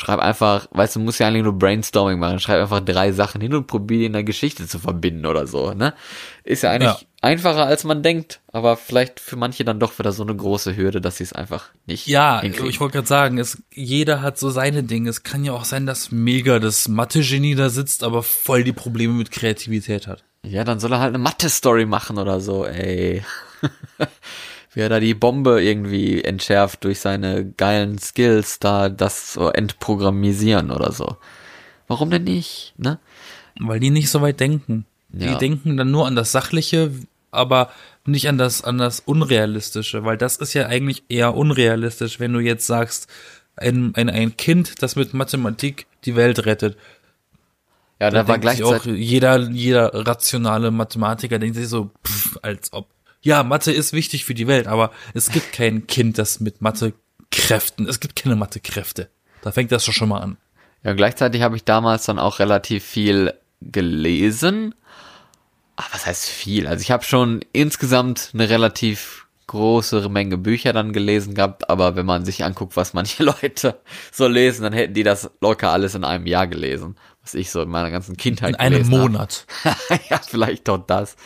Schreib 0.00 0.20
einfach, 0.20 0.68
weißt 0.70 0.94
du, 0.94 1.00
musst 1.00 1.18
ja 1.18 1.26
eigentlich 1.26 1.42
nur 1.42 1.58
Brainstorming 1.58 2.20
machen. 2.20 2.38
Schreib 2.38 2.60
einfach 2.60 2.78
drei 2.78 3.10
Sachen 3.10 3.40
hin 3.40 3.52
und 3.52 3.66
probier 3.66 3.98
die 3.98 4.04
in 4.04 4.12
der 4.12 4.22
Geschichte 4.22 4.68
zu 4.68 4.78
verbinden 4.78 5.26
oder 5.26 5.48
so, 5.48 5.72
ne? 5.74 5.92
Ist 6.44 6.62
ja 6.62 6.70
eigentlich 6.70 6.92
Ja. 6.92 6.98
einfacher, 7.20 7.66
als 7.66 7.82
man 7.82 8.04
denkt, 8.04 8.38
aber 8.52 8.76
vielleicht 8.76 9.18
für 9.18 9.34
manche 9.34 9.64
dann 9.64 9.80
doch 9.80 9.98
wieder 9.98 10.12
so 10.12 10.22
eine 10.22 10.36
große 10.36 10.76
Hürde, 10.76 11.00
dass 11.00 11.16
sie 11.16 11.24
es 11.24 11.32
einfach 11.32 11.70
nicht 11.86 12.06
Ja, 12.06 12.40
hinkriegen. 12.42 12.70
ich 12.70 12.78
wollte 12.78 12.92
gerade 12.92 13.08
sagen, 13.08 13.38
es, 13.38 13.60
jeder 13.74 14.22
hat 14.22 14.38
so 14.38 14.50
seine 14.50 14.84
Dinge. 14.84 15.10
Es 15.10 15.24
kann 15.24 15.44
ja 15.44 15.52
auch 15.52 15.64
sein, 15.64 15.84
dass 15.84 16.12
mega 16.12 16.60
das 16.60 16.86
Mathe-Genie 16.86 17.56
da 17.56 17.68
sitzt, 17.68 18.04
aber 18.04 18.22
voll 18.22 18.62
die 18.62 18.72
Probleme 18.72 19.14
mit 19.14 19.32
Kreativität 19.32 20.06
hat. 20.06 20.22
Ja, 20.44 20.62
dann 20.62 20.78
soll 20.78 20.92
er 20.92 21.00
halt 21.00 21.08
eine 21.16 21.18
Mathe-Story 21.24 21.86
machen 21.86 22.18
oder 22.18 22.38
so, 22.40 22.64
ey. 22.64 23.24
Wie 24.72 24.80
er 24.80 24.88
da 24.88 25.00
die 25.00 25.14
Bombe 25.14 25.62
irgendwie 25.62 26.22
entschärft 26.22 26.84
durch 26.84 27.00
seine 27.00 27.50
geilen 27.56 27.98
Skills, 27.98 28.58
da 28.58 28.88
das 28.88 29.32
so 29.32 29.48
entprogrammisieren 29.48 30.70
oder 30.70 30.92
so. 30.92 31.16
Warum 31.86 32.10
denn 32.10 32.24
nicht, 32.24 32.74
ne? 32.76 32.98
Weil 33.58 33.80
die 33.80 33.90
nicht 33.90 34.10
so 34.10 34.20
weit 34.20 34.40
denken. 34.40 34.84
Die 35.08 35.24
Ja. 35.24 35.38
denken 35.38 35.76
dann 35.76 35.90
nur 35.90 36.06
an 36.06 36.16
das 36.16 36.32
Sachliche, 36.32 36.92
aber 37.30 37.70
nicht 38.04 38.28
an 38.28 38.38
das, 38.38 38.62
an 38.62 38.78
das 38.78 39.00
Unrealistische, 39.00 40.04
weil 40.04 40.16
das 40.16 40.36
ist 40.36 40.54
ja 40.54 40.66
eigentlich 40.66 41.04
eher 41.08 41.34
unrealistisch, 41.34 42.20
wenn 42.20 42.32
du 42.32 42.40
jetzt 42.40 42.66
sagst, 42.66 43.08
ein, 43.56 43.94
ein, 43.94 44.08
ein 44.08 44.36
Kind, 44.36 44.82
das 44.82 44.96
mit 44.96 45.14
Mathematik 45.14 45.86
die 46.04 46.14
Welt 46.14 46.46
rettet. 46.46 46.76
Ja, 48.00 48.10
da 48.10 48.28
war 48.28 48.38
denkt 48.38 48.56
sich 48.56 48.64
auch 48.64 48.84
jeder, 48.84 49.38
jeder 49.50 50.06
rationale 50.06 50.70
Mathematiker 50.70 51.38
denkt 51.38 51.56
sich 51.56 51.68
so, 51.68 51.90
pff, 52.06 52.38
als 52.42 52.72
ob. 52.72 52.86
Ja, 53.20 53.42
Mathe 53.42 53.72
ist 53.72 53.92
wichtig 53.92 54.24
für 54.24 54.34
die 54.34 54.46
Welt, 54.46 54.66
aber 54.66 54.92
es 55.14 55.30
gibt 55.30 55.52
kein 55.52 55.86
Kind, 55.86 56.18
das 56.18 56.40
mit 56.40 56.60
Mathekräften, 56.60 57.88
es 57.88 58.00
gibt 58.00 58.16
keine 58.16 58.36
Mathekräfte. 58.36 59.10
Da 59.42 59.52
fängt 59.52 59.72
das 59.72 59.84
schon 59.84 60.08
mal 60.08 60.20
an. 60.20 60.36
ja, 60.84 60.92
gleichzeitig 60.94 61.42
habe 61.42 61.56
ich 61.56 61.64
damals 61.64 62.04
dann 62.04 62.18
auch 62.18 62.38
relativ 62.38 62.84
viel 62.84 63.34
gelesen. 63.60 64.74
Ah, 65.76 65.84
was 65.92 66.06
heißt 66.06 66.26
viel? 66.26 66.66
Also 66.66 66.82
ich 66.82 66.90
habe 66.90 67.04
schon 67.04 67.40
insgesamt 67.52 68.30
eine 68.34 68.48
relativ 68.48 69.26
große 69.46 70.08
Menge 70.08 70.36
Bücher 70.38 70.72
dann 70.72 70.92
gelesen 70.92 71.34
gehabt, 71.34 71.68
aber 71.68 71.96
wenn 71.96 72.06
man 72.06 72.24
sich 72.24 72.44
anguckt, 72.44 72.76
was 72.76 72.94
manche 72.94 73.22
Leute 73.24 73.80
so 74.12 74.28
lesen, 74.28 74.62
dann 74.62 74.72
hätten 74.72 74.94
die 74.94 75.02
das 75.02 75.30
locker 75.40 75.70
alles 75.70 75.94
in 75.94 76.04
einem 76.04 76.26
Jahr 76.26 76.46
gelesen, 76.46 76.96
was 77.28 77.34
ich 77.34 77.50
so 77.50 77.60
in 77.62 77.68
meiner 77.68 77.90
ganzen 77.90 78.16
Kindheit 78.16 78.50
In 78.50 78.56
einem. 78.56 78.88
Monat. 78.88 79.46
ja, 80.10 80.18
vielleicht 80.26 80.68
doch 80.68 80.78
das. 80.78 81.16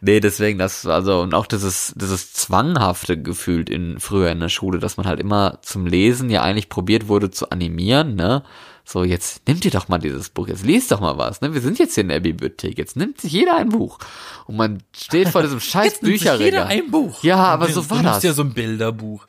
Nee, 0.00 0.18
deswegen 0.20 0.58
das, 0.58 0.86
also, 0.86 1.20
und 1.20 1.34
auch 1.34 1.46
dieses, 1.46 1.92
dieses 1.94 2.32
zwanghafte 2.32 3.20
gefühlt 3.20 3.68
in, 3.70 4.00
früher 4.00 4.30
in 4.30 4.40
der 4.40 4.48
Schule, 4.48 4.78
dass 4.78 4.96
man 4.96 5.06
halt 5.06 5.20
immer 5.20 5.58
zum 5.62 5.86
Lesen 5.86 6.30
ja 6.30 6.42
eigentlich 6.42 6.68
probiert 6.68 7.06
wurde 7.08 7.30
zu 7.30 7.50
animieren, 7.50 8.14
ne? 8.14 8.42
So, 8.84 9.04
jetzt 9.04 9.42
nimm 9.46 9.60
dir 9.60 9.70
doch 9.70 9.86
mal 9.86 9.98
dieses 9.98 10.28
Buch, 10.30 10.48
jetzt 10.48 10.64
liest 10.64 10.90
doch 10.90 10.98
mal 11.00 11.16
was, 11.16 11.40
ne? 11.40 11.54
Wir 11.54 11.60
sind 11.60 11.78
jetzt 11.78 11.94
hier 11.94 12.02
in 12.02 12.08
der 12.08 12.18
Bibliothek, 12.18 12.78
jetzt 12.78 12.96
nimmt 12.96 13.20
sich 13.20 13.32
jeder 13.32 13.56
ein 13.56 13.68
Buch. 13.68 13.98
Und 14.46 14.56
man 14.56 14.82
steht 14.96 15.28
vor 15.28 15.42
diesem 15.42 15.60
scheiß 15.60 15.84
Jetzt 15.84 16.02
nimmt 16.02 16.14
sich 16.18 16.22
jeder 16.24 16.38
Bücherregal. 16.38 16.66
ein 16.66 16.90
Buch. 16.90 17.22
Ja, 17.22 17.36
aber 17.36 17.66
Du 17.66 17.74
so 17.74 17.90
war 17.90 17.98
nimmst 18.02 18.16
das. 18.16 18.22
ja 18.24 18.32
so 18.32 18.42
ein 18.42 18.54
Bilderbuch. 18.54 19.26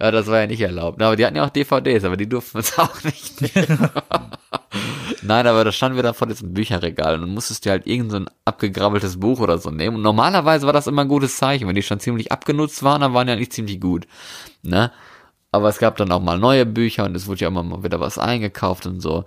Ja, 0.00 0.10
das 0.10 0.26
war 0.26 0.40
ja 0.40 0.46
nicht 0.46 0.60
erlaubt. 0.60 1.00
Aber 1.00 1.16
die 1.16 1.24
hatten 1.24 1.36
ja 1.36 1.44
auch 1.44 1.50
DVDs, 1.50 2.04
aber 2.04 2.16
die 2.16 2.28
durften 2.28 2.58
uns 2.58 2.78
auch 2.78 3.02
nicht. 3.04 3.40
nehmen. 3.40 3.90
Nein, 5.22 5.46
aber 5.46 5.64
da 5.64 5.72
standen 5.72 5.96
wir 5.96 6.02
dann 6.02 6.14
vor 6.14 6.26
diesem 6.26 6.52
Bücherregal 6.52 7.22
und 7.22 7.32
musstest 7.32 7.64
du 7.64 7.70
halt 7.70 7.86
irgend 7.86 8.10
so 8.10 8.16
ein 8.16 8.26
abgegrabbeltes 8.44 9.20
Buch 9.20 9.38
oder 9.40 9.58
so 9.58 9.70
nehmen. 9.70 9.96
Und 9.96 10.02
normalerweise 10.02 10.66
war 10.66 10.72
das 10.72 10.88
immer 10.88 11.02
ein 11.02 11.08
gutes 11.08 11.36
Zeichen. 11.36 11.68
Wenn 11.68 11.76
die 11.76 11.82
schon 11.82 12.00
ziemlich 12.00 12.32
abgenutzt 12.32 12.82
waren, 12.82 13.00
dann 13.00 13.14
waren 13.14 13.26
die 13.26 13.32
eigentlich 13.32 13.52
ziemlich 13.52 13.80
gut. 13.80 14.06
Ne? 14.62 14.90
Aber 15.52 15.68
es 15.68 15.78
gab 15.78 15.96
dann 15.96 16.10
auch 16.10 16.20
mal 16.22 16.38
neue 16.38 16.66
Bücher 16.66 17.04
und 17.04 17.14
es 17.14 17.26
wurde 17.26 17.42
ja 17.42 17.48
immer 17.48 17.62
mal 17.62 17.84
wieder 17.84 18.00
was 18.00 18.18
eingekauft 18.18 18.86
und 18.86 19.00
so. 19.00 19.24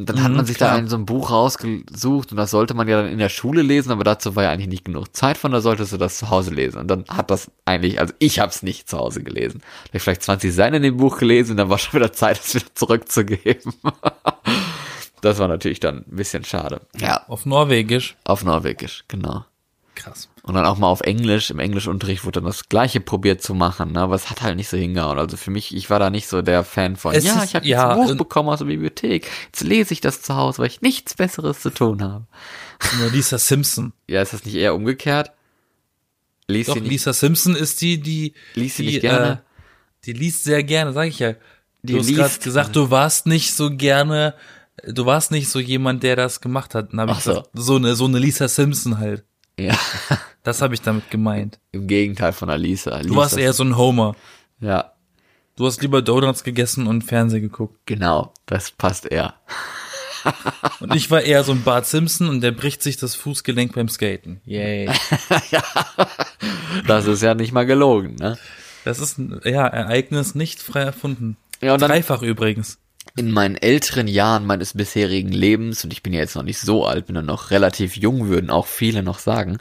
Und 0.00 0.08
dann 0.08 0.22
hat 0.22 0.30
Mhm, 0.30 0.36
man 0.36 0.46
sich 0.46 0.56
da 0.58 0.66
klar. 0.66 0.78
ein, 0.78 0.86
so 0.88 0.96
ein 0.96 1.06
Buch 1.06 1.30
rausgesucht 1.32 2.30
und 2.30 2.36
das 2.36 2.52
sollte 2.52 2.72
man 2.74 2.86
ja 2.86 3.02
dann 3.02 3.10
in 3.10 3.18
der 3.18 3.28
Schule 3.28 3.62
lesen, 3.62 3.90
aber 3.90 4.04
dazu 4.04 4.36
war 4.36 4.44
ja 4.44 4.50
eigentlich 4.52 4.68
nicht 4.68 4.84
genug 4.84 5.14
Zeit 5.16 5.36
von, 5.36 5.50
da 5.50 5.60
solltest 5.60 5.92
du 5.92 5.96
das 5.96 6.18
zu 6.18 6.30
Hause 6.30 6.54
lesen. 6.54 6.78
Und 6.78 6.86
dann 6.88 7.04
hat 7.08 7.32
das 7.32 7.50
eigentlich, 7.64 7.98
also 7.98 8.14
ich 8.20 8.38
habe 8.38 8.50
es 8.50 8.62
nicht 8.62 8.88
zu 8.88 8.96
Hause 8.96 9.24
gelesen. 9.24 9.60
Ich 9.88 9.94
hab 9.94 10.02
vielleicht 10.02 10.22
20 10.22 10.54
Seiten 10.54 10.76
in 10.76 10.82
dem 10.84 10.98
Buch 10.98 11.18
gelesen 11.18 11.52
und 11.52 11.56
dann 11.56 11.68
war 11.68 11.78
schon 11.78 11.94
wieder 12.00 12.12
Zeit, 12.12 12.38
es 12.38 12.54
wieder 12.54 12.72
zurückzugeben. 12.74 13.72
das 15.20 15.38
war 15.40 15.48
natürlich 15.48 15.80
dann 15.80 16.04
ein 16.08 16.16
bisschen 16.16 16.44
schade. 16.44 16.80
Ja, 16.96 17.24
Auf 17.26 17.44
Norwegisch. 17.44 18.16
auf 18.24 18.44
Norwegisch, 18.44 19.04
genau. 19.08 19.44
Krass. 20.00 20.28
Und 20.42 20.54
dann 20.54 20.64
auch 20.64 20.78
mal 20.78 20.86
auf 20.86 21.00
Englisch. 21.00 21.50
Im 21.50 21.58
Englischunterricht 21.58 22.24
wurde 22.24 22.40
dann 22.40 22.44
das 22.46 22.68
Gleiche 22.68 23.00
probiert 23.00 23.42
zu 23.42 23.52
machen, 23.52 23.90
ne? 23.92 24.00
aber 24.00 24.14
es 24.14 24.30
hat 24.30 24.42
halt 24.42 24.54
nicht 24.56 24.68
so 24.68 24.76
hingehauen. 24.76 25.18
Also 25.18 25.36
für 25.36 25.50
mich, 25.50 25.74
ich 25.74 25.90
war 25.90 25.98
da 25.98 26.08
nicht 26.08 26.28
so 26.28 26.40
der 26.40 26.62
Fan 26.62 26.94
von, 26.94 27.12
Es 27.14 27.24
ja, 27.24 27.34
ist- 27.42 27.46
ich 27.50 27.54
habe 27.56 27.66
ja, 27.66 27.88
jetzt 27.88 27.96
ein 27.98 28.02
Buch 28.04 28.10
und- 28.12 28.18
bekommen 28.18 28.48
aus 28.48 28.60
der 28.60 28.66
Bibliothek. 28.66 29.28
Jetzt 29.46 29.62
lese 29.64 29.92
ich 29.92 30.00
das 30.00 30.22
zu 30.22 30.36
Hause, 30.36 30.58
weil 30.60 30.68
ich 30.68 30.82
nichts 30.82 31.14
Besseres 31.14 31.60
zu 31.60 31.70
tun 31.70 32.00
habe. 32.02 32.26
Nur 33.00 33.10
Lisa 33.10 33.38
Simpson. 33.38 33.92
Ja, 34.06 34.22
ist 34.22 34.32
das 34.32 34.44
nicht 34.44 34.54
eher 34.54 34.74
umgekehrt? 34.74 35.32
Lies 36.46 36.68
Doch, 36.68 36.76
nicht, 36.76 36.88
Lisa 36.88 37.12
Simpson 37.12 37.54
ist 37.56 37.80
die, 37.82 38.00
die, 38.00 38.32
lies 38.54 38.76
sie 38.76 38.84
die, 38.86 38.88
nicht 38.92 39.00
gerne? 39.02 39.32
Äh, 39.32 39.36
die 40.06 40.12
liest 40.14 40.44
sehr 40.44 40.62
gerne, 40.62 40.92
sag 40.92 41.08
ich 41.08 41.18
ja. 41.18 41.34
Die 41.82 41.92
Du 41.92 41.98
hast 41.98 42.06
liest- 42.06 42.18
gerade 42.18 42.38
gesagt, 42.38 42.76
du 42.76 42.90
warst 42.90 43.26
nicht 43.26 43.52
so 43.52 43.70
gerne, 43.70 44.34
du 44.86 45.04
warst 45.04 45.30
nicht 45.30 45.48
so 45.50 45.58
jemand, 45.58 46.02
der 46.04 46.16
das 46.16 46.40
gemacht 46.40 46.74
hat. 46.74 46.92
Dann 46.92 47.00
hab 47.00 47.10
ich 47.10 47.16
Ach 47.16 47.20
so. 47.20 47.30
gesagt, 47.32 47.48
so 47.54 47.76
eine, 47.76 47.94
so 47.96 48.04
eine 48.06 48.18
Lisa 48.18 48.48
Simpson 48.48 48.98
halt. 48.98 49.24
Ja, 49.58 49.76
Das 50.44 50.62
habe 50.62 50.74
ich 50.74 50.80
damit 50.80 51.10
gemeint. 51.10 51.58
im 51.72 51.86
Gegenteil 51.86 52.32
von 52.32 52.48
Alisa. 52.50 53.00
Du 53.02 53.16
warst 53.16 53.36
eher 53.36 53.52
so 53.52 53.64
ein 53.64 53.76
Homer. 53.76 54.14
Ja, 54.60 54.92
Du 55.56 55.66
hast 55.66 55.82
lieber 55.82 56.02
Donuts 56.02 56.44
gegessen 56.44 56.86
und 56.86 57.02
Fernsehen 57.02 57.42
geguckt. 57.42 57.80
genau, 57.84 58.32
das 58.46 58.70
passt 58.70 59.06
eher. 59.06 59.34
Und 60.80 60.94
ich 60.94 61.10
war 61.10 61.20
eher 61.22 61.42
so 61.42 61.50
ein 61.52 61.62
Bart 61.64 61.86
Simpson 61.86 62.28
und 62.28 62.40
der 62.42 62.52
bricht 62.52 62.82
sich 62.82 62.96
das 62.96 63.14
Fußgelenk 63.16 63.74
beim 63.74 63.88
Skaten. 63.88 64.40
Yay. 64.44 64.88
Das 66.86 67.06
ist 67.06 67.22
ja 67.22 67.34
nicht 67.34 67.52
mal 67.52 67.66
gelogen, 67.66 68.14
ne? 68.16 68.38
Das 68.84 69.00
ist 69.00 69.18
ein 69.18 69.40
ja, 69.44 69.66
Ereignis 69.66 70.34
nicht 70.34 70.62
frei 70.62 70.80
erfunden. 70.82 71.36
Ja, 71.60 71.74
und 71.74 71.82
dann- 71.82 71.90
Dreifach 71.90 72.22
übrigens. 72.22 72.78
In 73.18 73.32
meinen 73.32 73.56
älteren 73.56 74.06
Jahren 74.06 74.46
meines 74.46 74.74
bisherigen 74.74 75.32
Lebens, 75.32 75.82
und 75.82 75.92
ich 75.92 76.02
bin 76.02 76.12
ja 76.12 76.20
jetzt 76.20 76.36
noch 76.36 76.44
nicht 76.44 76.60
so 76.60 76.86
alt, 76.86 77.06
bin 77.06 77.16
ja 77.16 77.22
noch 77.22 77.50
relativ 77.50 77.96
jung, 77.96 78.28
würden 78.28 78.48
auch 78.48 78.66
viele 78.66 79.02
noch 79.02 79.18
sagen, 79.18 79.58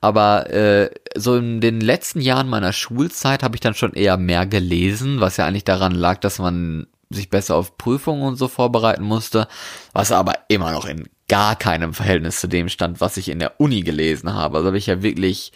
aber 0.00 0.48
äh, 0.50 0.90
so 1.16 1.36
in 1.36 1.60
den 1.60 1.80
letzten 1.80 2.20
Jahren 2.20 2.48
meiner 2.48 2.72
Schulzeit 2.72 3.42
habe 3.42 3.56
ich 3.56 3.60
dann 3.60 3.74
schon 3.74 3.94
eher 3.94 4.16
mehr 4.16 4.46
gelesen, 4.46 5.20
was 5.20 5.36
ja 5.36 5.46
eigentlich 5.46 5.64
daran 5.64 5.92
lag, 5.92 6.18
dass 6.18 6.38
man 6.38 6.86
sich 7.10 7.28
besser 7.28 7.56
auf 7.56 7.76
Prüfungen 7.76 8.22
und 8.22 8.36
so 8.36 8.46
vorbereiten 8.46 9.02
musste, 9.02 9.48
was 9.92 10.12
aber 10.12 10.34
immer 10.48 10.70
noch 10.70 10.86
in 10.86 11.08
gar 11.28 11.56
keinem 11.56 11.94
Verhältnis 11.94 12.40
zu 12.40 12.46
dem 12.46 12.68
stand, 12.68 13.00
was 13.00 13.16
ich 13.16 13.28
in 13.28 13.40
der 13.40 13.60
Uni 13.60 13.82
gelesen 13.82 14.34
habe. 14.34 14.58
Also 14.58 14.68
habe 14.68 14.78
ich 14.78 14.86
ja 14.86 15.02
wirklich 15.02 15.52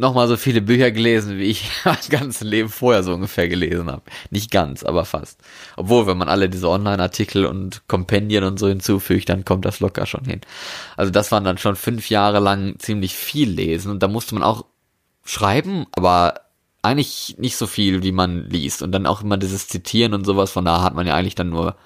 nochmal 0.00 0.26
so 0.26 0.36
viele 0.36 0.62
Bücher 0.62 0.90
gelesen, 0.90 1.38
wie 1.38 1.44
ich 1.44 1.70
mein 1.84 1.96
ganzes 2.08 2.40
Leben 2.40 2.68
vorher 2.68 3.02
so 3.02 3.14
ungefähr 3.14 3.48
gelesen 3.48 3.90
habe. 3.90 4.02
Nicht 4.30 4.50
ganz, 4.50 4.82
aber 4.82 5.04
fast. 5.04 5.40
Obwohl, 5.76 6.06
wenn 6.06 6.18
man 6.18 6.28
alle 6.28 6.48
diese 6.48 6.68
Online-Artikel 6.68 7.46
und 7.46 7.86
Kompendien 7.86 8.44
und 8.44 8.58
so 8.58 8.68
hinzufügt, 8.68 9.28
dann 9.28 9.44
kommt 9.44 9.64
das 9.64 9.80
locker 9.80 10.06
schon 10.06 10.24
hin. 10.24 10.40
Also 10.96 11.12
das 11.12 11.30
waren 11.30 11.44
dann 11.44 11.58
schon 11.58 11.76
fünf 11.76 12.10
Jahre 12.10 12.40
lang 12.40 12.78
ziemlich 12.78 13.14
viel 13.14 13.50
lesen 13.50 13.90
und 13.90 14.02
da 14.02 14.08
musste 14.08 14.34
man 14.34 14.42
auch 14.42 14.64
schreiben, 15.24 15.86
aber 15.92 16.40
eigentlich 16.82 17.36
nicht 17.38 17.56
so 17.56 17.66
viel, 17.66 18.02
wie 18.02 18.12
man 18.12 18.48
liest. 18.48 18.82
Und 18.82 18.92
dann 18.92 19.06
auch 19.06 19.22
immer 19.22 19.36
dieses 19.36 19.68
Zitieren 19.68 20.14
und 20.14 20.24
sowas, 20.24 20.50
von 20.50 20.64
da 20.64 20.82
hat 20.82 20.94
man 20.94 21.06
ja 21.06 21.14
eigentlich 21.14 21.34
dann 21.34 21.50
nur 21.50 21.76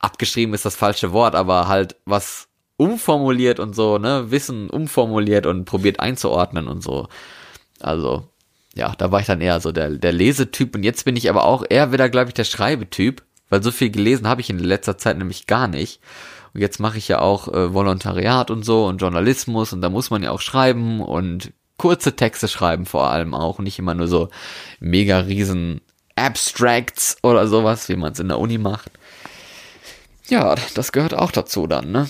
abgeschrieben 0.00 0.54
ist 0.54 0.66
das 0.66 0.76
falsche 0.76 1.12
Wort, 1.12 1.34
aber 1.34 1.66
halt 1.66 1.96
was 2.04 2.48
umformuliert 2.76 3.60
und 3.60 3.74
so, 3.74 3.98
ne, 3.98 4.30
Wissen 4.30 4.68
umformuliert 4.70 5.46
und 5.46 5.64
probiert 5.64 6.00
einzuordnen 6.00 6.68
und 6.68 6.82
so. 6.82 7.08
Also, 7.80 8.28
ja, 8.74 8.94
da 8.96 9.12
war 9.12 9.20
ich 9.20 9.26
dann 9.26 9.40
eher 9.40 9.60
so 9.60 9.72
der, 9.72 9.90
der 9.90 10.12
Lesetyp 10.12 10.74
und 10.74 10.82
jetzt 10.82 11.04
bin 11.04 11.16
ich 11.16 11.30
aber 11.30 11.44
auch 11.44 11.64
eher 11.68 11.92
wieder, 11.92 12.08
glaube 12.08 12.28
ich, 12.28 12.34
der 12.34 12.44
Schreibetyp, 12.44 13.22
weil 13.48 13.62
so 13.62 13.70
viel 13.70 13.90
gelesen 13.90 14.26
habe 14.26 14.40
ich 14.40 14.50
in 14.50 14.58
letzter 14.58 14.98
Zeit 14.98 15.18
nämlich 15.18 15.46
gar 15.46 15.68
nicht. 15.68 16.00
Und 16.52 16.60
jetzt 16.60 16.80
mache 16.80 16.98
ich 16.98 17.08
ja 17.08 17.20
auch 17.20 17.48
äh, 17.48 17.74
Volontariat 17.74 18.50
und 18.50 18.64
so 18.64 18.86
und 18.86 18.98
Journalismus 19.00 19.72
und 19.72 19.80
da 19.80 19.90
muss 19.90 20.10
man 20.10 20.22
ja 20.22 20.30
auch 20.30 20.40
schreiben 20.40 21.00
und 21.00 21.52
kurze 21.76 22.14
Texte 22.14 22.48
schreiben 22.48 22.86
vor 22.86 23.10
allem 23.10 23.34
auch, 23.34 23.58
nicht 23.58 23.78
immer 23.78 23.94
nur 23.94 24.06
so 24.06 24.28
mega 24.80 25.18
riesen 25.18 25.80
Abstracts 26.16 27.16
oder 27.22 27.48
sowas, 27.48 27.88
wie 27.88 27.96
man 27.96 28.12
es 28.12 28.20
in 28.20 28.28
der 28.28 28.38
Uni 28.38 28.58
macht. 28.58 28.90
Ja, 30.28 30.54
das 30.74 30.92
gehört 30.92 31.14
auch 31.14 31.32
dazu 31.32 31.66
dann, 31.66 31.90
ne? 31.92 32.08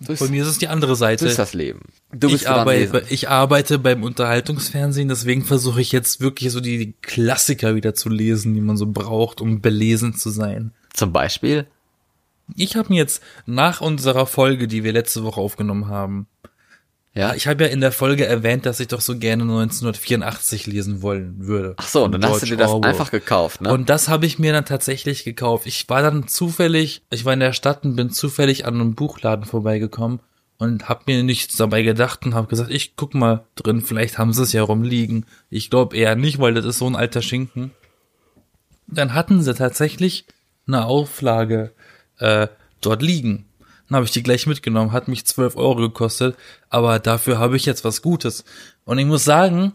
So 0.00 0.14
Bei 0.14 0.30
mir 0.30 0.42
ist 0.42 0.48
es 0.48 0.58
die 0.58 0.68
andere 0.68 0.96
Seite. 0.96 1.24
so 1.24 1.30
ist 1.30 1.38
das 1.38 1.52
Leben. 1.52 1.80
Du 2.10 2.30
bist 2.30 2.42
ich, 2.42 2.48
arbeite, 2.48 3.04
ich 3.10 3.28
arbeite 3.28 3.78
beim 3.78 4.02
Unterhaltungsfernsehen, 4.02 5.08
deswegen 5.08 5.44
versuche 5.44 5.82
ich 5.82 5.92
jetzt 5.92 6.20
wirklich 6.20 6.50
so 6.52 6.60
die 6.60 6.94
Klassiker 7.02 7.74
wieder 7.74 7.94
zu 7.94 8.08
lesen, 8.08 8.54
die 8.54 8.62
man 8.62 8.78
so 8.78 8.86
braucht, 8.86 9.42
um 9.42 9.60
belesen 9.60 10.14
zu 10.14 10.30
sein. 10.30 10.72
Zum 10.94 11.12
Beispiel? 11.12 11.66
Ich 12.56 12.76
habe 12.76 12.88
mir 12.88 12.96
jetzt 12.96 13.22
nach 13.44 13.82
unserer 13.82 14.26
Folge, 14.26 14.68
die 14.68 14.84
wir 14.84 14.92
letzte 14.92 15.22
Woche 15.22 15.40
aufgenommen 15.40 15.88
haben, 15.88 16.26
Ja. 17.12 17.34
ich 17.34 17.48
habe 17.48 17.64
ja 17.64 17.70
in 17.70 17.80
der 17.80 17.90
Folge 17.90 18.24
erwähnt, 18.24 18.66
dass 18.66 18.78
ich 18.78 18.86
doch 18.86 19.00
so 19.00 19.18
gerne 19.18 19.42
1984 19.42 20.66
lesen 20.66 21.02
wollen 21.02 21.44
würde. 21.44 21.74
Ach 21.76 21.88
so, 21.88 22.04
und 22.04 22.12
dann 22.12 22.22
Von 22.22 22.30
hast 22.30 22.42
du 22.42 22.46
dir 22.46 22.56
George 22.56 22.62
das 22.62 22.70
Orwell. 22.72 22.90
einfach 22.90 23.10
gekauft, 23.10 23.60
ne? 23.62 23.72
Und 23.72 23.90
das 23.90 24.08
habe 24.08 24.26
ich 24.26 24.38
mir 24.38 24.52
dann 24.52 24.64
tatsächlich 24.64 25.24
gekauft. 25.24 25.66
Ich 25.66 25.88
war 25.88 26.02
dann 26.02 26.28
zufällig, 26.28 27.02
ich 27.10 27.24
war 27.24 27.32
in 27.32 27.40
der 27.40 27.52
Stadt 27.52 27.84
und 27.84 27.96
bin 27.96 28.10
zufällig 28.10 28.64
an 28.64 28.74
einem 28.74 28.94
Buchladen 28.94 29.44
vorbeigekommen 29.44 30.20
und 30.58 30.88
habe 30.88 31.02
mir 31.06 31.22
nichts 31.24 31.56
dabei 31.56 31.82
gedacht 31.82 32.24
und 32.24 32.34
habe 32.34 32.46
gesagt, 32.46 32.70
ich 32.70 32.94
guck 32.94 33.14
mal 33.14 33.44
drin, 33.56 33.80
vielleicht 33.80 34.18
haben 34.18 34.32
sie 34.32 34.42
es 34.42 34.52
ja 34.52 34.62
rumliegen. 34.62 35.26
Ich 35.48 35.68
glaube 35.70 35.96
eher 35.96 36.14
nicht, 36.14 36.38
weil 36.38 36.54
das 36.54 36.64
ist 36.64 36.78
so 36.78 36.86
ein 36.86 36.96
alter 36.96 37.22
Schinken. 37.22 37.72
Dann 38.86 39.14
hatten 39.14 39.42
sie 39.42 39.54
tatsächlich 39.54 40.26
eine 40.66 40.84
Auflage 40.84 41.72
äh, 42.18 42.48
dort 42.80 43.02
liegen. 43.02 43.46
Dann 43.90 43.96
habe 43.96 44.06
ich 44.06 44.12
die 44.12 44.22
gleich 44.22 44.46
mitgenommen, 44.46 44.92
hat 44.92 45.08
mich 45.08 45.26
12 45.26 45.56
Euro 45.56 45.74
gekostet, 45.74 46.36
aber 46.68 47.00
dafür 47.00 47.40
habe 47.40 47.56
ich 47.56 47.66
jetzt 47.66 47.84
was 47.84 48.02
Gutes. 48.02 48.44
Und 48.84 48.98
ich 48.98 49.04
muss 49.04 49.24
sagen, 49.24 49.72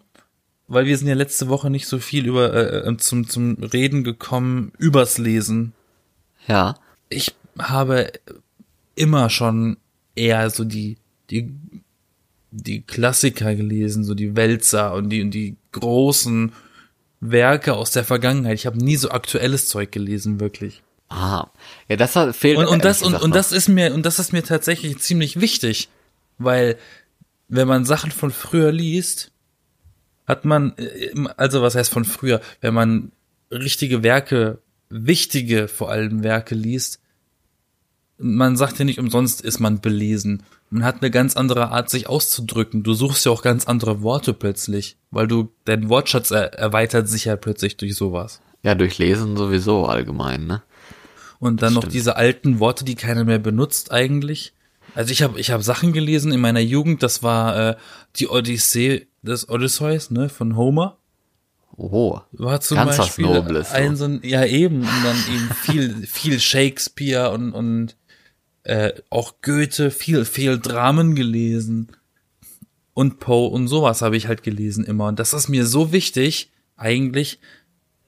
weil 0.69 0.85
wir 0.85 0.97
sind 0.97 1.09
ja 1.09 1.15
letzte 1.15 1.49
Woche 1.49 1.69
nicht 1.69 1.85
so 1.85 1.99
viel 1.99 2.25
über 2.25 2.53
äh, 2.53 2.89
äh, 2.89 2.97
zum 2.97 3.27
zum 3.27 3.55
Reden 3.55 4.05
gekommen 4.05 4.71
übers 4.77 5.17
Lesen. 5.17 5.73
ja. 6.47 6.75
Ich 7.09 7.35
habe 7.59 8.11
immer 8.95 9.29
schon 9.29 9.77
eher 10.15 10.49
so 10.49 10.63
die, 10.63 10.97
die, 11.29 11.53
die 12.51 12.81
Klassiker 12.81 13.53
gelesen, 13.53 14.03
so 14.03 14.15
die 14.15 14.35
Wälzer 14.35 14.93
und 14.93 15.09
die, 15.09 15.21
und 15.21 15.31
die 15.31 15.55
großen 15.71 16.53
Werke 17.19 17.73
aus 17.73 17.91
der 17.91 18.05
Vergangenheit. 18.05 18.55
Ich 18.55 18.65
habe 18.65 18.83
nie 18.83 18.95
so 18.95 19.09
aktuelles 19.09 19.67
Zeug 19.67 19.91
gelesen, 19.91 20.39
wirklich. 20.39 20.81
Ah, 21.15 21.49
ja, 21.87 21.95
das 21.95 22.11
fehlt 22.35 22.57
Und, 22.57 22.65
und 22.67 22.83
das 22.83 23.01
und, 23.01 23.15
und 23.15 23.33
das 23.33 23.53
ist 23.53 23.69
mir 23.69 23.93
und 23.93 24.05
das 24.05 24.19
ist 24.19 24.33
mir 24.33 24.43
tatsächlich 24.43 24.99
ziemlich 24.99 25.39
wichtig, 25.39 25.87
weil 26.37 26.77
wenn 27.47 27.67
man 27.67 27.85
Sachen 27.85 28.11
von 28.11 28.31
früher 28.31 28.71
liest, 28.71 29.31
hat 30.27 30.43
man 30.43 30.73
äh, 30.77 31.13
also 31.37 31.61
was 31.61 31.75
heißt 31.75 31.91
von 31.91 32.03
früher, 32.03 32.41
wenn 32.59 32.73
man 32.73 33.11
richtige 33.49 34.03
Werke, 34.03 34.59
wichtige 34.89 35.69
vor 35.69 35.89
allem 35.89 36.23
Werke 36.23 36.53
liest, 36.53 36.99
man 38.17 38.57
sagt 38.57 38.79
ja 38.79 38.85
nicht 38.85 38.99
umsonst 38.99 39.41
ist 39.41 39.59
man 39.59 39.79
belesen. 39.79 40.43
Man 40.69 40.83
hat 40.83 41.01
eine 41.01 41.11
ganz 41.11 41.37
andere 41.37 41.69
Art 41.69 41.89
sich 41.89 42.07
auszudrücken. 42.07 42.83
Du 42.83 42.93
suchst 42.93 43.25
ja 43.25 43.31
auch 43.31 43.41
ganz 43.41 43.65
andere 43.65 44.01
Worte 44.01 44.33
plötzlich, 44.33 44.97
weil 45.11 45.27
du 45.27 45.49
dein 45.65 45.89
Wortschatz 45.89 46.31
er, 46.31 46.53
erweitert 46.53 47.07
sich 47.07 47.25
ja 47.25 47.35
plötzlich 47.35 47.77
durch 47.77 47.95
sowas. 47.95 48.41
Ja, 48.63 48.73
durch 48.73 48.97
Lesen 48.97 49.37
sowieso 49.37 49.85
allgemein, 49.85 50.47
ne? 50.47 50.63
Und 51.45 51.61
dann 51.61 51.73
noch 51.73 51.83
diese 51.83 52.15
alten 52.15 52.59
Worte, 52.59 52.85
die 52.85 52.95
keiner 52.95 53.23
mehr 53.23 53.39
benutzt 53.39 53.91
eigentlich. 53.91 54.53
Also 54.95 55.11
ich 55.11 55.21
habe 55.21 55.39
ich 55.39 55.51
hab 55.51 55.61
Sachen 55.61 55.93
gelesen 55.93 56.31
in 56.31 56.39
meiner 56.39 56.59
Jugend, 56.59 57.03
das 57.03 57.21
war 57.21 57.69
äh, 57.69 57.75
die 58.15 58.29
Odyssee 58.29 59.07
des 59.21 59.49
Odysseus, 59.49 60.09
ne, 60.09 60.29
von 60.29 60.55
Homer. 60.55 60.97
Oh, 61.77 62.21
War 62.31 62.61
zum 62.61 62.77
Ganz 62.77 62.91
was 62.91 62.97
Beispiel 62.97 63.25
Nobles, 63.25 63.69
so. 63.69 63.75
ein 63.75 63.95
so 63.97 64.05
ein, 64.05 64.21
ja 64.23 64.45
eben, 64.45 64.79
und 64.79 65.03
dann 65.03 65.17
eben 65.33 65.49
viel, 65.53 66.07
viel 66.07 66.39
Shakespeare 66.39 67.31
und, 67.31 67.51
und 67.51 67.97
äh, 68.63 68.93
auch 69.09 69.35
Goethe, 69.41 69.91
viel, 69.91 70.25
viel 70.25 70.57
Dramen 70.59 71.15
gelesen. 71.15 71.91
Und 72.93 73.19
Poe 73.19 73.49
und 73.49 73.67
sowas 73.67 74.01
habe 74.01 74.15
ich 74.15 74.27
halt 74.27 74.41
gelesen 74.41 74.85
immer. 74.85 75.07
Und 75.07 75.19
das 75.19 75.33
ist 75.33 75.49
mir 75.49 75.65
so 75.65 75.91
wichtig, 75.91 76.51
eigentlich. 76.77 77.39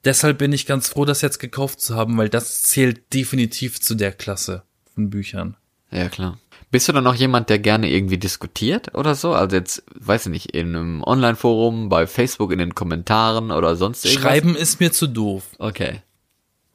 Deshalb 0.06 0.38
bin 0.38 0.54
ich 0.54 0.66
ganz 0.66 0.90
froh, 0.90 1.06
das 1.06 1.22
jetzt 1.22 1.40
gekauft 1.40 1.82
zu 1.82 1.96
haben, 1.96 2.18
weil 2.18 2.30
das 2.30 2.64
zählt 2.64 3.14
definitiv 3.14 3.82
zu 3.82 3.96
der 3.96 4.12
Klasse 4.12 4.64
von 4.94 5.10
Büchern. 5.10 5.58
ja 5.92 6.10
klar. 6.10 6.40
Bist 6.70 6.90
du 6.90 6.92
dann 6.92 7.06
noch 7.06 7.16
jemand, 7.16 7.50
der 7.50 7.60
gerne 7.60 7.90
irgendwie 7.90 8.18
diskutiert 8.18 8.94
oder 8.94 9.16
so? 9.16 9.34
Also 9.34 9.56
jetzt, 9.56 9.84
weiß 9.96 10.26
ich 10.26 10.32
nicht, 10.32 10.52
in 10.54 10.76
einem 10.76 11.04
Online-Forum, 11.04 11.88
bei 11.88 12.08
Facebook 12.08 12.52
in 12.52 12.60
den 12.60 12.76
Kommentaren 12.76 13.52
oder 13.52 13.78
sonst 13.78 14.04
irgendwas? 14.04 14.24
Schreiben 14.24 14.56
ist 14.56 14.82
mir 14.82 14.92
zu 14.92 15.08
doof. 15.08 15.44
Okay. 15.60 16.02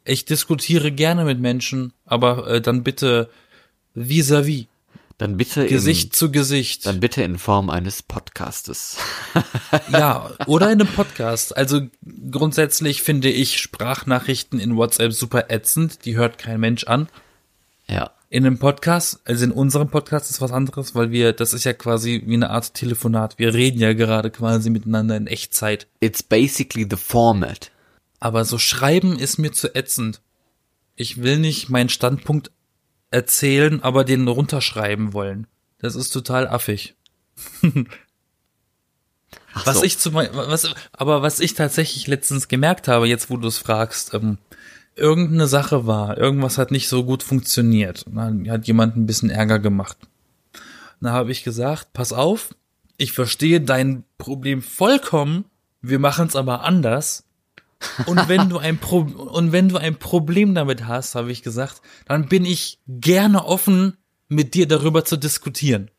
Ich 0.05 0.25
diskutiere 0.25 0.93
gerne 0.93 1.25
mit 1.27 1.41
Menschen, 1.41 1.93
aber 2.07 2.49
äh, 2.49 2.61
dann 2.63 2.83
bitte 2.83 3.29
vis-à-vis, 3.95 4.67
Dann 5.23 5.37
bitte 5.37 5.69
Gesicht 5.69 6.17
zu 6.17 6.33
Gesicht. 6.33 6.85
in, 6.85 6.91
dann 6.91 7.01
bitte 7.01 7.23
in 7.23 7.39
Form 7.39 7.71
eines 7.71 8.03
Podcastes. 8.03 8.97
Ja, 9.93 10.33
oder 10.47 10.73
in 10.73 10.81
einem 10.81 10.93
Podcast. 10.93 11.57
Also 11.57 11.83
grundsätzlich 12.33 13.03
finde 13.03 13.31
ich 13.31 13.59
Sprachnachrichten 13.61 14.59
in 14.59 14.77
WhatsApp 14.77 15.13
super 15.13 15.49
ätzend. 15.49 16.05
Die 16.07 16.17
hört 16.17 16.39
kein 16.39 16.59
Mensch 16.59 16.85
an. 16.85 17.09
ja. 17.87 18.11
In 18.31 18.45
einem 18.45 18.59
Podcast, 18.59 19.21
also 19.25 19.45
in 19.45 19.53
unserem 19.53 19.91
Podcast 19.91 20.29
ist 20.29 20.41
was 20.41 20.51
anderes, 20.51 20.97
weil 20.97 21.13
wir, 21.13 21.33
das 21.33 21.53
ist 21.53 21.63
ja 21.63 21.73
quasi 21.73 22.23
wie 22.27 22.35
eine 22.35 22.51
Art 22.51 22.75
Telefonat. 22.75 23.39
Wir 23.39 23.55
reden 23.55 23.79
ja 23.79 23.93
gerade 23.93 24.31
quasi 24.31 24.71
miteinander 24.71 25.17
in 25.17 25.29
Echtzeit. 25.29 25.87
It's 26.01 26.25
basically 26.25 26.85
the 26.91 26.97
format. 26.97 27.71
Aber 28.19 28.45
so 28.45 28.59
schreiben 28.59 29.19
ist 29.21 29.39
mir 29.39 29.53
zu 29.53 29.73
ätzend. 29.77 30.21
Ich 30.97 31.23
will 31.23 31.39
nicht 31.39 31.69
meinen 31.71 31.91
Standpunkt 31.91 32.51
erzählen, 33.13 33.83
aber 33.83 34.05
den 34.05 34.27
runterschreiben 34.27 35.13
wollen. 35.13 35.47
Das 35.79 35.95
ist 35.95 36.11
total 36.11 36.49
affig. 36.49 36.95
Ach 39.55 39.67
Was 39.67 39.79
so. 39.79 39.85
ich 39.85 39.99
zum 39.99 40.15
was, 40.15 40.75
aber 40.93 41.23
was 41.23 41.41
ich 41.41 41.55
tatsächlich 41.55 42.07
letztens 42.07 42.49
gemerkt 42.49 42.89
habe, 42.89 43.07
jetzt 43.07 43.31
wo 43.31 43.37
du 43.37 43.49
es 43.49 43.59
fragst, 43.59 44.15
ähm, 44.15 44.39
irgendeine 44.95 45.47
Sache 45.47 45.87
war, 45.87 46.17
irgendwas 46.19 46.59
hat 46.59 46.71
nicht 46.71 46.89
so 46.89 47.05
gut 47.05 47.23
funktioniert. 47.23 48.05
Dann 48.11 48.51
hat 48.51 48.67
jemand 48.67 48.97
ein 48.97 49.07
bisschen 49.07 49.31
Ärger 49.31 49.59
gemacht. 49.59 49.97
Da 51.01 51.11
habe 51.11 51.33
ich 51.33 51.43
gesagt, 51.43 51.93
pass 51.93 52.13
auf, 52.13 52.55
ich 52.97 53.13
verstehe 53.13 53.61
dein 53.61 54.05
Problem 54.19 54.63
vollkommen, 54.63 55.45
wir 55.81 55.99
machen 55.99 56.29
es 56.29 56.37
aber 56.37 56.63
anders. 56.63 57.25
Und 58.07 58.29
wenn 58.29 58.49
du 58.49 58.59
ein 58.59 58.79
Pro 58.79 59.01
und 59.01 59.53
wenn 59.53 59.69
du 59.69 59.77
ein 59.77 59.99
Problem 59.99 60.55
damit 60.55 60.87
hast, 60.87 61.15
habe 61.15 61.33
ich 61.33 61.43
gesagt, 61.43 61.83
dann 62.07 62.29
bin 62.29 62.45
ich 62.45 62.79
gerne 62.87 63.45
offen, 63.45 63.97
mit 64.29 64.55
dir 64.55 64.67
darüber 64.67 65.05
zu 65.05 65.17
diskutieren. 65.17 65.91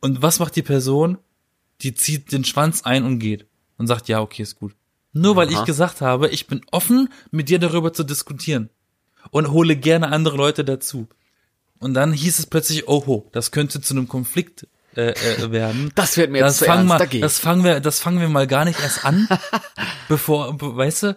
Und 0.00 0.22
was 0.22 0.38
macht 0.38 0.56
die 0.56 0.62
Person? 0.62 1.18
Die 1.82 1.94
zieht 1.94 2.32
den 2.32 2.44
Schwanz 2.44 2.82
ein 2.82 3.04
und 3.04 3.18
geht 3.18 3.46
und 3.78 3.86
sagt, 3.86 4.08
ja, 4.08 4.20
okay, 4.20 4.42
ist 4.42 4.56
gut. 4.56 4.74
Nur 5.12 5.36
weil 5.36 5.48
Aha. 5.48 5.60
ich 5.60 5.64
gesagt 5.64 6.00
habe, 6.00 6.28
ich 6.28 6.46
bin 6.46 6.60
offen, 6.70 7.08
mit 7.30 7.48
dir 7.48 7.58
darüber 7.58 7.92
zu 7.92 8.04
diskutieren. 8.04 8.70
Und 9.30 9.50
hole 9.50 9.76
gerne 9.76 10.08
andere 10.08 10.36
Leute 10.36 10.64
dazu. 10.64 11.08
Und 11.78 11.94
dann 11.94 12.12
hieß 12.12 12.38
es 12.38 12.46
plötzlich, 12.46 12.88
oho, 12.88 13.28
das 13.32 13.50
könnte 13.50 13.80
zu 13.80 13.94
einem 13.94 14.08
Konflikt 14.08 14.66
äh, 14.96 15.10
äh, 15.10 15.50
werden. 15.52 15.90
Das 15.94 16.16
wird 16.16 16.30
mir 16.30 16.38
jetzt 16.38 16.46
Das 16.46 16.56
zu 16.58 16.64
fangen, 16.66 16.90
ernst, 16.90 17.14
ich. 17.14 17.20
das 17.20 17.38
fangen 17.38 17.64
wir, 17.64 17.80
das 17.80 18.00
fangen 18.00 18.20
wir 18.20 18.28
mal 18.28 18.46
gar 18.46 18.64
nicht 18.64 18.80
erst 18.80 19.04
an, 19.04 19.28
bevor, 20.08 20.54
be- 20.56 20.76
weißt 20.76 21.02
du? 21.04 21.16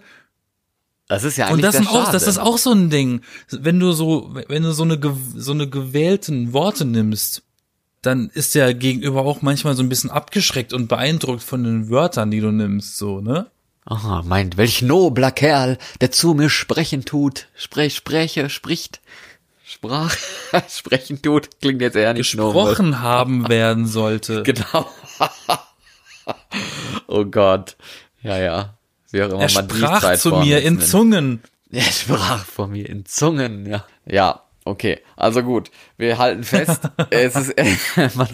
Das 1.07 1.23
ist 1.23 1.37
ja 1.37 1.45
eigentlich 1.47 1.55
Und 1.55 1.61
das, 1.63 1.75
sind 1.75 1.87
auch, 1.89 2.11
das 2.11 2.27
ist 2.27 2.37
auch 2.37 2.57
so 2.57 2.71
ein 2.71 2.89
Ding. 2.89 3.21
Wenn 3.49 3.79
du 3.79 3.91
so, 3.91 4.33
wenn 4.47 4.63
du 4.63 4.71
so 4.71 4.83
eine, 4.83 4.99
so 5.35 5.51
eine 5.51 5.69
gewählten 5.69 6.53
Worte 6.53 6.85
nimmst, 6.85 7.43
dann 8.01 8.29
ist 8.33 8.55
der 8.55 8.73
Gegenüber 8.73 9.21
auch 9.21 9.41
manchmal 9.41 9.75
so 9.75 9.83
ein 9.83 9.89
bisschen 9.89 10.09
abgeschreckt 10.11 10.73
und 10.73 10.87
beeindruckt 10.87 11.43
von 11.43 11.63
den 11.63 11.89
Wörtern, 11.89 12.31
die 12.31 12.39
du 12.41 12.51
nimmst, 12.51 12.97
so, 12.97 13.21
ne? 13.21 13.47
Aha, 13.85 14.21
meint, 14.25 14.55
welch 14.55 14.81
nobler 14.81 15.31
Kerl, 15.31 15.77
der 15.99 16.09
zu 16.11 16.33
mir 16.33 16.49
sprechen 16.49 17.03
tut. 17.03 17.47
Sprech, 17.53 17.95
spreche, 17.95 18.49
spricht. 18.49 19.01
Sprach, 19.65 20.15
sprechen 20.69 21.21
tut. 21.21 21.49
Klingt 21.61 21.81
jetzt 21.81 21.95
eher 21.95 22.13
nicht. 22.13 22.31
Gesprochen 22.31 23.01
haben 23.01 23.47
werden 23.49 23.87
sollte. 23.87 24.43
Genau. 24.43 24.89
oh 27.07 27.25
Gott. 27.25 27.77
Ja, 28.21 28.37
ja. 28.37 28.73
Wie 29.11 29.23
auch 29.23 29.29
immer 29.29 29.41
Er 29.41 29.51
man 29.51 29.69
sprach 29.69 30.15
zu 30.15 30.35
mir 30.37 30.61
in 30.61 30.75
nennt. 30.75 30.87
Zungen. 30.87 31.43
Er 31.71 31.83
sprach 31.83 32.45
vor 32.45 32.67
mir 32.67 32.87
in 32.89 33.05
Zungen, 33.05 33.65
ja. 33.65 33.85
Ja, 34.05 34.43
okay. 34.65 34.99
Also 35.15 35.43
gut, 35.43 35.71
wir 35.97 36.17
halten 36.17 36.43
fest, 36.43 36.81
es 37.09 37.35
ist, 37.35 37.53
man, 38.15 38.27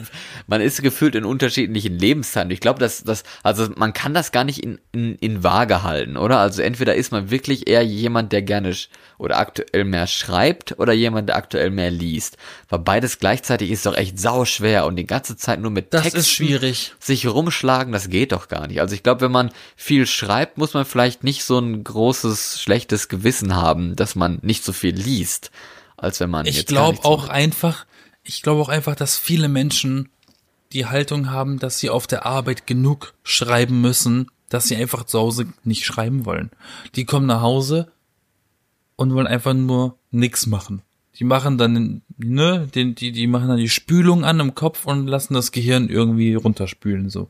man 0.47 0.61
ist 0.61 0.81
gefühlt 0.81 1.15
in 1.15 1.25
unterschiedlichen 1.25 1.97
Lebenszeiten. 1.97 2.51
Ich 2.51 2.59
glaube, 2.59 2.79
dass 2.79 3.03
das, 3.03 3.23
also 3.43 3.69
man 3.75 3.93
kann 3.93 4.13
das 4.13 4.31
gar 4.31 4.43
nicht 4.43 4.63
in, 4.63 4.79
in, 4.91 5.15
in 5.15 5.43
Waage 5.43 5.83
halten, 5.83 6.17
oder? 6.17 6.39
Also 6.39 6.61
entweder 6.61 6.95
ist 6.95 7.11
man 7.11 7.29
wirklich 7.31 7.67
eher 7.67 7.83
jemand, 7.83 8.31
der 8.31 8.41
gerne 8.41 8.73
oder 9.19 9.37
aktuell 9.37 9.83
mehr 9.83 10.07
schreibt 10.07 10.79
oder 10.79 10.93
jemand, 10.93 11.29
der 11.29 11.35
aktuell 11.35 11.69
mehr 11.69 11.91
liest. 11.91 12.37
Weil 12.69 12.79
beides 12.79 13.19
gleichzeitig 13.19 13.69
ist 13.69 13.85
doch 13.85 13.95
echt 13.95 14.17
sau 14.17 14.45
schwer 14.45 14.85
und 14.85 14.95
die 14.95 15.05
ganze 15.05 15.35
Zeit 15.35 15.59
nur 15.59 15.71
mit 15.71 15.93
Das 15.93 16.03
Texten 16.03 16.19
ist 16.19 16.31
schwierig. 16.31 16.93
sich 16.99 17.27
rumschlagen, 17.27 17.91
das 17.91 18.09
geht 18.09 18.31
doch 18.31 18.47
gar 18.47 18.67
nicht. 18.67 18.79
Also 18.79 18.95
ich 18.95 19.03
glaube, 19.03 19.21
wenn 19.21 19.31
man 19.31 19.51
viel 19.75 20.07
schreibt, 20.07 20.57
muss 20.57 20.73
man 20.73 20.85
vielleicht 20.85 21.23
nicht 21.23 21.43
so 21.43 21.59
ein 21.59 21.83
großes, 21.83 22.61
schlechtes 22.61 23.09
Gewissen 23.09 23.55
haben, 23.55 23.95
dass 23.97 24.15
man 24.15 24.39
nicht 24.41 24.63
so 24.63 24.71
viel 24.71 24.95
liest, 24.95 25.51
als 26.03 26.19
wenn 26.19 26.29
man 26.29 26.45
Ich 26.45 26.57
jetzt 26.57 26.67
glaube 26.67 27.03
auch 27.03 27.23
macht. 27.27 27.31
einfach, 27.31 27.85
ich 28.23 28.41
glaube 28.41 28.61
auch 28.61 28.69
einfach, 28.69 28.95
dass 28.95 29.17
viele 29.17 29.47
Menschen 29.47 30.09
die 30.71 30.85
Haltung 30.85 31.29
haben, 31.31 31.59
dass 31.59 31.79
sie 31.79 31.89
auf 31.89 32.07
der 32.07 32.25
Arbeit 32.25 32.67
genug 32.67 33.13
schreiben 33.23 33.81
müssen, 33.81 34.31
dass 34.49 34.67
sie 34.67 34.75
einfach 34.75 35.03
zu 35.03 35.19
Hause 35.19 35.47
nicht 35.63 35.85
schreiben 35.85 36.25
wollen. 36.25 36.51
Die 36.95 37.05
kommen 37.05 37.25
nach 37.25 37.41
Hause 37.41 37.91
und 38.95 39.13
wollen 39.13 39.27
einfach 39.27 39.53
nur 39.53 39.97
nix 40.11 40.45
machen. 40.45 40.81
Die 41.15 41.23
machen 41.23 41.57
dann, 41.57 42.01
ne, 42.17 42.69
die, 42.73 42.95
die, 42.95 43.11
die 43.11 43.27
machen 43.27 43.49
dann 43.49 43.57
die 43.57 43.69
Spülung 43.69 44.23
an 44.23 44.39
im 44.39 44.55
Kopf 44.55 44.85
und 44.85 45.07
lassen 45.07 45.33
das 45.33 45.51
Gehirn 45.51 45.89
irgendwie 45.89 46.33
runterspülen, 46.35 47.09
so. 47.09 47.29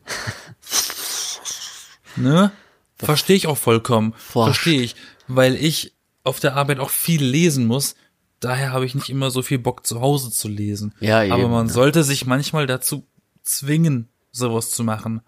ne? 2.16 2.52
Verstehe 2.96 3.36
ich 3.36 3.46
auch 3.46 3.56
vollkommen. 3.56 4.14
Verstehe 4.16 4.82
ich. 4.82 4.94
Weil 5.26 5.54
ich 5.56 5.94
auf 6.22 6.38
der 6.38 6.54
Arbeit 6.54 6.78
auch 6.78 6.90
viel 6.90 7.24
lesen 7.24 7.66
muss. 7.66 7.94
Daher 8.40 8.72
habe 8.72 8.86
ich 8.86 8.94
nicht 8.94 9.10
immer 9.10 9.30
so 9.30 9.42
viel 9.42 9.58
Bock 9.58 9.86
zu 9.86 10.00
Hause 10.00 10.30
zu 10.30 10.48
lesen. 10.48 10.94
Ja, 11.00 11.18
Aber 11.18 11.42
eben, 11.42 11.50
man 11.50 11.66
ne? 11.66 11.72
sollte 11.72 12.04
sich 12.04 12.26
manchmal 12.26 12.66
dazu 12.66 13.06
zwingen, 13.42 14.08
sowas 14.32 14.70
zu 14.70 14.82
machen. 14.82 15.20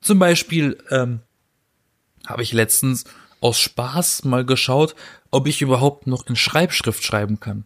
Zum 0.00 0.18
Beispiel 0.18 0.78
ähm, 0.90 1.20
habe 2.26 2.42
ich 2.42 2.52
letztens 2.52 3.04
aus 3.40 3.58
Spaß 3.58 4.24
mal 4.24 4.44
geschaut, 4.44 4.94
ob 5.30 5.46
ich 5.46 5.62
überhaupt 5.62 6.06
noch 6.06 6.26
in 6.26 6.36
Schreibschrift 6.36 7.02
schreiben 7.02 7.40
kann. 7.40 7.64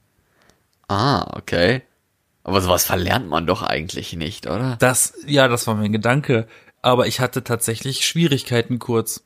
Ah, 0.89 1.37
okay. 1.37 1.83
Aber 2.45 2.61
sowas 2.61 2.85
verlernt 2.85 3.29
man 3.29 3.47
doch 3.47 3.63
eigentlich 3.63 4.13
nicht, 4.13 4.47
oder? 4.47 4.77
Das, 4.77 5.15
ja, 5.27 5.49
das 5.49 5.67
war 5.67 5.75
mein 5.75 5.93
Gedanke. 5.93 6.47
Aber 6.83 7.07
ich 7.07 7.19
hatte 7.19 7.43
tatsächlich 7.43 8.07
Schwierigkeiten 8.07 8.79
kurz. 8.79 9.25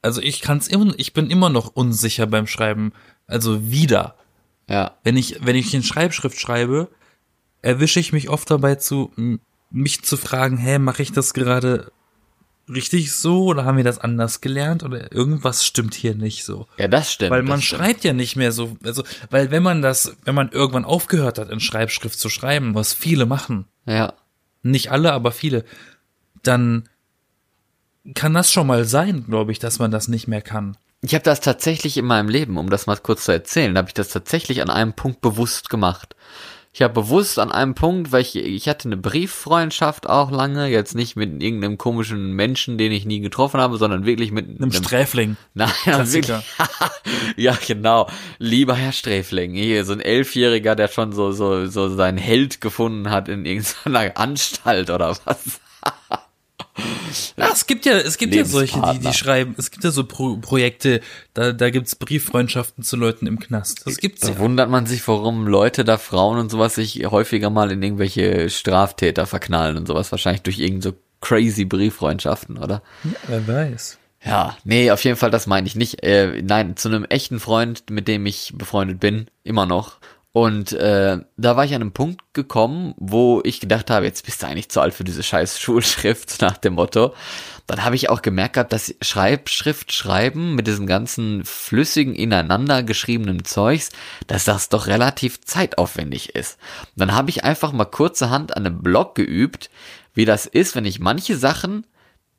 Also 0.00 0.22
ich 0.22 0.40
kann's 0.40 0.66
immer, 0.66 0.94
ich 0.96 1.12
bin 1.12 1.30
immer 1.30 1.50
noch 1.50 1.68
unsicher 1.68 2.26
beim 2.26 2.46
Schreiben. 2.46 2.92
Also 3.26 3.70
wieder. 3.70 4.16
Ja. 4.70 4.96
Wenn 5.04 5.16
ich, 5.16 5.44
wenn 5.44 5.56
ich 5.56 5.74
in 5.74 5.82
Schreibschrift 5.82 6.40
schreibe, 6.40 6.88
erwische 7.60 8.00
ich 8.00 8.12
mich 8.12 8.30
oft 8.30 8.50
dabei 8.50 8.76
zu, 8.76 9.12
mich 9.70 10.02
zu 10.02 10.16
fragen, 10.16 10.56
hä, 10.56 10.78
mache 10.78 11.02
ich 11.02 11.12
das 11.12 11.34
gerade 11.34 11.90
richtig 12.68 13.12
so 13.12 13.46
oder 13.46 13.64
haben 13.64 13.76
wir 13.76 13.84
das 13.84 13.98
anders 13.98 14.40
gelernt 14.40 14.84
oder 14.84 15.12
irgendwas 15.12 15.66
stimmt 15.66 15.92
hier 15.94 16.14
nicht 16.14 16.44
so. 16.44 16.68
Ja, 16.78 16.86
das 16.86 17.12
stimmt. 17.12 17.32
Weil 17.32 17.42
man 17.42 17.60
stimmt. 17.60 17.80
schreibt 17.82 18.04
ja 18.04 18.12
nicht 18.12 18.36
mehr 18.36 18.52
so, 18.52 18.76
also, 18.84 19.02
weil 19.28 19.50
wenn 19.50 19.64
man 19.64 19.82
das, 19.82 20.16
wenn 20.24 20.36
man 20.36 20.50
irgendwann 20.50 20.84
aufgehört 20.84 21.38
hat, 21.38 21.50
in 21.50 21.58
Schreibschrift 21.58 22.18
zu 22.18 22.28
schreiben, 22.28 22.74
was 22.76 22.94
viele 22.94 23.26
machen, 23.26 23.64
Ja. 23.86 24.14
nicht 24.62 24.92
alle, 24.92 25.12
aber 25.12 25.32
viele, 25.32 25.64
dann 26.44 26.88
kann 28.14 28.34
das 28.34 28.52
schon 28.52 28.68
mal 28.68 28.84
sein, 28.84 29.24
glaube 29.26 29.50
ich, 29.50 29.58
dass 29.58 29.80
man 29.80 29.90
das 29.90 30.06
nicht 30.06 30.28
mehr 30.28 30.42
kann. 30.42 30.76
Ich 31.02 31.14
habe 31.14 31.24
das 31.24 31.40
tatsächlich 31.40 31.96
in 31.96 32.04
meinem 32.04 32.28
Leben, 32.28 32.58
um 32.58 32.68
das 32.68 32.86
mal 32.86 32.96
kurz 32.96 33.24
zu 33.24 33.32
erzählen, 33.32 33.76
habe 33.78 33.88
ich 33.88 33.94
das 33.94 34.08
tatsächlich 34.08 34.60
an 34.60 34.70
einem 34.70 34.92
Punkt 34.92 35.22
bewusst 35.22 35.70
gemacht. 35.70 36.14
Ich 36.72 36.82
habe 36.82 36.94
bewusst 36.94 37.40
an 37.40 37.50
einem 37.50 37.74
Punkt, 37.74 38.12
weil 38.12 38.20
ich, 38.20 38.36
ich 38.36 38.68
hatte 38.68 38.86
eine 38.86 38.96
Brieffreundschaft 38.96 40.08
auch 40.08 40.30
lange, 40.30 40.68
jetzt 40.68 40.94
nicht 40.94 41.16
mit 41.16 41.42
irgendeinem 41.42 41.78
komischen 41.78 42.32
Menschen, 42.34 42.78
den 42.78 42.92
ich 42.92 43.04
nie 43.04 43.20
getroffen 43.20 43.60
habe, 43.60 43.76
sondern 43.76 44.06
wirklich 44.06 44.30
mit 44.30 44.46
Einem 44.48 44.70
Sträfling. 44.70 45.36
Nein, 45.54 45.72
wirklich. 45.84 46.28
ja, 47.36 47.58
genau. 47.66 48.08
Lieber 48.38 48.74
Herr 48.74 48.92
Sträfling, 48.92 49.54
hier 49.54 49.84
so 49.84 49.94
ein 49.94 50.00
Elfjähriger, 50.00 50.76
der 50.76 50.86
schon 50.86 51.12
so 51.12 51.32
so 51.32 51.66
so 51.66 51.88
seinen 51.88 52.18
Held 52.18 52.60
gefunden 52.60 53.10
hat 53.10 53.28
in 53.28 53.46
irgendeiner 53.46 54.12
Anstalt 54.16 54.90
oder 54.90 55.16
was. 55.24 55.60
Ja, 57.36 57.50
es 57.52 57.66
gibt 57.66 57.84
ja, 57.84 57.98
es 57.98 58.16
gibt 58.16 58.34
ja 58.34 58.44
solche, 58.44 58.80
die, 58.80 59.00
die 59.00 59.12
schreiben, 59.12 59.54
es 59.58 59.70
gibt 59.70 59.84
ja 59.84 59.90
so 59.90 60.04
Pro 60.04 60.36
Projekte, 60.36 61.00
da, 61.34 61.52
da 61.52 61.70
gibt's 61.70 61.96
Brieffreundschaften 61.96 62.84
zu 62.84 62.96
Leuten 62.96 63.26
im 63.26 63.38
Knast. 63.38 63.86
Das 63.86 63.96
gibt's 63.96 64.20
Da 64.22 64.30
ja. 64.30 64.38
wundert 64.38 64.70
man 64.70 64.86
sich, 64.86 65.06
warum 65.08 65.46
Leute 65.46 65.84
da 65.84 65.98
Frauen 65.98 66.38
und 66.38 66.50
sowas 66.50 66.76
sich 66.76 67.06
häufiger 67.06 67.50
mal 67.50 67.72
in 67.72 67.82
irgendwelche 67.82 68.48
Straftäter 68.50 69.26
verknallen 69.26 69.76
und 69.76 69.86
sowas. 69.86 70.12
Wahrscheinlich 70.12 70.42
durch 70.42 70.58
irgend 70.58 70.82
so 70.82 70.92
crazy 71.20 71.64
Brieffreundschaften, 71.64 72.56
oder? 72.58 72.82
Ja, 73.04 73.10
wer 73.26 73.48
weiß. 73.48 73.98
Ja, 74.24 74.56
nee, 74.64 74.90
auf 74.90 75.02
jeden 75.04 75.16
Fall, 75.16 75.30
das 75.30 75.46
meine 75.46 75.66
ich 75.66 75.76
nicht. 75.76 76.02
Äh, 76.02 76.42
nein, 76.42 76.76
zu 76.76 76.88
einem 76.88 77.04
echten 77.04 77.40
Freund, 77.40 77.88
mit 77.90 78.06
dem 78.06 78.26
ich 78.26 78.52
befreundet 78.54 79.00
bin, 79.00 79.26
immer 79.44 79.66
noch. 79.66 79.98
Und 80.32 80.72
äh, 80.72 81.18
da 81.36 81.56
war 81.56 81.64
ich 81.64 81.74
an 81.74 81.80
einem 81.80 81.92
Punkt 81.92 82.20
gekommen, 82.34 82.94
wo 82.98 83.40
ich 83.44 83.58
gedacht 83.58 83.90
habe, 83.90 84.06
jetzt 84.06 84.24
bist 84.24 84.42
du 84.42 84.46
eigentlich 84.46 84.68
zu 84.68 84.80
alt 84.80 84.94
für 84.94 85.02
diese 85.02 85.24
scheiß 85.24 85.58
Schulschrift 85.58 86.36
nach 86.40 86.56
dem 86.56 86.74
Motto. 86.74 87.14
Dann 87.66 87.84
habe 87.84 87.96
ich 87.96 88.08
auch 88.08 88.22
gemerkt 88.22 88.54
gehabt, 88.54 88.72
dass 88.72 88.94
Schreibschrift 89.00 89.92
schreiben 89.92 90.54
mit 90.54 90.68
diesem 90.68 90.86
ganzen 90.86 91.44
flüssigen 91.44 92.14
ineinander 92.14 92.84
geschriebenen 92.84 93.44
Zeugs, 93.44 93.90
dass 94.28 94.44
das 94.44 94.68
doch 94.68 94.86
relativ 94.86 95.40
zeitaufwendig 95.40 96.34
ist. 96.36 96.58
Dann 96.94 97.12
habe 97.12 97.30
ich 97.30 97.42
einfach 97.42 97.72
mal 97.72 97.84
kurzerhand 97.84 98.56
an 98.56 98.66
einem 98.66 98.82
Blog 98.82 99.16
geübt, 99.16 99.70
wie 100.14 100.24
das 100.24 100.46
ist, 100.46 100.76
wenn 100.76 100.84
ich 100.84 101.00
manche 101.00 101.36
Sachen 101.36 101.86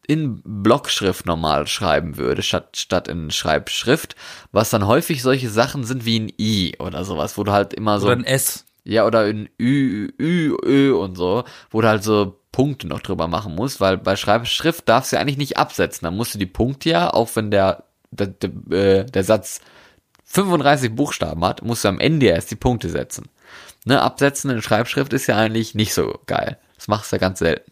in 0.07 0.41
Blockschrift 0.43 1.25
normal 1.25 1.67
schreiben 1.67 2.17
würde, 2.17 2.41
statt, 2.41 2.77
statt 2.77 3.07
in 3.07 3.31
Schreibschrift, 3.31 4.15
was 4.51 4.69
dann 4.69 4.87
häufig 4.87 5.21
solche 5.21 5.49
Sachen 5.49 5.83
sind 5.83 6.05
wie 6.05 6.19
ein 6.19 6.31
I 6.39 6.75
oder 6.79 7.03
sowas, 7.03 7.37
wo 7.37 7.43
du 7.43 7.51
halt 7.51 7.73
immer 7.73 7.99
so, 7.99 8.07
Oder 8.07 8.17
ein 8.17 8.23
S. 8.23 8.65
ja, 8.83 9.05
oder 9.05 9.21
ein 9.21 9.49
Ü, 9.59 10.09
Ü, 10.19 10.55
Ö 10.63 10.93
und 10.95 11.15
so, 11.15 11.43
wo 11.69 11.81
du 11.81 11.87
halt 11.87 12.03
so 12.03 12.39
Punkte 12.51 12.87
noch 12.87 13.01
drüber 13.01 13.27
machen 13.27 13.55
musst, 13.55 13.79
weil 13.79 13.97
bei 13.97 14.15
Schreibschrift 14.15 14.89
darfst 14.89 15.11
du 15.11 15.15
ja 15.15 15.21
eigentlich 15.21 15.37
nicht 15.37 15.57
absetzen, 15.57 16.05
dann 16.05 16.17
musst 16.17 16.33
du 16.33 16.39
die 16.39 16.45
Punkte 16.45 16.89
ja, 16.89 17.13
auch 17.13 17.29
wenn 17.35 17.51
der, 17.51 17.85
der, 18.11 18.27
der, 18.27 18.49
äh, 18.77 19.05
der 19.05 19.23
Satz 19.23 19.61
35 20.25 20.95
Buchstaben 20.95 21.43
hat, 21.45 21.61
musst 21.63 21.83
du 21.83 21.89
am 21.89 21.99
Ende 21.99 22.27
erst 22.27 22.51
die 22.51 22.55
Punkte 22.55 22.89
setzen. 22.89 23.27
Ne, 23.85 24.01
absetzen 24.01 24.49
in 24.51 24.61
Schreibschrift 24.61 25.11
ist 25.13 25.27
ja 25.27 25.37
eigentlich 25.37 25.75
nicht 25.75 25.93
so 25.93 26.19
geil. 26.25 26.57
Das 26.75 26.87
machst 26.87 27.11
du 27.11 27.15
ja 27.15 27.19
ganz 27.19 27.39
selten. 27.39 27.71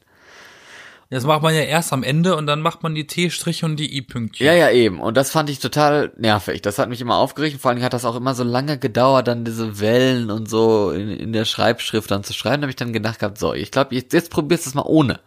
Das 1.12 1.26
macht 1.26 1.42
man 1.42 1.56
ja 1.56 1.62
erst 1.62 1.92
am 1.92 2.04
Ende 2.04 2.36
und 2.36 2.46
dann 2.46 2.62
macht 2.62 2.84
man 2.84 2.94
die 2.94 3.08
T-Striche 3.08 3.66
und 3.66 3.78
die 3.78 3.98
I-Pünktchen. 3.98 4.46
Ja, 4.46 4.54
ja, 4.54 4.70
eben. 4.70 5.00
Und 5.00 5.18
das 5.18 5.32
fand 5.32 5.50
ich 5.50 5.58
total 5.58 6.12
nervig. 6.18 6.62
Das 6.62 6.78
hat 6.78 6.88
mich 6.88 7.02
immer 7.02 7.18
aufgeregt. 7.18 7.60
Vor 7.60 7.74
Dingen 7.74 7.84
hat 7.84 7.94
das 7.94 8.06
auch 8.06 8.16
immer 8.16 8.36
so 8.36 8.44
lange 8.44 8.78
gedauert, 8.78 9.28
dann 9.28 9.44
diese 9.44 9.80
Wellen 9.80 10.30
und 10.30 10.48
so 10.48 10.92
in, 10.92 11.10
in 11.10 11.34
der 11.34 11.46
Schreibschrift 11.46 12.12
dann 12.12 12.24
zu 12.24 12.34
schreiben. 12.34 12.62
Da 12.62 12.66
habe 12.66 12.70
ich 12.70 12.76
dann 12.76 12.94
gedacht 12.94 13.18
gehabt, 13.18 13.40
so, 13.40 13.56
ich 13.56 13.72
glaube, 13.72 13.96
jetzt, 13.96 14.14
jetzt 14.14 14.30
probierst 14.30 14.68
du 14.68 14.70
es 14.70 14.76
mal 14.76 14.86
ohne. 14.86 15.20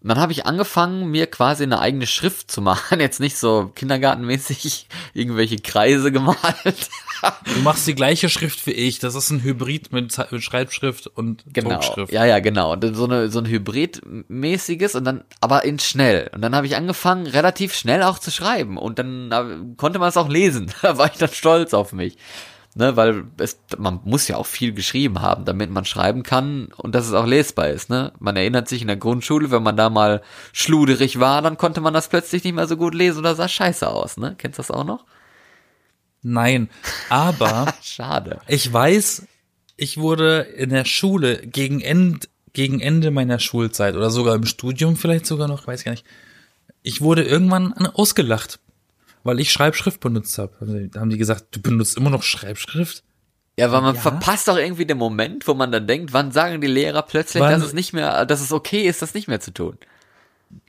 Und 0.00 0.10
dann 0.10 0.18
habe 0.18 0.30
ich 0.32 0.46
angefangen, 0.46 1.10
mir 1.10 1.26
quasi 1.26 1.64
eine 1.64 1.80
eigene 1.80 2.06
Schrift 2.06 2.50
zu 2.50 2.60
machen. 2.62 3.00
Jetzt 3.00 3.18
nicht 3.20 3.36
so 3.36 3.72
kindergartenmäßig 3.74 4.86
irgendwelche 5.14 5.56
Kreise 5.56 6.12
gemalt. 6.12 6.36
Du 7.52 7.60
machst 7.62 7.84
die 7.88 7.96
gleiche 7.96 8.28
Schrift 8.28 8.64
wie 8.68 8.70
ich. 8.70 9.00
Das 9.00 9.16
ist 9.16 9.30
ein 9.30 9.42
Hybrid 9.42 9.92
mit 9.92 10.14
Schreibschrift 10.38 11.08
und 11.08 11.42
Genau. 11.52 11.70
Druckschrift. 11.70 12.12
Ja, 12.12 12.24
ja, 12.24 12.38
genau. 12.38 12.74
Und 12.74 12.94
so 12.94 13.06
eine 13.06 13.28
so 13.28 13.40
ein 13.40 13.46
Hybrid-mäßiges 13.46 14.94
und 14.94 15.02
dann 15.02 15.24
aber 15.40 15.64
in 15.64 15.80
schnell. 15.80 16.30
Und 16.32 16.42
dann 16.42 16.54
habe 16.54 16.68
ich 16.68 16.76
angefangen, 16.76 17.26
relativ 17.26 17.74
schnell 17.74 18.04
auch 18.04 18.20
zu 18.20 18.30
schreiben 18.30 18.76
und 18.76 19.00
dann 19.00 19.32
äh, 19.32 19.74
konnte 19.76 19.98
man 19.98 20.10
es 20.10 20.16
auch 20.16 20.28
lesen. 20.28 20.72
Da 20.80 20.96
war 20.96 21.06
ich 21.10 21.18
dann 21.18 21.30
stolz 21.32 21.74
auf 21.74 21.92
mich. 21.92 22.16
Ne, 22.78 22.96
weil 22.96 23.24
es, 23.38 23.58
man 23.76 23.98
muss 24.04 24.28
ja 24.28 24.36
auch 24.36 24.46
viel 24.46 24.72
geschrieben 24.72 25.20
haben, 25.20 25.44
damit 25.44 25.68
man 25.68 25.84
schreiben 25.84 26.22
kann 26.22 26.68
und 26.76 26.94
dass 26.94 27.08
es 27.08 27.12
auch 27.12 27.26
lesbar 27.26 27.70
ist. 27.70 27.90
Ne? 27.90 28.12
Man 28.20 28.36
erinnert 28.36 28.68
sich 28.68 28.82
in 28.82 28.86
der 28.86 28.96
Grundschule, 28.96 29.50
wenn 29.50 29.64
man 29.64 29.76
da 29.76 29.90
mal 29.90 30.22
schluderig 30.52 31.18
war, 31.18 31.42
dann 31.42 31.58
konnte 31.58 31.80
man 31.80 31.92
das 31.92 32.08
plötzlich 32.08 32.44
nicht 32.44 32.54
mehr 32.54 32.68
so 32.68 32.76
gut 32.76 32.94
lesen 32.94 33.18
oder 33.18 33.34
sah 33.34 33.48
scheiße 33.48 33.88
aus. 33.88 34.16
Ne? 34.16 34.36
Kennst 34.38 34.58
du 34.58 34.62
das 34.62 34.70
auch 34.70 34.84
noch? 34.84 35.04
Nein, 36.22 36.68
aber 37.08 37.74
Schade. 37.82 38.38
ich 38.46 38.72
weiß, 38.72 39.26
ich 39.76 39.98
wurde 39.98 40.40
in 40.42 40.70
der 40.70 40.84
Schule 40.84 41.38
gegen 41.38 41.80
End, 41.80 42.28
gegen 42.52 42.78
Ende 42.80 43.10
meiner 43.10 43.40
Schulzeit 43.40 43.96
oder 43.96 44.10
sogar 44.10 44.36
im 44.36 44.46
Studium 44.46 44.96
vielleicht 44.96 45.26
sogar 45.26 45.48
noch, 45.48 45.66
weiß 45.66 45.82
gar 45.82 45.90
nicht. 45.92 46.06
Ich 46.82 47.00
wurde 47.00 47.24
irgendwann 47.24 47.72
an- 47.72 47.86
ausgelacht, 47.86 48.60
weil 49.24 49.40
ich 49.40 49.50
Schreibschrift 49.52 50.00
benutzt 50.00 50.38
habe. 50.38 50.88
Da 50.92 51.00
haben 51.00 51.10
die 51.10 51.18
gesagt, 51.18 51.46
du 51.56 51.60
benutzt 51.60 51.96
immer 51.96 52.10
noch 52.10 52.22
Schreibschrift? 52.22 53.02
Ja, 53.58 53.72
weil 53.72 53.82
man 53.82 53.96
Ja. 53.96 54.00
verpasst 54.00 54.46
doch 54.48 54.56
irgendwie 54.56 54.86
den 54.86 54.98
Moment, 54.98 55.48
wo 55.48 55.54
man 55.54 55.72
dann 55.72 55.86
denkt, 55.86 56.12
wann 56.12 56.30
sagen 56.30 56.60
die 56.60 56.68
Lehrer 56.68 57.02
plötzlich, 57.02 57.42
Wann- 57.42 57.52
dass 57.52 57.64
es 57.68 57.72
nicht 57.74 57.92
mehr, 57.92 58.24
dass 58.24 58.40
es 58.40 58.52
okay 58.52 58.82
ist, 58.82 59.02
das 59.02 59.14
nicht 59.14 59.26
mehr 59.28 59.40
zu 59.40 59.52
tun. 59.52 59.76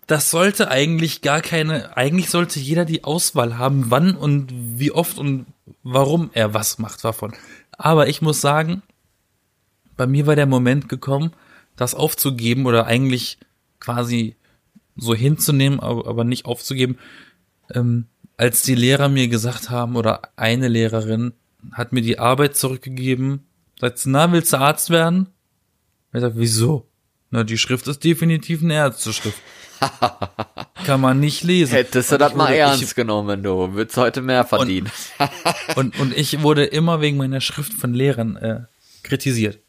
Das 0.08 0.32
sollte 0.32 0.70
eigentlich 0.72 1.22
gar 1.22 1.42
keine, 1.42 1.96
eigentlich 1.96 2.32
sollte 2.32 2.60
jeder 2.60 2.86
die 2.86 3.04
Auswahl 3.04 3.60
haben, 3.60 3.92
wann 3.92 4.16
und 4.16 4.48
wie 4.52 4.92
oft 4.92 5.20
und 5.20 5.46
warum 5.84 6.32
er 6.34 6.56
was 6.56 6.80
macht 6.80 7.04
davon. 7.04 7.34
Aber 7.78 8.08
ich 8.08 8.22
muss 8.24 8.42
sagen, 8.42 8.82
bei 9.96 10.08
mir 10.08 10.26
war 10.26 10.36
der 10.36 10.48
Moment 10.48 10.90
gekommen, 10.90 11.32
das 11.76 11.94
aufzugeben 11.94 12.66
oder 12.66 12.88
eigentlich 12.88 13.38
quasi 13.80 14.36
so 14.98 15.14
hinzunehmen, 15.14 15.80
aber, 15.80 16.08
aber 16.08 16.24
nicht 16.24 16.46
aufzugeben, 16.46 16.98
ähm, 17.74 18.08
als 18.40 18.62
die 18.62 18.76
Lehrer 18.76 19.10
mir 19.10 19.28
gesagt 19.28 19.70
haben 19.70 19.96
oder 19.98 20.22
eine 20.38 20.70
Lehrerin 20.70 21.34
hat 21.74 21.92
mir 21.92 22.02
die 22.02 22.20
Arbeit 22.20 22.56
zurückgegeben, 22.56 23.46
sagt, 23.80 24.00
sie, 24.00 24.10
na, 24.10 24.32
willst 24.32 24.54
du 24.54 24.58
Arzt 24.58 24.90
werden? 24.90 25.28
Ich 26.14 26.22
sag, 26.22 26.34
wieso? 26.36 26.88
Na, 27.32 27.44
die 27.44 27.58
Schrift 27.58 27.88
ist 27.90 28.02
definitiv 28.04 28.64
eine 28.64 28.76
Ärzteschrift. 28.76 29.38
Kann 30.86 31.02
man 31.02 31.20
nicht 31.20 31.44
lesen. 31.44 31.74
Hättest 31.74 32.12
du 32.12 32.16
Und 32.16 32.20
das 32.22 32.32
ich 32.32 32.38
mal 32.38 32.46
wurde- 32.48 32.58
ernst 32.58 32.96
genommen, 32.96 33.44
du. 33.44 33.74
Würdest 33.74 33.98
heute 33.98 34.22
mehr 34.22 34.46
verdienen. 34.46 34.90
Ich, 35.70 35.76
und, 35.78 36.00
und 36.00 36.18
ich 36.18 36.42
wurde 36.42 36.64
immer 36.64 37.02
wegen 37.02 37.18
meiner 37.18 37.42
Schrift 37.42 37.74
von 37.74 37.94
Lehrern 37.94 38.38
äh, 38.38 38.62
kritisiert. 39.04 39.60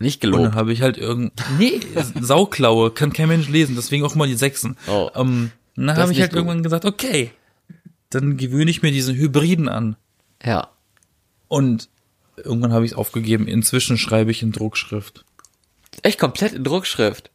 nicht 0.00 0.24
Und 0.24 0.32
dann 0.32 0.40
gelobt. 0.40 0.56
habe 0.56 0.72
ich 0.72 0.82
halt 0.82 0.98
irgend 0.98 1.32
nee 1.58 1.80
Sauklaue 2.20 2.90
kann 2.90 3.12
kein 3.12 3.28
Mensch 3.28 3.48
lesen, 3.48 3.76
deswegen 3.76 4.04
auch 4.04 4.14
mal 4.16 4.26
die 4.28 4.34
Sechsen. 4.34 4.76
Oh. 4.88 5.10
Ähm, 5.14 5.52
und 5.76 5.86
dann 5.86 5.96
habe 5.96 6.10
ich 6.12 6.20
halt 6.20 6.30
gut. 6.32 6.38
irgendwann 6.38 6.62
gesagt, 6.64 6.84
okay, 6.84 7.30
dann 8.10 8.36
gewöhne 8.36 8.70
ich 8.70 8.82
mir 8.82 8.92
diesen 8.92 9.14
Hybriden 9.14 9.68
an. 9.68 9.96
Ja. 10.42 10.70
Und 11.48 11.88
irgendwann 12.36 12.72
habe 12.72 12.84
ich 12.84 12.92
es 12.92 12.96
aufgegeben. 12.96 13.48
Inzwischen 13.48 13.98
schreibe 13.98 14.30
ich 14.30 14.42
in 14.42 14.52
Druckschrift. 14.52 15.24
Echt 16.02 16.18
komplett 16.18 16.52
in 16.52 16.64
Druckschrift. 16.64 17.30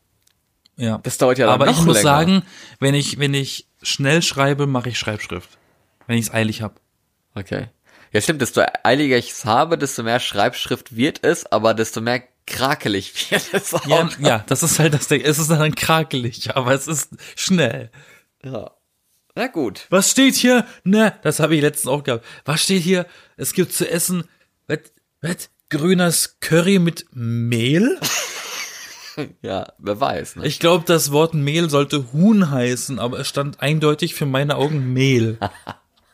Ja. 0.78 1.00
Das 1.04 1.18
dauert 1.18 1.38
ja 1.38 1.46
dann 1.46 1.56
Aber 1.56 1.66
noch 1.66 1.80
ich 1.80 1.86
muss 1.86 1.98
länger. 1.98 2.04
sagen, 2.04 2.44
wenn 2.80 2.96
ich 2.96 3.20
wenn 3.20 3.34
ich 3.34 3.68
schnell 3.82 4.22
schreibe, 4.22 4.68
mache 4.68 4.90
ich 4.90 5.00
Schreibschrift. 5.00 5.50
Wenn 6.08 6.18
ich 6.18 6.26
es 6.28 6.34
eilig 6.34 6.62
habe. 6.62 6.76
Okay. 7.36 7.70
Ja, 8.14 8.22
stimmt, 8.22 8.42
desto 8.42 8.62
eiliger 8.84 9.18
ich 9.18 9.32
es 9.32 9.46
habe, 9.46 9.78
desto 9.78 10.04
mehr 10.04 10.20
Schreibschrift 10.20 10.96
wird 10.96 11.24
es, 11.24 11.46
aber 11.46 11.74
desto 11.74 12.02
mehr 12.02 12.24
krakelig 12.46 13.32
wird 13.32 13.54
es 13.54 13.74
auch. 13.74 13.86
Ja, 13.86 14.10
ja, 14.20 14.44
das 14.48 14.64
ist 14.64 14.80
halt 14.80 14.94
das 14.94 15.08
Ding. 15.08 15.22
Es 15.22 15.40
ist 15.40 15.50
dann 15.50 15.76
krakelig, 15.76 16.56
aber 16.56 16.74
es 16.74 16.88
ist 16.88 17.10
schnell. 17.36 17.92
ja. 18.44 18.72
Na 19.36 19.48
gut. 19.48 19.88
Was 19.90 20.12
steht 20.12 20.36
hier? 20.36 20.66
Ne, 20.84 21.14
das 21.24 21.40
habe 21.40 21.56
ich 21.56 21.62
letztens 21.62 21.92
auch 21.92 22.04
gehabt. 22.04 22.26
Was 22.46 22.64
steht 22.64 22.84
hier? 22.84 23.06
Es 23.38 23.54
gibt 23.54 23.74
zu 23.74 23.90
essen, 23.90 24.26
was, 24.68 24.80
was? 25.22 25.50
Grünes 25.70 26.38
Curry 26.42 26.80
mit 26.80 27.06
Mehl? 27.12 27.98
Ja, 29.42 29.68
wer 29.78 30.00
weiß, 30.00 30.38
ne? 30.38 30.48
Ich 30.48 30.60
glaube, 30.60 30.86
das 30.88 31.12
Wort 31.12 31.34
Mehl 31.34 31.70
sollte 31.70 32.14
Huhn 32.14 32.50
heißen, 32.50 32.98
aber 32.98 33.20
es 33.20 33.28
stand 33.28 33.62
eindeutig 33.62 34.16
für 34.16 34.26
meine 34.26 34.56
Augen 34.56 34.94
Mehl. 34.94 35.38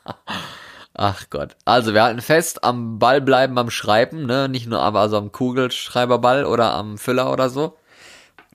Ach 0.96 1.30
Gott. 1.30 1.56
Also 1.64 1.94
wir 1.94 2.02
halten 2.02 2.22
fest, 2.22 2.64
am 2.64 2.98
Ball 2.98 3.22
bleiben 3.22 3.54
beim 3.54 3.70
Schreiben, 3.70 4.26
ne? 4.26 4.50
Nicht 4.50 4.66
nur 4.68 4.82
aber 4.82 5.02
also 5.02 5.18
am 5.18 5.32
Kugelschreiberball 5.32 6.46
oder 6.46 6.74
am 6.74 6.98
Füller 6.98 7.32
oder 7.32 7.52
so. 7.52 7.78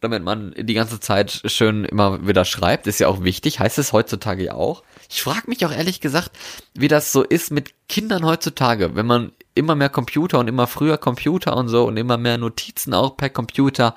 Damit 0.03 0.25
man 0.25 0.53
die 0.59 0.75
ganze 0.75 0.99
Zeit 0.99 1.43
schön 1.45 1.85
immer 1.85 2.27
wieder 2.27 2.45
schreibt, 2.45 2.89
ist 2.89 2.99
ja 2.99 3.07
auch 3.07 3.23
wichtig, 3.23 3.61
heißt 3.61 3.79
es 3.79 3.93
heutzutage 3.93 4.43
ja 4.43 4.55
auch. 4.55 4.83
Ich 5.09 5.23
frage 5.23 5.43
mich 5.47 5.65
auch 5.65 5.71
ehrlich 5.71 6.01
gesagt, 6.01 6.33
wie 6.75 6.89
das 6.89 7.13
so 7.13 7.23
ist 7.23 7.53
mit 7.53 7.73
Kindern 7.89 8.27
heutzutage, 8.27 8.97
wenn 8.97 9.07
man 9.07 9.31
immer 9.55 9.77
mehr 9.77 9.91
Computer 9.91 10.41
und 10.41 10.49
immer 10.49 10.67
früher 10.67 10.99
Computer 10.99 11.57
und 11.57 11.69
so 11.69 11.85
und 11.85 11.97
immer 11.97 12.17
mehr 12.17 12.37
Notizen 12.37 12.95
auch 12.95 13.17
per 13.17 13.31
Computer, 13.31 13.95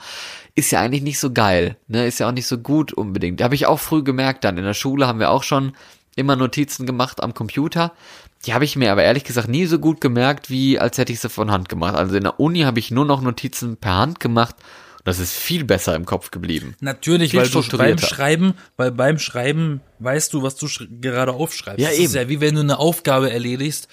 ist 0.53 0.69
ja 0.69 0.79
eigentlich 0.79 1.01
nicht 1.01 1.19
so 1.19 1.33
geil, 1.33 1.75
ne? 1.87 2.05
Ist 2.05 2.19
ja 2.19 2.27
auch 2.27 2.33
nicht 2.33 2.47
so 2.47 2.59
gut 2.59 2.93
unbedingt. 2.93 3.41
Habe 3.41 3.55
ich 3.55 3.65
auch 3.65 3.79
früh 3.79 4.03
gemerkt 4.03 4.43
dann. 4.43 4.59
In 4.59 4.63
der 4.63 4.75
Schule 4.75 5.07
haben 5.07 5.19
wir 5.19 5.31
auch 5.31 5.41
schon 5.41 5.73
immer 6.15 6.35
Notizen 6.35 6.85
gemacht 6.85 7.23
am 7.23 7.33
Computer. 7.33 7.93
Die 8.45 8.53
habe 8.53 8.63
ich 8.63 8.75
mir 8.75 8.91
aber 8.91 9.01
ehrlich 9.01 9.23
gesagt 9.23 9.47
nie 9.47 9.65
so 9.65 9.79
gut 9.79 10.01
gemerkt, 10.01 10.51
wie 10.51 10.77
als 10.77 10.99
hätte 10.99 11.11
ich 11.11 11.19
sie 11.19 11.29
von 11.29 11.49
Hand 11.49 11.67
gemacht. 11.67 11.95
Also 11.95 12.15
in 12.15 12.23
der 12.23 12.39
Uni 12.39 12.61
habe 12.61 12.77
ich 12.77 12.91
nur 12.91 13.05
noch 13.05 13.21
Notizen 13.21 13.77
per 13.77 13.95
Hand 13.95 14.19
gemacht. 14.19 14.55
Das 15.05 15.19
ist 15.19 15.33
viel 15.33 15.63
besser 15.63 15.95
im 15.95 16.05
Kopf 16.05 16.31
geblieben. 16.31 16.75
Natürlich, 16.81 17.31
Viel 17.31 17.41
weil 17.41 17.47
du 17.47 17.77
beim. 17.77 17.97
Schreiben, 17.99 18.55
weil 18.75 18.91
beim 18.91 19.19
Schreiben 19.19 19.81
weißt 19.99 20.33
du, 20.33 20.41
was 20.41 20.55
du 20.55 20.67
gerade 20.99 21.31
aufschreibst. 21.31 21.79
Ja, 21.79 21.89
das 21.89 21.97
eben. 21.97 22.05
ist 22.05 22.15
ja 22.15 22.27
wie 22.27 22.41
wenn 22.41 22.55
du 22.55 22.61
eine 22.61 22.79
Aufgabe 22.79 23.31
erledigst. 23.31 23.87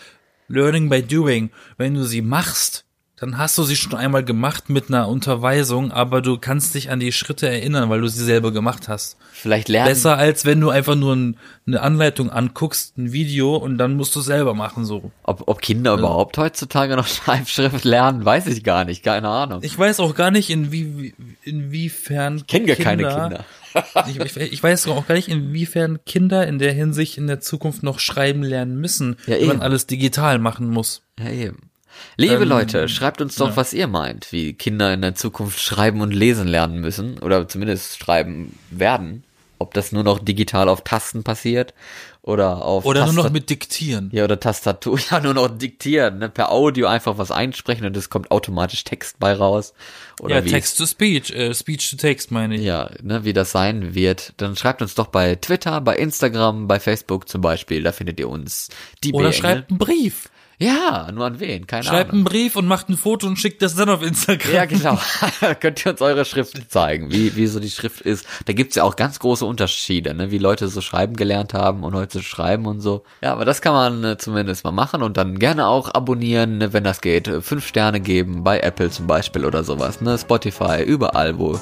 Learning 0.49 0.89
by 0.89 1.03
doing. 1.03 1.51
Wenn 1.77 1.95
du 1.95 2.05
sie 2.05 2.23
machst, 2.23 2.87
dann 3.23 3.39
hast 3.39 3.57
du 3.57 3.63
sie 3.63 3.77
schon 3.77 3.95
einmal 3.95 4.25
gemacht 4.25 4.69
mit 4.69 4.89
einer 4.89 5.07
Unterweisung, 5.07 5.93
aber 5.93 6.23
du 6.23 6.39
kannst 6.39 6.75
dich 6.75 6.91
an 6.91 6.99
die 6.99 7.13
Schritte 7.13 7.49
erinnern, 7.49 7.89
weil 7.89 8.01
du 8.01 8.09
sie 8.09 8.25
selber 8.25 8.51
gemacht 8.51 8.89
hast. 8.89 9.17
Vielleicht 9.31 9.69
lernen. 9.69 9.91
Besser 9.91 10.17
als 10.19 10.45
wenn 10.45 10.61
du 10.61 10.71
einfach 10.71 10.97
nur 10.97 11.15
ein, 11.15 11.37
eine 11.65 11.83
Anleitung 11.83 12.31
anguckst, 12.31 12.99
ein 12.99 13.13
Video 13.13 13.55
und 13.55 13.79
dann 13.79 13.95
musst 13.95 14.17
du 14.17 14.21
es 14.21 14.27
selber 14.27 14.55
machen 14.55 14.85
so. 14.85 15.13
Ob, 15.23 15.45
ob 15.47 15.63
Kinder 15.63 15.95
überhaupt 15.95 16.37
heutzutage 16.37 16.97
noch 16.97 17.07
Schreibschrift 17.07 17.85
lernen, 17.85 18.25
weiß 18.25 18.49
ich 18.49 18.65
gar 18.65 18.85
nicht. 18.85 19.05
Keine 19.05 19.29
Ahnung. 19.29 19.61
Ich 19.63 19.79
weiß 19.79 20.01
auch 20.01 20.17
gar 20.17 20.33
nicht, 20.33 20.51
inwie, 20.51 21.15
inwiefern 21.45 22.45
kenne 22.49 22.67
gar 22.67 22.77
keine 22.77 23.05
Kinder. 23.05 23.45
ich, 24.09 24.19
ich, 24.19 24.53
ich 24.53 24.63
weiß 24.63 24.89
auch 24.89 25.07
gar 25.07 25.15
nicht, 25.15 25.29
inwiefern 25.29 26.01
Kinder 26.05 26.45
in 26.49 26.59
der 26.59 26.73
Hinsicht 26.73 27.19
in 27.19 27.29
der 27.29 27.39
Zukunft 27.39 27.85
noch 27.85 28.01
schreiben 28.01 28.43
lernen 28.43 28.81
müssen, 28.81 29.15
Ja, 29.29 29.39
wenn 29.39 29.47
man 29.47 29.63
alles 29.63 29.87
digital 29.87 30.41
machen 30.41 30.69
muss. 30.69 31.03
Ja, 31.21 31.31
eben. 31.31 31.71
Liebe 32.17 32.43
Ähm, 32.43 32.49
Leute, 32.49 32.89
schreibt 32.89 33.21
uns 33.21 33.37
doch, 33.37 33.51
ja. 33.51 33.57
was 33.57 33.73
ihr 33.73 33.87
meint, 33.87 34.33
wie 34.33 34.53
Kinder 34.53 34.93
in 34.93 35.03
der 35.03 35.15
Zukunft 35.15 35.61
schreiben 35.61 36.01
und 36.01 36.13
lesen 36.13 36.47
lernen 36.49 36.81
müssen 36.81 37.19
oder 37.19 37.49
zumindest 37.49 37.99
schreiben 37.99 38.59
werden. 38.71 39.25
Ob 39.59 39.75
das 39.75 39.93
nur 39.93 40.03
noch 40.03 40.19
digital 40.19 40.69
auf 40.69 40.83
Tasten 40.83 41.23
passiert 41.23 41.73
oder 42.21 42.65
auf 42.65 42.85
Oder 42.85 43.05
nur 43.05 43.13
noch 43.15 43.23
Tastat- 43.27 43.33
mit 43.33 43.49
Diktieren. 43.49 44.11
ja 44.13 44.25
oder 44.25 44.41
Tastatur, 44.41 44.99
ja 45.11 45.21
nur 45.21 45.35
noch 45.35 45.57
diktieren, 45.57 46.19
ne? 46.19 46.29
per 46.29 46.51
Audio 46.51 46.89
einfach 46.89 47.17
was 47.17 47.31
einsprechen 47.31 47.87
und 47.87 47.97
es 47.97 48.11
kommt 48.11 48.33
automatisch 48.33 48.83
Text 48.83 49.21
bei 49.21 49.33
raus 49.33 49.73
oder 50.21 50.37
Ja, 50.37 50.41
Text 50.43 50.79
to 50.79 50.87
Speech, 50.87 51.31
äh, 51.31 51.55
Speech 51.55 51.91
to 51.93 51.97
Text 51.97 52.33
meine 52.33 52.57
ich. 52.57 52.63
ja, 52.63 52.91
ne, 53.03 53.25
wie 53.25 53.33
das 53.33 53.53
sein 53.53 53.95
wird, 53.95 54.33
dann 54.39 54.57
schreibt 54.57 54.83
uns 54.83 54.97
doch 54.97 55.07
bei 55.07 55.37
Twitter, 55.37 55.81
bei 55.81 55.95
Instagram, 55.97 56.67
bei 56.67 56.81
Facebook 56.81 57.29
zum 57.29 57.41
Beispiel, 57.41 57.85
da 57.85 57.93
findet 57.93 58.19
ihr 58.19 58.29
uns. 58.29 58.69
Die 59.05 59.13
Oder 59.13 59.33
schreibt 59.33 59.71
einen 59.71 59.79
Brief. 59.79 60.29
Ja, 60.59 61.11
nur 61.13 61.27
an 61.27 61.41
wen, 61.41 61.67
keine 61.67 61.83
Schreibt 61.83 62.11
Ahnung. 62.11 62.15
einen 62.21 62.25
Brief 62.25 62.55
und 62.57 62.67
macht 62.67 62.89
ein 62.89 62.97
Foto 62.97 63.27
und 63.27 63.37
schickt 63.37 63.63
das 63.63 63.75
dann 63.75 63.89
auf 63.89 64.03
Instagram. 64.03 64.53
Ja, 64.55 64.65
genau. 64.65 64.99
Könnt 65.61 65.85
ihr 65.85 65.93
uns 65.93 66.01
eure 66.01 66.25
Schrift 66.25 66.71
zeigen, 66.71 67.11
wie, 67.11 67.35
wie 67.35 67.47
so 67.49 67.59
die 67.59 67.71
Schrift 67.71 68.01
ist. 68.03 68.27
Da 68.47 68.53
gibt's 68.53 68.77
ja 68.77 68.85
auch 68.85 68.95
ganz 68.97 69.19
große 69.19 69.45
Unterschiede, 69.45 70.15
ne? 70.15 70.31
wie 70.31 70.39
Leute 70.39 70.69
so 70.69 70.81
schreiben 70.81 71.17
gelernt 71.17 71.53
haben 71.53 71.83
und 71.83 71.95
heute 71.95 72.23
schreiben 72.23 72.67
und 72.67 72.81
so. 72.81 73.03
Ja, 73.23 73.33
aber 73.33 73.45
das 73.45 73.61
kann 73.61 73.73
man 73.73 74.05
äh, 74.05 74.19
zumindest 74.19 74.63
mal 74.65 74.71
machen 74.73 75.03
und 75.03 75.17
dann 75.17 75.39
gerne 75.39 75.67
auch 75.67 75.93
abonnieren, 75.93 76.59
ne, 76.59 76.73
wenn 76.73 76.85
das 76.85 77.01
geht. 77.01 77.27
Äh, 77.29 77.41
Fünf 77.41 77.67
Sterne 77.67 78.01
geben, 78.01 78.45
bei 78.45 78.61
Apple 78.61 78.91
zum 78.91 79.07
Beispiel 79.09 79.45
oder 79.45 79.65
sowas, 79.65 80.01
ne? 80.01 80.17
Spotify, 80.17 80.83
überall, 80.85 81.39
wo, 81.39 81.59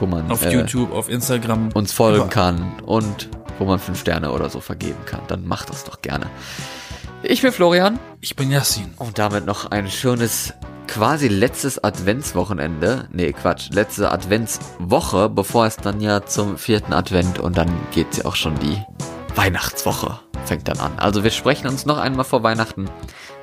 wo 0.00 0.06
man 0.06 0.30
Auf 0.30 0.44
äh, 0.44 0.54
YouTube, 0.54 0.92
auf 0.92 1.08
Instagram. 1.10 1.70
uns 1.74 1.92
folgen 1.92 2.16
Überall. 2.16 2.30
kann 2.30 2.72
und 2.86 3.28
wo 3.58 3.64
man 3.64 3.78
fünf 3.78 4.00
Sterne 4.00 4.30
oder 4.32 4.48
so 4.48 4.60
vergeben 4.60 5.04
kann. 5.04 5.20
Dann 5.28 5.46
macht 5.46 5.68
das 5.70 5.84
doch 5.84 6.00
gerne. 6.00 6.26
Ich 7.22 7.42
bin 7.42 7.52
Florian. 7.52 7.98
Ich 8.20 8.36
bin 8.36 8.50
Yassin. 8.50 8.92
Und 8.96 9.18
damit 9.18 9.44
noch 9.44 9.70
ein 9.70 9.90
schönes, 9.90 10.54
quasi 10.86 11.28
letztes 11.28 11.82
Adventswochenende. 11.82 13.08
Nee, 13.12 13.32
Quatsch, 13.32 13.70
letzte 13.70 14.10
Adventswoche, 14.12 15.28
bevor 15.28 15.66
es 15.66 15.76
dann 15.76 16.00
ja 16.00 16.24
zum 16.24 16.56
vierten 16.58 16.92
Advent 16.92 17.38
und 17.38 17.56
dann 17.58 17.70
geht's 17.92 18.18
ja 18.18 18.24
auch 18.24 18.36
schon 18.36 18.58
die 18.60 18.80
Weihnachtswoche. 19.34 20.18
Fängt 20.44 20.68
dann 20.68 20.78
an. 20.78 20.92
Also 20.98 21.24
wir 21.24 21.30
sprechen 21.30 21.66
uns 21.66 21.86
noch 21.86 21.98
einmal 21.98 22.24
vor 22.24 22.42
Weihnachten. 22.42 22.88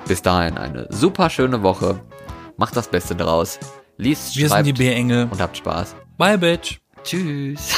Bis 0.08 0.22
dahin 0.22 0.58
eine 0.58 0.88
super 0.90 1.30
schöne 1.30 1.62
Woche. 1.62 2.00
Macht 2.58 2.76
das 2.76 2.88
Beste 2.88 3.16
draus. 3.16 3.60
Liest, 3.98 4.36
Wir 4.36 4.50
sind 4.50 4.66
die 4.66 4.74
B-Engel. 4.74 5.28
und 5.32 5.42
habt 5.42 5.58
Spaß. 5.58 5.96
Bye, 6.18 6.38
Bitch. 6.38 6.80
Tschüss. 7.04 7.70